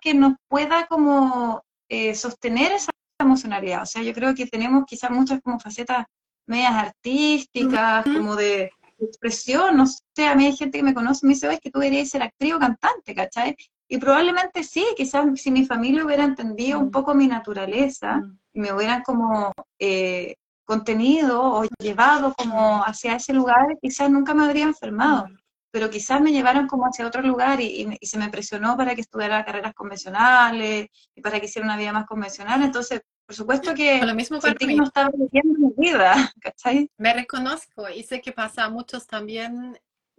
que 0.00 0.14
nos 0.14 0.34
pueda 0.48 0.86
como 0.86 1.62
eh, 1.90 2.14
sostener 2.14 2.72
esa 2.72 2.90
emocionalidad. 3.20 3.82
O 3.82 3.86
sea, 3.86 4.02
yo 4.02 4.12
creo 4.14 4.34
que 4.34 4.46
tenemos 4.46 4.84
quizás 4.86 5.10
muchas 5.10 5.40
como 5.42 5.58
facetas 5.58 6.06
medias 6.46 6.72
artísticas, 6.74 8.04
como 8.04 8.36
de 8.36 8.70
expresión, 9.06 9.76
no 9.76 9.86
sé, 9.86 10.26
a 10.26 10.34
mí 10.34 10.46
hay 10.46 10.56
gente 10.56 10.78
que 10.78 10.84
me 10.84 10.94
conoce 10.94 11.20
y 11.24 11.28
me 11.28 11.34
dice, 11.34 11.46
"Oye, 11.48 11.56
es 11.56 11.60
que 11.60 11.70
tú 11.70 11.78
deberías 11.78 12.08
ser 12.10 12.22
actriz 12.22 12.54
o 12.54 12.58
cantante, 12.58 13.14
¿cachai? 13.14 13.56
Y 13.88 13.98
probablemente 13.98 14.62
sí, 14.64 14.84
quizás 14.96 15.24
si 15.40 15.50
mi 15.50 15.64
familia 15.64 16.04
hubiera 16.04 16.24
entendido 16.24 16.78
un 16.78 16.86
Mm. 16.88 16.90
poco 16.90 17.14
mi 17.14 17.26
naturaleza 17.26 18.16
Mm. 18.18 18.38
y 18.54 18.60
me 18.60 18.72
hubieran 18.72 19.02
como 19.02 19.52
eh, 19.78 20.34
contenido 20.64 21.40
o 21.42 21.64
llevado 21.78 22.34
como 22.34 22.82
hacia 22.84 23.14
ese 23.16 23.32
lugar, 23.32 23.78
quizás 23.80 24.10
nunca 24.10 24.34
me 24.34 24.44
habría 24.44 24.64
enfermado, 24.64 25.28
pero 25.70 25.90
quizás 25.90 26.20
me 26.20 26.32
llevaron 26.32 26.66
como 26.66 26.84
hacia 26.84 27.06
otro 27.06 27.22
lugar 27.22 27.60
y, 27.60 27.82
y 27.82 27.98
y 28.00 28.06
se 28.06 28.18
me 28.18 28.28
presionó 28.28 28.76
para 28.76 28.94
que 28.94 29.00
estudiara 29.00 29.44
carreras 29.44 29.74
convencionales 29.74 30.88
y 31.14 31.20
para 31.20 31.40
que 31.40 31.46
hiciera 31.46 31.66
una 31.66 31.76
vida 31.76 31.92
más 31.92 32.06
convencional, 32.06 32.62
entonces, 32.62 33.02
por 33.26 33.34
supuesto 33.34 33.74
que 33.74 34.00
lo 34.04 34.14
mismo 34.14 34.40
para 34.40 34.54
mí. 34.66 34.74
no 34.74 34.84
estaba 34.84 35.10
viviendo 35.10 35.58
mi 35.58 35.74
vida, 35.76 36.14
¿cachai? 36.40 36.90
Me 36.96 37.12
reconozco 37.12 37.88
y 37.88 38.02
sé 38.02 38.20
que 38.20 38.32
pasa 38.32 38.64
a 38.64 38.70
muchos 38.70 39.06
también 39.06 39.78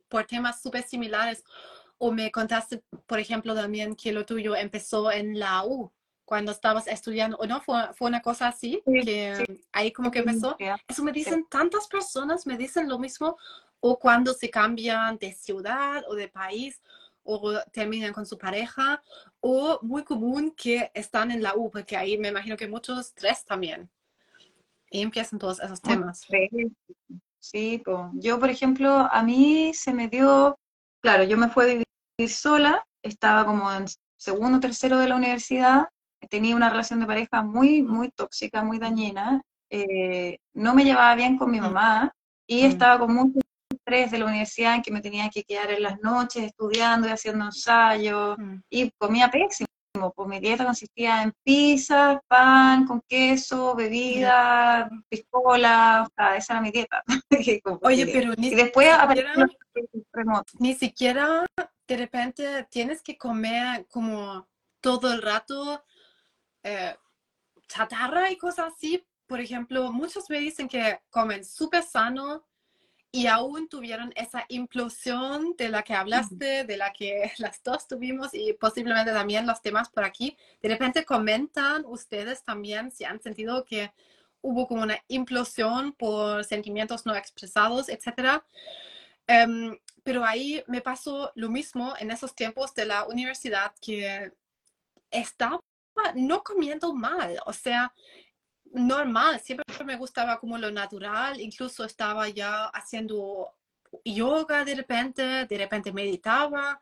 por 0.09 0.25
temas 0.25 0.61
súper 0.61 0.83
similares. 0.83 1.43
O 2.01 2.11
me 2.11 2.31
contaste, 2.31 2.81
por 3.07 3.19
ejemplo, 3.19 3.53
también 3.53 3.95
que 3.95 4.13
lo 4.13 4.25
tuyo 4.25 4.55
empezó 4.55 5.11
en 5.11 5.37
la 5.37 5.65
U, 5.65 5.91
cuando 6.23 6.51
estabas 6.51 6.87
estudiando, 6.87 7.35
¿o 7.37 7.47
no? 7.47 7.59
¿Fue, 7.59 7.91
fue 7.93 8.07
una 8.07 8.21
cosa 8.21 8.47
así? 8.47 8.81
Sí, 8.85 9.01
que 9.03 9.35
sí. 9.35 9.61
ahí 9.73 9.91
como 9.91 10.11
que 10.11 10.19
empezó. 10.19 10.55
Ya. 10.59 10.77
Eso 10.87 11.03
me 11.03 11.11
dicen 11.11 11.45
tantas 11.49 11.87
personas, 11.87 12.45
me 12.45 12.55
dicen 12.55 12.87
lo 12.87 12.99
mismo, 12.99 13.37
o 13.79 13.97
cuando 13.97 14.33
se 14.33 14.49
cambian 14.49 15.17
de 15.17 15.33
ciudad 15.33 16.03
o 16.07 16.15
de 16.15 16.27
país, 16.27 16.81
o 17.23 17.59
terminan 17.71 18.13
con 18.13 18.25
su 18.25 18.37
pareja, 18.37 19.01
o 19.39 19.79
muy 19.81 20.03
común 20.03 20.51
que 20.55 20.89
están 20.93 21.31
en 21.31 21.43
la 21.43 21.55
U, 21.55 21.69
porque 21.69 21.95
ahí 21.95 22.17
me 22.17 22.29
imagino 22.29 22.57
que 22.57 22.67
muchos 22.67 23.13
tres 23.13 23.45
también. 23.45 23.89
Y 24.89 25.01
empiezan 25.01 25.37
todos 25.37 25.59
esos 25.59 25.81
temas. 25.81 26.25
Sí, 27.41 27.77
po. 27.85 28.09
yo 28.15 28.37
por 28.39 28.49
ejemplo, 28.49 28.89
a 28.91 29.23
mí 29.23 29.71
se 29.73 29.93
me 29.93 30.07
dio, 30.09 30.57
claro, 31.01 31.23
yo 31.23 31.37
me 31.37 31.47
fui 31.49 31.63
a 31.63 31.67
vivir 31.67 32.29
sola, 32.29 32.85
estaba 33.01 33.45
como 33.45 33.71
en 33.71 33.85
segundo, 34.17 34.59
tercero 34.59 34.97
de 34.97 35.07
la 35.07 35.15
universidad, 35.15 35.87
tenía 36.29 36.55
una 36.55 36.69
relación 36.69 36.99
de 36.99 37.05
pareja 37.05 37.41
muy, 37.41 37.81
muy 37.81 38.09
tóxica, 38.11 38.61
muy 38.63 38.77
dañina, 38.77 39.41
eh, 39.69 40.39
no 40.53 40.73
me 40.75 40.83
llevaba 40.83 41.15
bien 41.15 41.37
con 41.37 41.49
mi 41.49 41.59
Mm. 41.59 41.63
mamá 41.63 42.13
y 42.45 42.63
Mm. 42.63 42.71
estaba 42.71 42.99
con 42.99 43.13
mucho 43.13 43.39
estrés 43.89 44.11
de 44.11 44.19
la 44.19 44.25
universidad 44.25 44.75
en 44.75 44.81
que 44.81 44.91
me 44.91 45.01
tenía 45.01 45.29
que 45.29 45.43
quedar 45.43 45.71
en 45.71 45.83
las 45.83 45.99
noches 46.01 46.43
estudiando 46.43 47.07
y 47.07 47.11
haciendo 47.11 47.45
ensayos 47.45 48.37
Mm. 48.37 48.55
y 48.69 48.91
comía 48.97 49.29
pésimo. 49.31 49.67
Pues 50.15 50.29
mi 50.29 50.39
dieta 50.39 50.63
consistía 50.65 51.23
en 51.23 51.33
pizza, 51.43 52.21
pan 52.27 52.85
con 52.85 53.01
queso, 53.07 53.75
bebida, 53.75 54.87
piscola, 55.09 56.05
o 56.07 56.11
sea, 56.15 56.35
esa 56.37 56.53
era 56.53 56.61
mi 56.61 56.71
dieta. 56.71 57.03
Oye, 57.81 58.07
pero 58.07 58.33
ni 58.37 58.47
y 58.47 58.55
después 58.55 58.87
siquiera- 58.87 59.03
aparecieron. 59.03 59.51
Ni 60.59 60.75
siquiera 60.75 61.45
de 61.87 61.97
repente 61.97 62.67
tienes 62.69 63.01
que 63.01 63.17
comer 63.17 63.87
como 63.89 64.47
todo 64.79 65.11
el 65.11 65.21
rato 65.21 65.83
eh, 66.63 66.95
chatarra 67.67 68.29
y 68.31 68.37
cosas 68.37 68.73
así. 68.75 69.03
Por 69.27 69.39
ejemplo, 69.39 69.91
muchos 69.91 70.29
me 70.29 70.39
dicen 70.39 70.67
que 70.67 70.99
comen 71.09 71.43
súper 71.43 71.83
sano 71.83 72.45
y 73.11 73.27
aún 73.27 73.67
tuvieron 73.67 74.13
esa 74.15 74.45
implosión 74.49 75.55
de 75.57 75.69
la 75.69 75.83
que 75.83 75.93
hablaste, 75.93 76.63
de 76.63 76.77
la 76.77 76.93
que 76.93 77.31
las 77.39 77.61
dos 77.63 77.87
tuvimos 77.87 78.33
y 78.33 78.53
posiblemente 78.53 79.11
también 79.11 79.47
los 79.47 79.61
demás 79.61 79.89
por 79.89 80.03
aquí. 80.03 80.37
De 80.61 80.69
repente 80.69 81.05
comentan 81.05 81.85
ustedes 81.85 82.43
también 82.43 82.91
si 82.91 83.05
han 83.05 83.21
sentido 83.21 83.65
que 83.65 83.91
hubo 84.41 84.67
como 84.67 84.83
una 84.83 84.99
implosión 85.07 85.93
por 85.93 86.43
sentimientos 86.45 87.05
no 87.05 87.15
expresados, 87.15 87.89
etcétera. 87.89 88.45
Em, 89.27 89.77
pero 90.03 90.23
ahí 90.25 90.63
me 90.67 90.81
pasó 90.81 91.31
lo 91.35 91.49
mismo 91.49 91.93
en 91.99 92.11
esos 92.11 92.35
tiempos 92.35 92.73
de 92.75 92.85
la 92.85 93.05
universidad 93.05 93.73
que 93.81 94.31
estaba 95.11 95.61
no 96.15 96.43
comiendo 96.43 96.93
mal, 96.93 97.39
o 97.45 97.53
sea, 97.53 97.93
normal, 98.73 99.39
siempre 99.39 99.65
me 99.85 99.97
gustaba 99.97 100.39
como 100.39 100.57
lo 100.57 100.71
natural, 100.71 101.39
incluso 101.39 101.83
estaba 101.83 102.29
ya 102.29 102.65
haciendo 102.65 103.53
yoga 104.03 104.63
de 104.63 104.75
repente, 104.75 105.45
de 105.45 105.57
repente 105.57 105.91
meditaba, 105.91 106.81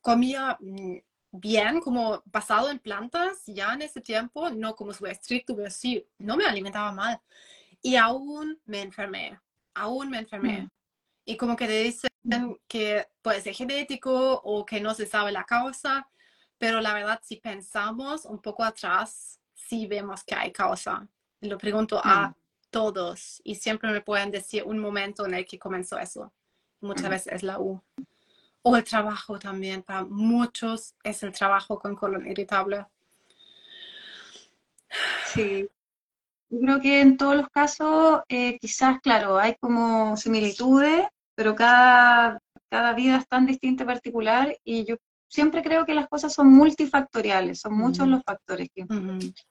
comía 0.00 0.56
mm, 0.60 0.96
bien, 1.32 1.80
como 1.80 2.22
basado 2.26 2.70
en 2.70 2.78
plantas 2.78 3.42
ya 3.46 3.72
en 3.72 3.82
ese 3.82 4.00
tiempo, 4.00 4.50
no 4.50 4.74
como 4.74 4.92
súper 4.92 5.12
estricto, 5.12 5.56
pero 5.56 5.70
sí, 5.70 6.06
no 6.18 6.36
me 6.36 6.44
alimentaba 6.44 6.92
mal. 6.92 7.20
Y 7.80 7.96
aún 7.96 8.60
me 8.64 8.82
enfermé, 8.82 9.40
aún 9.74 10.10
me 10.10 10.18
enfermé. 10.18 10.62
Mm. 10.62 10.68
Y 11.24 11.36
como 11.36 11.56
que 11.56 11.66
te 11.66 11.82
dicen 11.82 12.10
que 12.68 13.08
puede 13.22 13.40
ser 13.40 13.54
genético 13.54 14.40
o 14.44 14.64
que 14.66 14.80
no 14.80 14.94
se 14.94 15.06
sabe 15.06 15.32
la 15.32 15.44
causa, 15.44 16.08
pero 16.58 16.80
la 16.80 16.94
verdad, 16.94 17.20
si 17.22 17.36
pensamos 17.36 18.24
un 18.24 18.40
poco 18.40 18.62
atrás, 18.64 19.40
sí 19.72 19.86
vemos 19.86 20.22
que 20.24 20.34
hay 20.34 20.52
causa. 20.52 21.08
Lo 21.40 21.56
pregunto 21.56 21.98
a 22.04 22.28
Mm. 22.28 22.34
todos 22.70 23.40
y 23.42 23.54
siempre 23.54 23.90
me 23.90 24.02
pueden 24.02 24.30
decir 24.30 24.64
un 24.64 24.78
momento 24.78 25.24
en 25.24 25.32
el 25.32 25.46
que 25.46 25.58
comenzó 25.58 25.98
eso. 25.98 26.30
Muchas 26.82 27.06
Mm. 27.06 27.10
veces 27.10 27.32
es 27.32 27.42
la 27.42 27.58
U. 27.58 27.80
O 28.62 28.76
el 28.76 28.84
trabajo 28.84 29.38
también. 29.38 29.82
Para 29.82 30.04
muchos 30.04 30.94
es 31.02 31.22
el 31.22 31.32
trabajo 31.32 31.78
con 31.78 31.96
colon 31.96 32.26
irritable. 32.26 32.84
Sí. 35.34 35.66
Yo 36.50 36.60
creo 36.60 36.80
que 36.80 37.00
en 37.00 37.16
todos 37.16 37.34
los 37.36 37.48
casos, 37.48 38.20
eh, 38.28 38.58
quizás, 38.58 39.00
claro, 39.00 39.38
hay 39.38 39.54
como 39.58 40.18
similitudes, 40.18 41.06
pero 41.34 41.54
cada, 41.54 42.38
cada 42.68 42.92
vida 42.92 43.16
es 43.16 43.26
tan 43.26 43.46
distinta 43.46 43.84
y 43.84 43.86
particular, 43.86 44.54
y 44.64 44.84
yo 44.84 44.96
siempre 45.32 45.62
creo 45.62 45.86
que 45.86 45.94
las 45.94 46.08
cosas 46.08 46.32
son 46.32 46.48
multifactoriales, 46.52 47.60
son 47.60 47.74
muchos 47.74 48.06
los 48.06 48.22
factores 48.24 48.68
que 48.74 48.84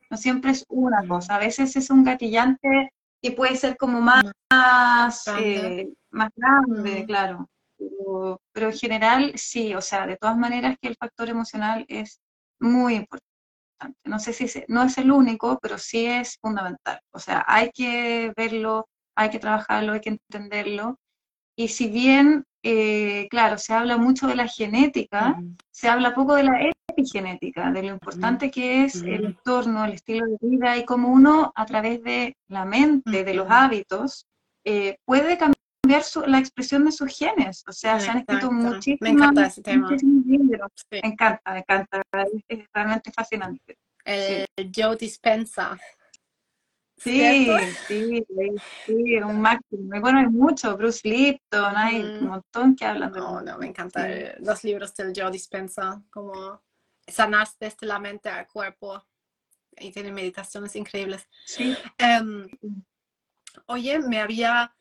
no 0.09 0.17
siempre 0.17 0.51
es 0.51 0.63
una 0.69 1.07
cosa, 1.07 1.35
a 1.35 1.39
veces 1.39 1.75
es 1.75 1.89
un 1.89 2.03
gatillante 2.03 2.91
que 3.21 3.31
puede 3.31 3.55
ser 3.55 3.77
como 3.77 3.99
más, 4.01 4.23
más, 4.51 5.23
Grande. 5.25 5.81
eh, 5.81 5.93
más 6.11 6.29
grande, 6.35 7.05
claro, 7.05 7.49
pero, 7.77 8.41
pero 8.53 8.67
en 8.69 8.77
general 8.77 9.31
sí, 9.35 9.73
o 9.73 9.81
sea, 9.81 10.05
de 10.05 10.17
todas 10.17 10.37
maneras 10.37 10.77
que 10.81 10.87
el 10.89 10.95
factor 10.95 11.29
emocional 11.29 11.85
es 11.87 12.19
muy 12.59 12.95
importante. 12.95 13.25
No 14.05 14.19
sé 14.19 14.33
si 14.33 14.43
es- 14.45 14.63
no 14.67 14.83
es 14.83 14.97
el 14.99 15.11
único, 15.11 15.57
pero 15.61 15.77
sí 15.79 16.05
es 16.05 16.37
fundamental. 16.41 16.99
O 17.11 17.17
sea, 17.19 17.43
hay 17.47 17.71
que 17.73 18.31
verlo, 18.37 18.87
hay 19.15 19.29
que 19.31 19.39
trabajarlo, 19.39 19.93
hay 19.93 20.01
que 20.01 20.09
entenderlo. 20.09 20.97
Y 21.57 21.69
si 21.69 21.87
bien, 21.89 22.43
eh, 22.63 23.27
claro, 23.29 23.57
se 23.57 23.73
habla 23.73 23.97
mucho 23.97 24.27
de 24.27 24.35
la 24.35 24.47
genética, 24.47 25.35
se 25.71 25.89
habla 25.89 26.13
poco 26.13 26.35
de 26.35 26.43
la 26.43 26.59
epigenética, 26.87 27.71
de 27.71 27.83
lo 27.83 27.89
importante 27.89 28.51
que 28.51 28.83
es 28.85 28.95
el 29.01 29.25
entorno, 29.25 29.85
el 29.85 29.93
estilo 29.93 30.25
de 30.27 30.37
vida 30.41 30.77
y 30.77 30.85
cómo 30.85 31.09
uno 31.09 31.51
a 31.55 31.65
través 31.65 32.03
de 32.03 32.35
la 32.49 32.65
mente, 32.65 33.23
de 33.23 33.33
los 33.33 33.47
hábitos, 33.49 34.25
eh, 34.65 34.97
puede 35.05 35.37
cambiar 35.37 36.03
su- 36.03 36.21
la 36.27 36.37
expresión 36.39 36.85
de 36.85 36.91
sus 36.91 37.17
genes. 37.17 37.63
O 37.67 37.71
sea, 37.71 37.99
se 37.99 38.09
han 38.11 38.17
escrito 38.19 38.47
Exacto. 38.47 38.79
Me 39.01 39.09
encanta 39.09 39.41
ese 39.47 39.61
tema. 39.63 39.87
Sí. 40.91 40.99
Me 41.01 41.09
encanta, 41.09 41.51
me 41.53 41.59
encanta. 41.59 42.01
Es, 42.13 42.43
es 42.59 42.67
realmente 42.73 43.11
fascinante. 43.11 43.77
El 44.55 44.71
Joe 44.75 44.95
Dispensa. 44.97 45.77
Sí, 47.03 47.47
sí, 47.87 48.23
sí, 48.85 49.15
es 49.15 49.23
un 49.23 49.41
máximo. 49.41 49.95
Y 49.95 49.99
bueno, 49.99 50.19
hay 50.19 50.27
mucho, 50.27 50.77
Bruce 50.77 51.07
Lipton, 51.07 51.75
hay 51.75 52.01
un 52.01 52.27
montón 52.27 52.75
que 52.75 52.85
hablan 52.85 53.11
de 53.11 53.19
No, 53.19 53.41
no, 53.41 53.57
me 53.57 53.67
encantan 53.67 54.07
Sí. 54.11 54.23
los 54.39 54.63
libros 54.63 54.93
del 54.95 55.11
Joe 55.15 55.31
Dispensa, 55.31 56.01
como 56.11 56.61
sanar 57.07 57.47
desde 57.59 57.87
la 57.87 57.99
mente 57.99 58.29
al 58.29 58.47
cuerpo. 58.47 59.03
Y 59.77 59.91
tiene 59.91 60.11
meditaciones 60.11 60.75
increíbles. 60.75 61.27
Sí, 61.45 61.75
Em, 61.97 62.47
oye, 63.65 63.99
me 63.99 64.19
había 64.19 64.75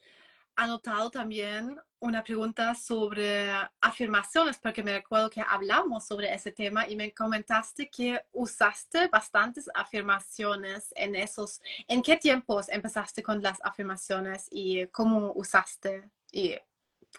anotado 0.57 1.11
también 1.11 1.81
una 2.01 2.25
pregunta 2.25 2.75
sobre 2.75 3.51
afirmaciones, 3.81 4.59
porque 4.59 4.83
me 4.83 4.93
recuerdo 4.93 5.31
que 5.31 5.43
hablamos 5.47 6.07
sobre 6.07 6.35
ese 6.35 6.51
tema 6.53 6.89
y 6.89 6.97
me 6.97 7.13
comentaste 7.13 7.89
que 7.89 8.21
usaste 8.33 9.09
bastantes 9.09 9.71
afirmaciones 9.75 10.93
en 10.97 11.15
esos. 11.15 11.61
¿En 11.87 12.03
qué 12.03 12.17
tiempos 12.17 12.69
empezaste 12.69 13.23
con 13.23 13.43
las 13.43 13.59
afirmaciones 13.63 14.49
y 14.51 14.87
cómo 14.89 15.33
usaste 15.35 16.11
y 16.33 16.57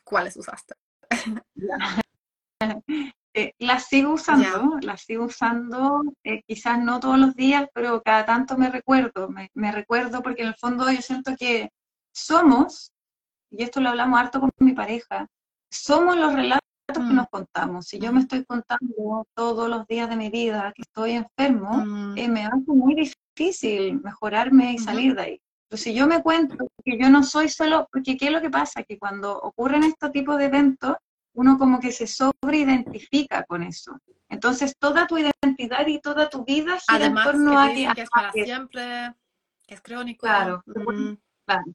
cuáles 0.03 0.35
usaste? 0.37 0.75
Eh, 3.33 3.53
las 3.59 3.87
sigo 3.87 4.11
usando, 4.13 4.77
las 4.81 5.03
sigo 5.03 5.23
usando, 5.23 6.01
eh, 6.23 6.43
quizás 6.45 6.77
no 6.79 6.99
todos 6.99 7.17
los 7.17 7.33
días, 7.33 7.69
pero 7.73 8.01
cada 8.03 8.25
tanto 8.25 8.57
me 8.57 8.69
recuerdo, 8.69 9.29
me, 9.29 9.71
recuerdo 9.71 10.21
porque 10.21 10.41
en 10.41 10.49
el 10.49 10.55
fondo 10.55 10.91
yo 10.91 11.01
siento 11.01 11.37
que 11.39 11.71
somos, 12.13 12.91
y 13.51 13.63
esto 13.63 13.81
lo 13.81 13.89
hablamos 13.89 14.19
harto 14.19 14.39
con 14.39 14.51
mi 14.59 14.73
pareja, 14.73 15.27
somos 15.69 16.17
los 16.17 16.33
relatos 16.33 16.61
que 16.87 16.99
mm. 16.99 17.15
nos 17.15 17.27
contamos. 17.29 17.87
Si 17.87 17.99
yo 17.99 18.11
me 18.11 18.21
estoy 18.21 18.43
contando 18.45 19.27
todos 19.35 19.69
los 19.69 19.85
días 19.87 20.09
de 20.09 20.15
mi 20.15 20.29
vida 20.29 20.73
que 20.75 20.81
estoy 20.81 21.11
enfermo, 21.11 21.85
mm. 21.85 22.17
eh, 22.17 22.27
me 22.27 22.45
hace 22.45 22.71
muy 22.71 22.95
difícil 22.95 24.01
mejorarme 24.01 24.73
y 24.73 24.77
salir 24.77 25.15
de 25.15 25.21
ahí. 25.21 25.41
Pero 25.69 25.81
si 25.81 25.93
yo 25.93 26.07
me 26.07 26.21
cuento 26.21 26.67
que 26.83 26.97
yo 26.97 27.09
no 27.09 27.23
soy 27.23 27.47
solo, 27.47 27.87
porque 27.91 28.17
¿qué 28.17 28.25
es 28.25 28.31
lo 28.31 28.41
que 28.41 28.49
pasa? 28.49 28.83
Que 28.83 28.97
cuando 28.97 29.37
ocurren 29.37 29.83
estos 29.83 30.11
tipos 30.11 30.37
de 30.37 30.45
eventos, 30.45 30.97
uno 31.33 31.57
como 31.57 31.79
que 31.79 31.91
se 31.91 32.07
sobreidentifica 32.07 33.43
con 33.45 33.63
eso. 33.63 33.97
Entonces 34.27 34.75
toda 34.77 35.07
tu 35.07 35.17
identidad 35.17 35.87
y 35.87 35.99
toda 35.99 36.29
tu 36.29 36.43
vida 36.43 36.77
gira 36.89 37.05
en 37.05 37.15
torno 37.15 37.57
a 37.57 37.69
que, 37.69 38.01
es 38.01 38.09
para 38.09 38.31
siempre, 38.31 39.13
que 39.65 39.75
es 39.75 39.81
crónico. 39.81 40.25
Claro, 40.25 40.61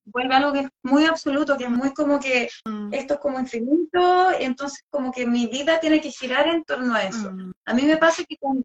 vuelve 0.05 0.35
algo 0.35 0.53
que 0.53 0.61
es 0.61 0.68
muy 0.83 1.05
absoluto, 1.05 1.57
que 1.57 1.64
es 1.64 1.70
muy 1.70 1.93
como 1.93 2.18
que 2.18 2.49
mm. 2.64 2.93
esto 2.93 3.14
es 3.14 3.20
como 3.20 3.41
infinito, 3.41 4.31
entonces 4.39 4.85
como 4.91 5.12
que 5.12 5.27
mi 5.27 5.47
vida 5.47 5.81
tiene 5.81 6.01
que 6.01 6.11
girar 6.11 6.47
en 6.49 6.64
torno 6.64 6.95
a 6.95 7.05
eso. 7.05 7.33
Mm. 7.33 7.53
A 7.64 7.74
mí 7.74 7.83
me 7.83 7.97
pasa 7.97 8.24
que 8.24 8.37
cuando 8.39 8.64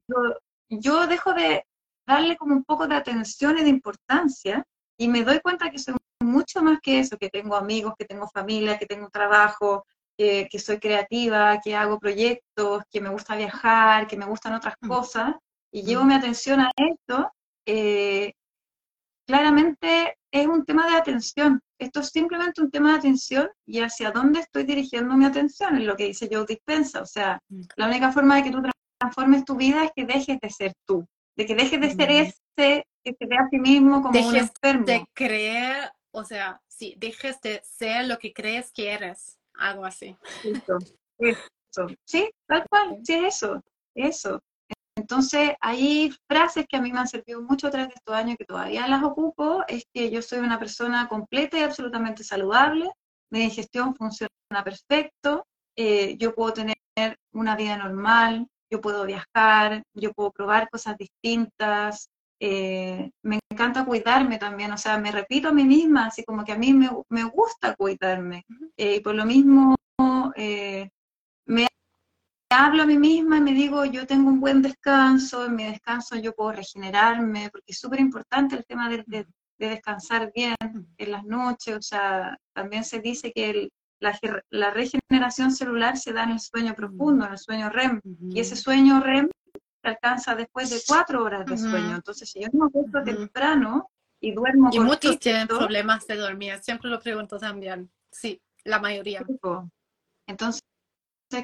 yo 0.69 1.07
dejo 1.07 1.33
de 1.33 1.65
darle 2.05 2.37
como 2.37 2.55
un 2.55 2.63
poco 2.63 2.87
de 2.87 2.95
atención 2.95 3.57
y 3.57 3.63
de 3.63 3.69
importancia 3.69 4.65
y 4.97 5.07
me 5.07 5.23
doy 5.23 5.39
cuenta 5.39 5.69
que 5.69 5.79
soy 5.79 5.95
mucho 6.19 6.61
más 6.61 6.79
que 6.81 6.99
eso, 6.99 7.17
que 7.17 7.29
tengo 7.29 7.55
amigos, 7.55 7.93
que 7.97 8.05
tengo 8.05 8.27
familia, 8.27 8.77
que 8.77 8.85
tengo 8.85 9.09
trabajo, 9.09 9.85
que, 10.17 10.59
soy 10.59 10.79
creativa, 10.79 11.59
que 11.63 11.75
hago 11.75 11.99
proyectos, 11.99 12.83
que 12.91 13.01
me 13.01 13.09
gusta 13.09 13.35
viajar, 13.35 14.07
que 14.07 14.17
me 14.17 14.25
gustan 14.25 14.53
otras 14.53 14.75
mm. 14.81 14.87
cosas, 14.87 15.35
y 15.71 15.83
llevo 15.83 16.03
mm. 16.03 16.07
mi 16.07 16.13
atención 16.13 16.59
a 16.59 16.71
esto, 16.75 17.31
eh, 17.65 18.33
claramente 19.31 20.17
es 20.29 20.45
un 20.45 20.65
tema 20.65 20.89
de 20.89 20.97
atención. 20.97 21.61
Esto 21.79 22.01
es 22.01 22.09
simplemente 22.09 22.61
un 22.61 22.69
tema 22.69 22.91
de 22.91 22.97
atención 22.99 23.49
y 23.65 23.79
hacia 23.79 24.11
dónde 24.11 24.41
estoy 24.41 24.63
dirigiendo 24.63 25.15
mi 25.15 25.25
atención, 25.25 25.77
es 25.77 25.85
lo 25.85 25.95
que 25.95 26.07
dice 26.07 26.29
Joe 26.29 26.45
Dispensa. 26.45 27.01
O 27.01 27.05
sea, 27.05 27.39
mm. 27.47 27.61
la 27.77 27.87
única 27.87 28.11
forma 28.11 28.35
de 28.35 28.43
que 28.43 28.51
tú 28.51 28.61
transformes 28.99 29.45
tu 29.45 29.55
vida 29.55 29.85
es 29.85 29.91
que 29.95 30.05
dejes 30.05 30.37
de 30.39 30.49
ser 30.49 30.73
tú, 30.85 31.07
de 31.37 31.45
que 31.45 31.55
dejes 31.55 31.79
de 31.79 31.91
ser 31.91 32.11
ese 32.11 32.85
que 33.03 33.15
se 33.17 33.25
ve 33.25 33.37
a 33.37 33.47
sí 33.49 33.57
mismo 33.57 34.01
como 34.01 34.19
un 34.19 34.35
enfermo. 34.35 34.85
de 34.85 35.05
creer, 35.13 35.91
o 36.11 36.23
sea, 36.23 36.61
sí, 36.67 36.95
dejes 36.97 37.39
de 37.41 37.61
ser 37.63 38.05
lo 38.05 38.19
que 38.19 38.33
crees 38.33 38.71
que 38.71 38.91
eres 38.91 39.39
algo 39.53 39.85
así. 39.85 40.15
Eso, 40.43 41.87
Sí, 42.03 42.29
tal 42.47 42.65
cual, 42.69 42.99
sí, 43.03 43.13
eso, 43.13 43.63
eso. 43.95 44.43
Entonces, 45.11 45.55
hay 45.59 46.09
frases 46.25 46.65
que 46.69 46.77
a 46.77 46.81
mí 46.81 46.89
me 46.93 46.99
han 46.99 47.07
servido 47.07 47.41
mucho 47.41 47.67
a 47.67 47.69
través 47.69 47.89
de 47.89 47.95
estos 47.95 48.15
años 48.15 48.37
que 48.37 48.45
todavía 48.45 48.87
las 48.87 49.03
ocupo, 49.03 49.61
es 49.67 49.83
que 49.93 50.09
yo 50.09 50.21
soy 50.21 50.39
una 50.39 50.57
persona 50.57 51.09
completa 51.09 51.59
y 51.59 51.63
absolutamente 51.63 52.23
saludable, 52.23 52.89
mi 53.29 53.41
digestión 53.41 53.93
funciona 53.93 54.29
perfecto, 54.63 55.45
eh, 55.75 56.15
yo 56.17 56.33
puedo 56.33 56.53
tener 56.53 56.77
una 57.33 57.57
vida 57.57 57.75
normal, 57.75 58.47
yo 58.71 58.79
puedo 58.79 59.05
viajar, 59.05 59.83
yo 59.93 60.13
puedo 60.13 60.31
probar 60.31 60.69
cosas 60.69 60.95
distintas, 60.97 62.09
eh, 62.39 63.11
me 63.21 63.39
encanta 63.51 63.83
cuidarme 63.83 64.37
también, 64.37 64.71
o 64.71 64.77
sea, 64.77 64.97
me 64.97 65.11
repito 65.11 65.49
a 65.49 65.53
mí 65.53 65.65
misma, 65.65 66.05
así 66.05 66.23
como 66.23 66.45
que 66.45 66.53
a 66.53 66.57
mí 66.57 66.71
me, 66.71 66.89
me 67.09 67.25
gusta 67.25 67.75
cuidarme. 67.75 68.45
Eh, 68.77 68.95
y 68.95 68.99
por 69.01 69.13
lo 69.15 69.25
mismo 69.25 69.75
eh, 70.37 70.89
hablo 72.51 72.83
a 72.83 72.85
mí 72.85 72.97
misma 72.97 73.37
y 73.37 73.41
me 73.41 73.53
digo, 73.53 73.85
yo 73.85 74.05
tengo 74.05 74.29
un 74.29 74.39
buen 74.39 74.61
descanso, 74.61 75.45
en 75.45 75.55
mi 75.55 75.65
descanso 75.65 76.15
yo 76.15 76.33
puedo 76.33 76.51
regenerarme, 76.53 77.49
porque 77.49 77.71
es 77.71 77.79
súper 77.79 77.99
importante 77.99 78.55
el 78.55 78.65
tema 78.65 78.89
de, 78.89 79.03
de, 79.07 79.25
descansar 79.57 80.31
bien 80.33 80.55
en 80.97 81.11
las 81.11 81.23
noches, 81.23 81.77
o 81.77 81.81
sea, 81.81 82.37
también 82.53 82.83
se 82.83 82.99
dice 82.99 83.31
que 83.31 83.69
la, 83.99 84.17
la, 84.49 84.71
regeneración 84.71 85.51
celular 85.51 85.97
se 85.97 86.13
da 86.13 86.23
en 86.23 86.31
el 86.31 86.39
sueño 86.39 86.73
profundo, 86.73 87.25
en 87.25 87.33
el 87.33 87.37
sueño 87.37 87.69
REM, 87.69 88.01
y 88.31 88.39
ese 88.39 88.55
sueño 88.55 88.99
REM 89.01 89.29
alcanza 89.83 90.35
después 90.35 90.69
de 90.71 90.81
cuatro 90.87 91.23
horas 91.23 91.45
de 91.45 91.57
sueño. 91.57 91.95
Entonces, 91.95 92.29
si 92.29 92.41
yo 92.41 92.47
no 92.51 92.65
me 92.65 92.65
acuesto 92.67 93.03
temprano 93.03 93.89
y 94.19 94.33
duermo 94.33 94.69
Y 94.71 94.79
muchos 94.79 95.19
tienen 95.19 95.47
problemas 95.47 96.07
de 96.07 96.15
dormir, 96.15 96.59
siempre 96.61 96.89
lo 96.89 96.99
pregunto 96.99 97.37
también. 97.37 97.91
Sí, 98.11 98.41
la 98.63 98.79
mayoría. 98.79 99.23
Entonces, 100.27 100.61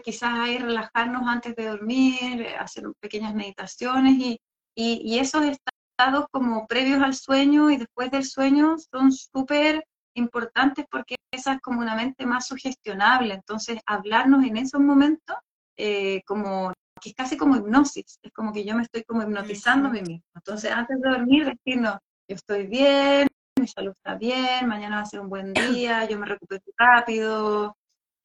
quizás 0.03 0.31
hay 0.33 0.57
relajarnos 0.57 1.23
antes 1.27 1.55
de 1.55 1.67
dormir, 1.67 2.47
hacer 2.59 2.83
pequeñas 2.99 3.33
meditaciones 3.33 4.13
y, 4.13 4.39
y, 4.75 5.01
y 5.03 5.19
esos 5.19 5.43
estados 5.43 6.25
como 6.31 6.67
previos 6.67 7.01
al 7.01 7.15
sueño 7.15 7.69
y 7.69 7.77
después 7.77 8.11
del 8.11 8.23
sueño 8.23 8.75
son 8.77 9.11
súper 9.11 9.83
importantes 10.15 10.85
porque 10.89 11.15
esa 11.31 11.53
es 11.53 11.61
como 11.61 11.79
una 11.81 11.95
mente 11.95 12.25
más 12.25 12.47
sugestionable. 12.47 13.33
Entonces, 13.33 13.79
hablarnos 13.85 14.43
en 14.45 14.57
esos 14.57 14.81
momentos 14.81 15.37
eh, 15.77 16.21
como 16.25 16.73
que 17.01 17.09
es 17.09 17.15
casi 17.15 17.37
como 17.37 17.55
hipnosis, 17.55 18.17
es 18.23 18.33
como 18.33 18.51
que 18.51 18.65
yo 18.65 18.75
me 18.75 18.81
estoy 18.81 19.03
como 19.03 19.21
hipnotizando 19.21 19.89
a 19.89 19.91
mí 19.91 20.01
mismo. 20.01 20.25
Entonces, 20.35 20.71
antes 20.71 20.99
de 20.99 21.09
dormir, 21.09 21.45
decir, 21.45 21.79
no, 21.79 21.99
yo 22.27 22.35
estoy 22.35 22.65
bien, 22.65 23.27
mi 23.59 23.67
salud 23.67 23.93
está 23.95 24.15
bien, 24.15 24.67
mañana 24.67 24.97
va 24.97 25.01
a 25.03 25.05
ser 25.05 25.19
un 25.19 25.29
buen 25.29 25.53
día, 25.87 26.05
yo 26.05 26.17
me 26.17 26.25
recupero 26.25 26.61
rápido, 26.75 27.77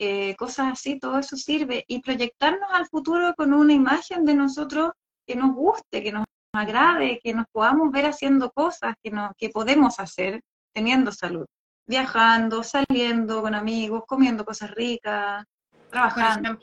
eh, 0.04 0.34
cosas 0.36 0.72
así, 0.72 0.98
todo 0.98 1.16
eso 1.18 1.36
sirve. 1.36 1.84
Y 1.86 2.00
proyectarnos 2.00 2.68
al 2.72 2.86
futuro 2.88 3.34
con 3.36 3.54
una 3.54 3.72
imagen 3.72 4.24
de 4.24 4.34
nosotros 4.34 4.90
que 5.24 5.36
nos 5.36 5.54
guste, 5.54 6.02
que 6.02 6.10
nos 6.10 6.24
agrade, 6.52 7.20
que 7.22 7.32
nos 7.32 7.46
podamos 7.52 7.92
ver 7.92 8.06
haciendo 8.06 8.50
cosas 8.50 8.94
que, 9.00 9.12
no, 9.12 9.32
que 9.38 9.50
podemos 9.50 10.00
hacer 10.00 10.40
teniendo 10.74 11.12
salud. 11.12 11.46
Viajando, 11.86 12.64
saliendo 12.64 13.42
con 13.42 13.54
amigos, 13.54 14.02
comiendo 14.06 14.44
cosas 14.44 14.72
ricas, 14.72 15.44
trabajando. 15.88 16.58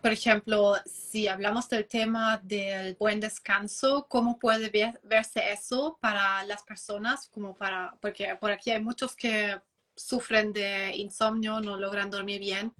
Por 0.00 0.10
ejemplo, 0.10 0.74
si 0.86 1.28
hablamos 1.28 1.68
del 1.68 1.86
tema 1.86 2.40
del 2.42 2.96
buen 2.98 3.20
descanso, 3.20 4.06
¿cómo 4.08 4.38
puede 4.38 4.70
verse 5.02 5.52
eso 5.52 5.98
para 6.00 6.42
las 6.44 6.62
personas? 6.62 7.28
Como 7.28 7.54
para, 7.54 7.94
porque 8.00 8.34
por 8.40 8.50
aquí 8.50 8.70
hay 8.70 8.82
muchos 8.82 9.14
que 9.14 9.60
sufren 9.96 10.52
de 10.52 10.96
insomnio, 10.96 11.60
no 11.60 11.76
logran 11.76 12.10
dormir 12.10 12.40
bien. 12.40 12.72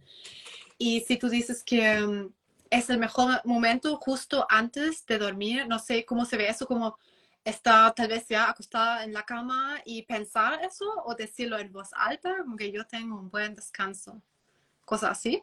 Y 0.78 1.00
si 1.00 1.16
tú 1.16 1.28
dices 1.28 1.62
que 1.64 2.00
mm, 2.00 2.32
es 2.70 2.90
el 2.90 2.98
mejor 2.98 3.40
momento 3.44 3.96
justo 3.96 4.46
antes 4.48 5.04
de 5.06 5.18
dormir, 5.18 5.66
no 5.68 5.78
sé 5.78 6.04
cómo 6.04 6.24
se 6.24 6.36
ve 6.36 6.48
eso, 6.48 6.66
como 6.66 6.98
está 7.44 7.92
tal 7.94 8.08
vez 8.08 8.26
ya 8.28 8.50
acostada 8.50 9.04
en 9.04 9.12
la 9.12 9.24
cama 9.24 9.80
y 9.84 10.02
pensar 10.02 10.62
eso 10.64 10.86
o 11.04 11.14
decirlo 11.14 11.58
en 11.58 11.72
voz 11.72 11.90
alta, 11.94 12.36
como 12.38 12.56
que 12.56 12.70
yo 12.70 12.86
tengo 12.86 13.18
un 13.18 13.30
buen 13.30 13.54
descanso, 13.54 14.22
cosas 14.84 15.12
así. 15.12 15.42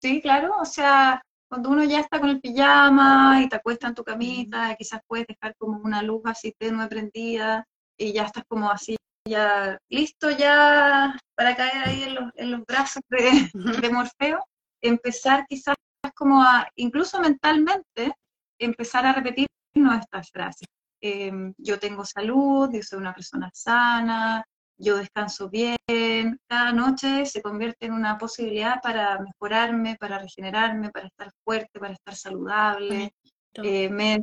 Sí, 0.00 0.20
claro, 0.20 0.54
o 0.60 0.64
sea, 0.64 1.22
cuando 1.48 1.70
uno 1.70 1.84
ya 1.84 2.00
está 2.00 2.20
con 2.20 2.30
el 2.30 2.40
pijama 2.40 3.42
y 3.42 3.48
te 3.48 3.56
acuestas 3.56 3.90
en 3.90 3.94
tu 3.94 4.04
camita, 4.04 4.74
quizás 4.76 5.00
puedes 5.06 5.26
dejar 5.26 5.56
como 5.56 5.78
una 5.78 6.02
luz 6.02 6.22
así 6.24 6.52
tenue 6.52 6.88
prendida 6.88 7.66
y 7.96 8.12
ya 8.12 8.24
estás 8.24 8.44
como 8.46 8.70
así, 8.70 8.95
ya 9.26 9.78
listo 9.88 10.30
ya 10.30 11.16
para 11.34 11.56
caer 11.56 11.88
ahí 11.88 12.02
en 12.04 12.14
los, 12.14 12.32
en 12.36 12.50
los 12.52 12.64
brazos 12.64 13.02
de, 13.10 13.50
de, 13.80 13.90
Morfeo, 13.90 14.44
empezar 14.80 15.44
quizás 15.48 15.74
como 16.14 16.42
a, 16.42 16.68
incluso 16.76 17.20
mentalmente, 17.20 18.14
empezar 18.58 19.04
a 19.06 19.12
repetirnos 19.12 20.00
estas 20.00 20.30
frases. 20.30 20.66
Em, 21.00 21.52
yo 21.58 21.78
tengo 21.78 22.04
salud, 22.04 22.70
yo 22.72 22.82
soy 22.82 22.98
una 22.98 23.12
persona 23.14 23.50
sana, 23.52 24.44
yo 24.78 24.96
descanso 24.96 25.48
bien, 25.48 26.38
cada 26.48 26.72
noche 26.72 27.26
se 27.26 27.42
convierte 27.42 27.86
en 27.86 27.92
una 27.92 28.18
posibilidad 28.18 28.80
para 28.82 29.18
mejorarme, 29.18 29.96
para 29.98 30.18
regenerarme, 30.18 30.90
para 30.90 31.06
estar 31.06 31.30
fuerte, 31.44 31.80
para 31.80 31.94
estar 31.94 32.14
saludable. 32.14 33.12
Eh, 33.54 33.88
me 33.88 34.22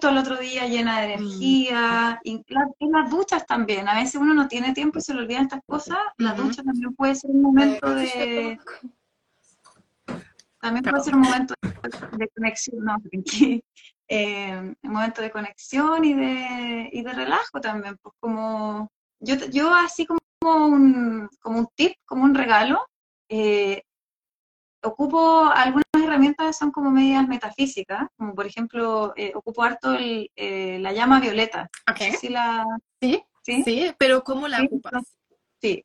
despierto 0.00 0.08
el 0.08 0.18
otro 0.18 0.36
día 0.36 0.66
llena 0.66 1.00
de 1.00 1.08
mm. 1.08 1.20
energía, 1.20 2.20
en 2.24 2.92
las 2.92 3.10
duchas 3.10 3.46
también, 3.46 3.88
a 3.88 3.94
veces 3.94 4.16
uno 4.16 4.34
no 4.34 4.48
tiene 4.48 4.72
tiempo 4.72 4.98
y 4.98 5.02
se 5.02 5.14
le 5.14 5.20
olvidan 5.20 5.44
estas 5.44 5.62
cosas, 5.66 5.98
la 6.18 6.32
ducha 6.32 6.62
también 6.62 6.94
puede 6.94 7.14
ser 7.14 7.30
un 7.30 7.42
momento 7.42 7.94
de... 7.94 8.58
También 10.60 10.84
puede 10.84 11.02
ser 11.02 11.14
un 11.14 11.22
momento 11.22 11.54
de, 12.18 12.28
conexión, 12.28 12.84
no, 12.84 12.96
eh, 14.08 14.74
un 14.82 14.92
momento 14.92 15.22
de 15.22 15.30
conexión 15.30 16.04
y 16.04 16.12
de, 16.12 16.90
y 16.92 17.02
de 17.02 17.12
relajo 17.12 17.60
también, 17.62 17.96
pues 18.02 18.14
como 18.20 18.90
yo, 19.20 19.36
yo 19.50 19.74
así 19.74 20.04
como 20.04 20.20
como 20.42 20.66
un, 20.66 21.28
como 21.40 21.58
un 21.58 21.68
tip, 21.74 21.92
como 22.06 22.24
un 22.24 22.34
regalo, 22.34 22.86
eh, 23.28 23.82
ocupo 24.82 25.44
algunas 25.44 25.84
herramientas 25.94 26.56
son 26.56 26.70
como 26.70 26.90
medias 26.90 27.26
metafísicas, 27.28 28.08
como 28.16 28.34
por 28.34 28.46
ejemplo, 28.46 29.12
eh, 29.16 29.32
ocupo 29.34 29.62
harto 29.62 29.94
el, 29.94 30.30
eh, 30.36 30.78
la 30.80 30.92
llama 30.92 31.20
violeta. 31.20 31.68
Okay. 31.90 32.12
¿Sí, 32.12 32.28
la, 32.28 32.64
¿Sí? 33.00 33.22
¿Sí? 33.42 33.62
¿Sí? 33.62 33.92
pero 33.98 34.22
¿cómo 34.22 34.48
la 34.48 34.62
ocupas? 34.62 35.02
Sí. 35.60 35.84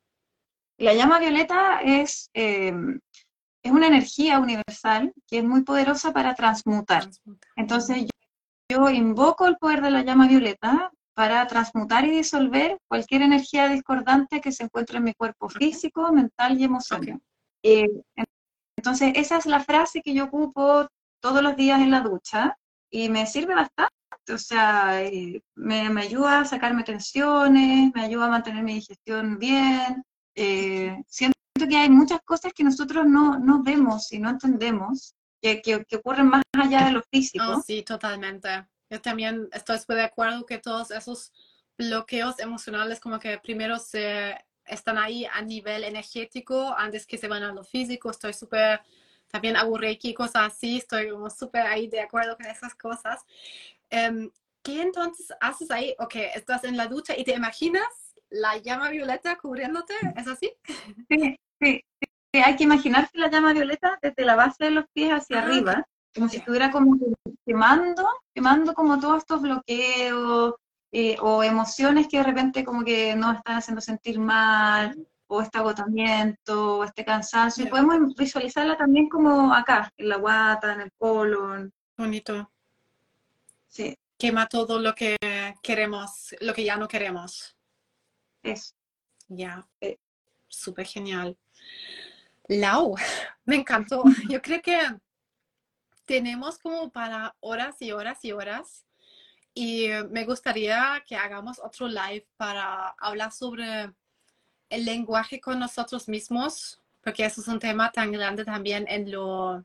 La 0.78 0.94
llama 0.94 1.18
violeta 1.18 1.80
es, 1.82 2.30
es 2.34 3.72
una 3.72 3.86
energía 3.86 4.38
universal 4.38 5.12
que 5.26 5.38
es 5.38 5.44
muy 5.44 5.62
poderosa 5.62 6.12
para 6.12 6.34
transmutar. 6.34 7.02
transmutar. 7.02 7.50
Entonces 7.56 8.02
yo, 8.02 8.10
yo 8.68 8.90
invoco 8.90 9.46
el 9.46 9.56
poder 9.56 9.80
de 9.80 9.90
la 9.90 10.02
llama 10.02 10.28
violeta 10.28 10.90
para 11.16 11.46
transmutar 11.46 12.04
y 12.04 12.10
disolver 12.10 12.78
cualquier 12.88 13.22
energía 13.22 13.68
discordante 13.68 14.42
que 14.42 14.52
se 14.52 14.64
encuentre 14.64 14.98
en 14.98 15.04
mi 15.04 15.14
cuerpo 15.14 15.48
físico, 15.48 16.12
mental 16.12 16.60
y 16.60 16.64
emocional. 16.64 17.20
Eh, 17.62 17.88
entonces, 18.76 19.12
esa 19.16 19.38
es 19.38 19.46
la 19.46 19.60
frase 19.60 20.02
que 20.02 20.14
yo 20.14 20.24
ocupo 20.24 20.86
todos 21.20 21.42
los 21.42 21.56
días 21.56 21.80
en 21.80 21.90
la 21.90 22.00
ducha 22.00 22.56
y 22.90 23.08
me 23.08 23.26
sirve 23.26 23.54
bastante. 23.54 23.92
O 24.32 24.38
sea, 24.38 25.02
eh, 25.02 25.42
me, 25.54 25.88
me, 25.90 26.02
ayuda 26.02 26.40
a 26.40 26.44
sacarme 26.44 26.84
tensiones, 26.84 27.92
me 27.94 28.02
ayuda 28.02 28.26
a 28.26 28.30
mantener 28.30 28.62
mi 28.62 28.74
digestión 28.74 29.38
bien. 29.38 30.04
Eh, 30.34 30.96
siento 31.06 31.36
que 31.68 31.76
hay 31.76 31.88
muchas 31.88 32.20
cosas 32.24 32.52
que 32.52 32.64
nosotros 32.64 33.06
no, 33.06 33.38
no 33.38 33.62
vemos 33.62 34.12
y 34.12 34.18
no 34.18 34.30
entendemos, 34.30 35.14
que, 35.40 35.62
que, 35.62 35.84
que 35.84 35.96
ocurren 35.96 36.28
más 36.28 36.42
allá 36.52 36.86
de 36.86 36.92
lo 36.92 37.02
físico. 37.02 37.44
Oh, 37.48 37.62
sí, 37.62 37.82
totalmente. 37.82 38.66
Yo 38.90 39.00
también 39.00 39.48
estoy 39.52 39.78
de 39.88 40.02
acuerdo 40.02 40.44
que 40.44 40.58
todos 40.58 40.90
esos 40.90 41.32
bloqueos 41.78 42.38
emocionales 42.38 43.00
como 43.00 43.18
que 43.18 43.38
primero 43.38 43.78
se 43.78 44.36
están 44.66 44.98
ahí 44.98 45.26
a 45.26 45.42
nivel 45.42 45.84
energético 45.84 46.74
antes 46.76 47.06
que 47.06 47.18
se 47.18 47.28
van 47.28 47.42
a 47.42 47.52
lo 47.52 47.64
físico. 47.64 48.10
Estoy 48.10 48.32
súper, 48.32 48.80
también 49.28 49.56
hago 49.56 49.76
reiki, 49.78 50.14
cosas 50.14 50.52
así, 50.52 50.78
estoy 50.78 51.10
como 51.10 51.30
súper 51.30 51.66
ahí 51.66 51.88
de 51.88 52.00
acuerdo 52.00 52.36
con 52.36 52.46
esas 52.46 52.74
cosas. 52.74 53.24
Um, 53.90 54.30
¿Qué 54.62 54.82
entonces 54.82 55.28
haces 55.40 55.70
ahí? 55.70 55.94
Ok, 55.98 56.16
estás 56.34 56.64
en 56.64 56.76
la 56.76 56.86
ducha 56.86 57.16
y 57.16 57.24
te 57.24 57.34
imaginas 57.34 57.86
la 58.30 58.56
llama 58.58 58.90
violeta 58.90 59.36
cubriéndote, 59.36 59.94
¿es 60.16 60.26
así? 60.26 60.52
Sí, 61.08 61.38
sí, 61.60 61.84
sí. 62.32 62.40
hay 62.40 62.56
que 62.56 62.64
imaginarse 62.64 63.16
la 63.16 63.30
llama 63.30 63.52
violeta 63.52 63.98
desde 64.02 64.24
la 64.24 64.34
base 64.34 64.64
de 64.64 64.70
los 64.72 64.86
pies 64.92 65.12
hacia 65.12 65.38
ah, 65.38 65.42
arriba 65.42 65.86
como 66.16 66.28
si 66.28 66.38
estuviera 66.38 66.70
como 66.70 66.98
quemando, 67.44 68.08
quemando 68.34 68.74
como 68.74 68.98
todos 68.98 69.18
estos 69.18 69.42
bloqueos 69.42 70.54
eh, 70.98 71.14
o 71.20 71.42
emociones 71.42 72.08
que 72.08 72.16
de 72.16 72.22
repente 72.22 72.64
como 72.64 72.82
que 72.82 73.14
nos 73.14 73.36
están 73.36 73.56
haciendo 73.56 73.82
sentir 73.82 74.18
mal, 74.18 74.96
o 75.26 75.42
este 75.42 75.58
agotamiento, 75.58 76.78
o 76.78 76.84
este 76.84 77.04
cansancio. 77.04 77.68
Podemos 77.68 78.14
visualizarla 78.16 78.78
también 78.78 79.06
como 79.10 79.52
acá, 79.52 79.92
en 79.98 80.08
la 80.08 80.16
guata, 80.16 80.72
en 80.72 80.80
el 80.80 80.92
colon. 80.92 81.70
Bonito. 81.98 82.50
Sí. 83.68 83.98
Quema 84.16 84.46
todo 84.46 84.78
lo 84.78 84.94
que 84.94 85.18
queremos, 85.62 86.34
lo 86.40 86.54
que 86.54 86.64
ya 86.64 86.78
no 86.78 86.88
queremos. 86.88 87.54
Eso. 88.42 88.74
Ya. 89.28 89.68
Súper 90.48 90.86
genial. 90.86 91.36
Lau, 92.48 92.94
me 93.44 93.56
encantó. 93.56 94.02
Yo 94.30 94.40
creo 94.40 94.62
que 94.62 94.80
tenemos 96.06 96.58
como 96.58 96.88
para 96.88 97.36
horas 97.40 97.82
y 97.82 97.92
horas 97.92 98.24
y 98.24 98.32
horas. 98.32 98.86
Y 99.58 99.88
me 100.10 100.26
gustaría 100.26 101.02
que 101.06 101.16
hagamos 101.16 101.58
otro 101.58 101.88
live 101.88 102.28
para 102.36 102.90
hablar 102.98 103.32
sobre 103.32 103.90
el 104.68 104.84
lenguaje 104.84 105.40
con 105.40 105.58
nosotros 105.58 106.08
mismos, 106.08 106.82
porque 107.02 107.24
eso 107.24 107.40
es 107.40 107.48
un 107.48 107.58
tema 107.58 107.90
tan 107.90 108.12
grande 108.12 108.44
también 108.44 108.84
en 108.86 109.10
lo, 109.10 109.64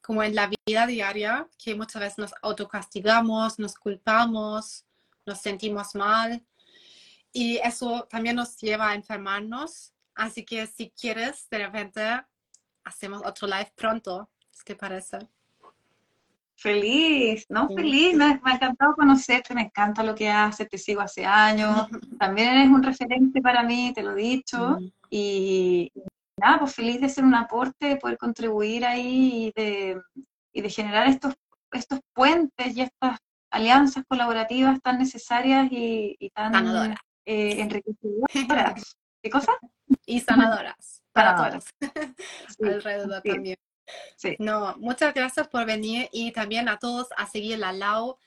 como 0.00 0.22
en 0.22 0.34
la 0.34 0.50
vida 0.66 0.86
diaria, 0.86 1.46
que 1.62 1.74
muchas 1.74 2.00
veces 2.00 2.16
nos 2.16 2.34
autocastigamos, 2.40 3.58
nos 3.58 3.74
culpamos, 3.74 4.86
nos 5.26 5.38
sentimos 5.38 5.94
mal. 5.94 6.42
Y 7.30 7.58
eso 7.58 8.08
también 8.08 8.36
nos 8.36 8.56
lleva 8.56 8.88
a 8.88 8.94
enfermarnos. 8.94 9.92
Así 10.14 10.46
que 10.46 10.66
si 10.66 10.92
quieres, 10.98 11.46
de 11.50 11.58
repente, 11.58 12.24
hacemos 12.84 13.20
otro 13.26 13.46
live 13.46 13.70
pronto. 13.76 14.30
¿Qué 14.64 14.74
parece? 14.74 15.18
Feliz, 16.60 17.46
¿no? 17.48 17.68
Feliz, 17.68 18.14
me, 18.14 18.38
ha 18.44 18.54
encantado 18.54 18.94
conocerte, 18.94 19.54
me 19.54 19.62
encanta 19.62 20.02
lo 20.02 20.14
que 20.14 20.28
haces, 20.28 20.68
te 20.68 20.76
sigo 20.76 21.00
hace 21.00 21.24
años, 21.24 21.88
también 22.20 22.48
eres 22.48 22.68
un 22.68 22.82
referente 22.82 23.40
para 23.40 23.62
mí, 23.62 23.92
te 23.94 24.02
lo 24.02 24.12
he 24.12 24.16
dicho, 24.16 24.76
y 25.08 25.90
nada, 26.38 26.58
pues 26.58 26.74
feliz 26.74 27.00
de 27.00 27.08
ser 27.08 27.24
un 27.24 27.34
aporte, 27.34 27.86
de 27.86 27.96
poder 27.96 28.18
contribuir 28.18 28.84
ahí 28.84 29.46
y 29.46 29.52
de, 29.58 30.02
y 30.52 30.60
de 30.60 30.68
generar 30.68 31.08
estos, 31.08 31.34
estos 31.72 32.00
puentes 32.12 32.76
y 32.76 32.82
estas 32.82 33.16
alianzas 33.50 34.04
colaborativas 34.06 34.82
tan 34.82 34.98
necesarias 34.98 35.66
y, 35.70 36.30
tan 36.34 36.94
eh, 37.24 37.58
enriquecedoras. 37.58 38.98
¿Qué 39.22 39.30
cosa? 39.30 39.52
Y 40.04 40.20
sanadoras 40.20 41.02
para 41.12 41.36
todos. 41.36 41.64
Alrededor 42.62 43.22
también. 43.22 43.56
No, 44.38 44.76
muchas 44.78 45.14
gracias 45.14 45.48
por 45.48 45.66
venir 45.66 46.08
y 46.12 46.32
también 46.32 46.68
a 46.68 46.78
todos 46.78 47.08
a 47.16 47.26
seguir 47.26 47.58
la 47.58 47.72
LAO. 47.72 48.18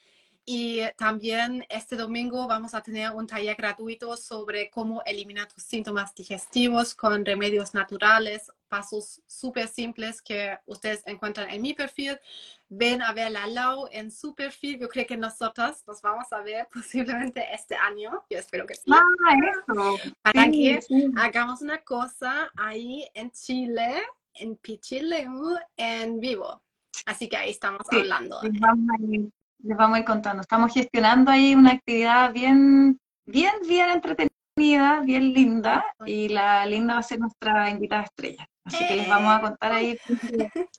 Y 0.45 0.81
también 0.97 1.65
este 1.69 1.95
domingo 1.95 2.47
vamos 2.47 2.73
a 2.73 2.81
tener 2.81 3.11
un 3.11 3.25
taller 3.27 3.55
gratuito 3.55 4.17
sobre 4.17 4.69
cómo 4.69 5.01
eliminar 5.05 5.47
tus 5.47 5.63
síntomas 5.63 6.13
digestivos 6.13 6.93
con 6.93 7.23
remedios 7.23 7.73
naturales, 7.73 8.51
pasos 8.67 9.21
súper 9.25 9.69
simples 9.69 10.21
que 10.21 10.57
ustedes 10.65 11.01
encuentran 11.05 11.49
en 11.49 11.61
mi 11.61 11.73
perfil. 11.73 12.19
Ven 12.67 13.01
a 13.01 13.13
ver 13.13 13.31
la 13.31 13.47
LAO 13.47 13.87
en 13.89 14.11
su 14.11 14.35
perfil. 14.35 14.79
Yo 14.79 14.89
creo 14.89 15.07
que 15.07 15.15
nosotras 15.15 15.81
nos 15.87 16.01
vamos 16.01 16.25
a 16.33 16.41
ver 16.41 16.67
posiblemente 16.73 17.45
este 17.53 17.75
año. 17.75 18.25
Yo 18.29 18.37
espero 18.37 18.65
que 18.65 18.75
sí. 18.75 18.91
Ah, 18.91 19.01
Para 20.23 20.51
que 20.51 20.81
hagamos 21.15 21.61
una 21.61 21.77
cosa 21.83 22.51
ahí 22.57 23.07
en 23.13 23.31
Chile 23.31 24.03
en 24.35 24.55
Pichilemu 24.57 25.55
en 25.77 26.19
vivo. 26.19 26.61
Así 27.05 27.27
que 27.27 27.37
ahí 27.37 27.51
estamos 27.51 27.81
hablando. 27.91 28.39
Les 28.43 28.59
vamos, 28.59 28.89
a 28.89 29.01
ir, 29.03 29.29
les 29.59 29.77
vamos, 29.77 29.97
a 29.97 29.99
ir, 29.99 30.05
contando. 30.05 30.41
Estamos 30.41 30.73
gestionando 30.73 31.31
ahí 31.31 31.55
una 31.55 31.71
actividad 31.71 32.31
bien, 32.31 32.99
bien, 33.25 33.53
bien 33.67 33.89
entretenida, 33.89 35.01
bien 35.01 35.33
linda. 35.33 35.85
Y 36.05 36.29
la 36.29 36.65
linda 36.65 36.95
va 36.95 36.99
a 36.99 37.03
ser 37.03 37.19
nuestra 37.19 37.69
invitada 37.69 38.03
estrella. 38.03 38.47
Así 38.65 38.87
que 38.87 38.95
les 38.95 39.09
vamos 39.09 39.35
a 39.35 39.41
contar 39.41 39.73
ahí 39.73 39.97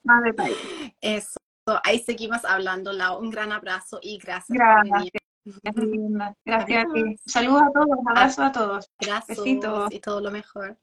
más 0.05 0.23
detalles. 0.23 0.57
Eso. 1.01 1.39
Ahí 1.83 1.99
seguimos 2.01 2.45
hablando, 2.45 2.93
Lau. 2.93 3.19
Un 3.19 3.31
gran 3.31 3.53
abrazo 3.53 3.99
y 4.03 4.19
gracias. 4.19 4.59
Gracias. 4.59 5.11
Gracias, 5.45 6.35
Gracias 6.45 6.87
a 6.87 6.93
ti. 6.93 7.17
Saludos 7.27 7.63
a 7.63 7.73
todos, 7.73 7.99
abrazos 8.07 8.45
a 8.45 8.53
todos. 8.53 8.91
Besitos. 9.29 9.93
y 9.93 10.01
todo 10.01 10.21
lo 10.21 10.31
mejor. 10.31 10.79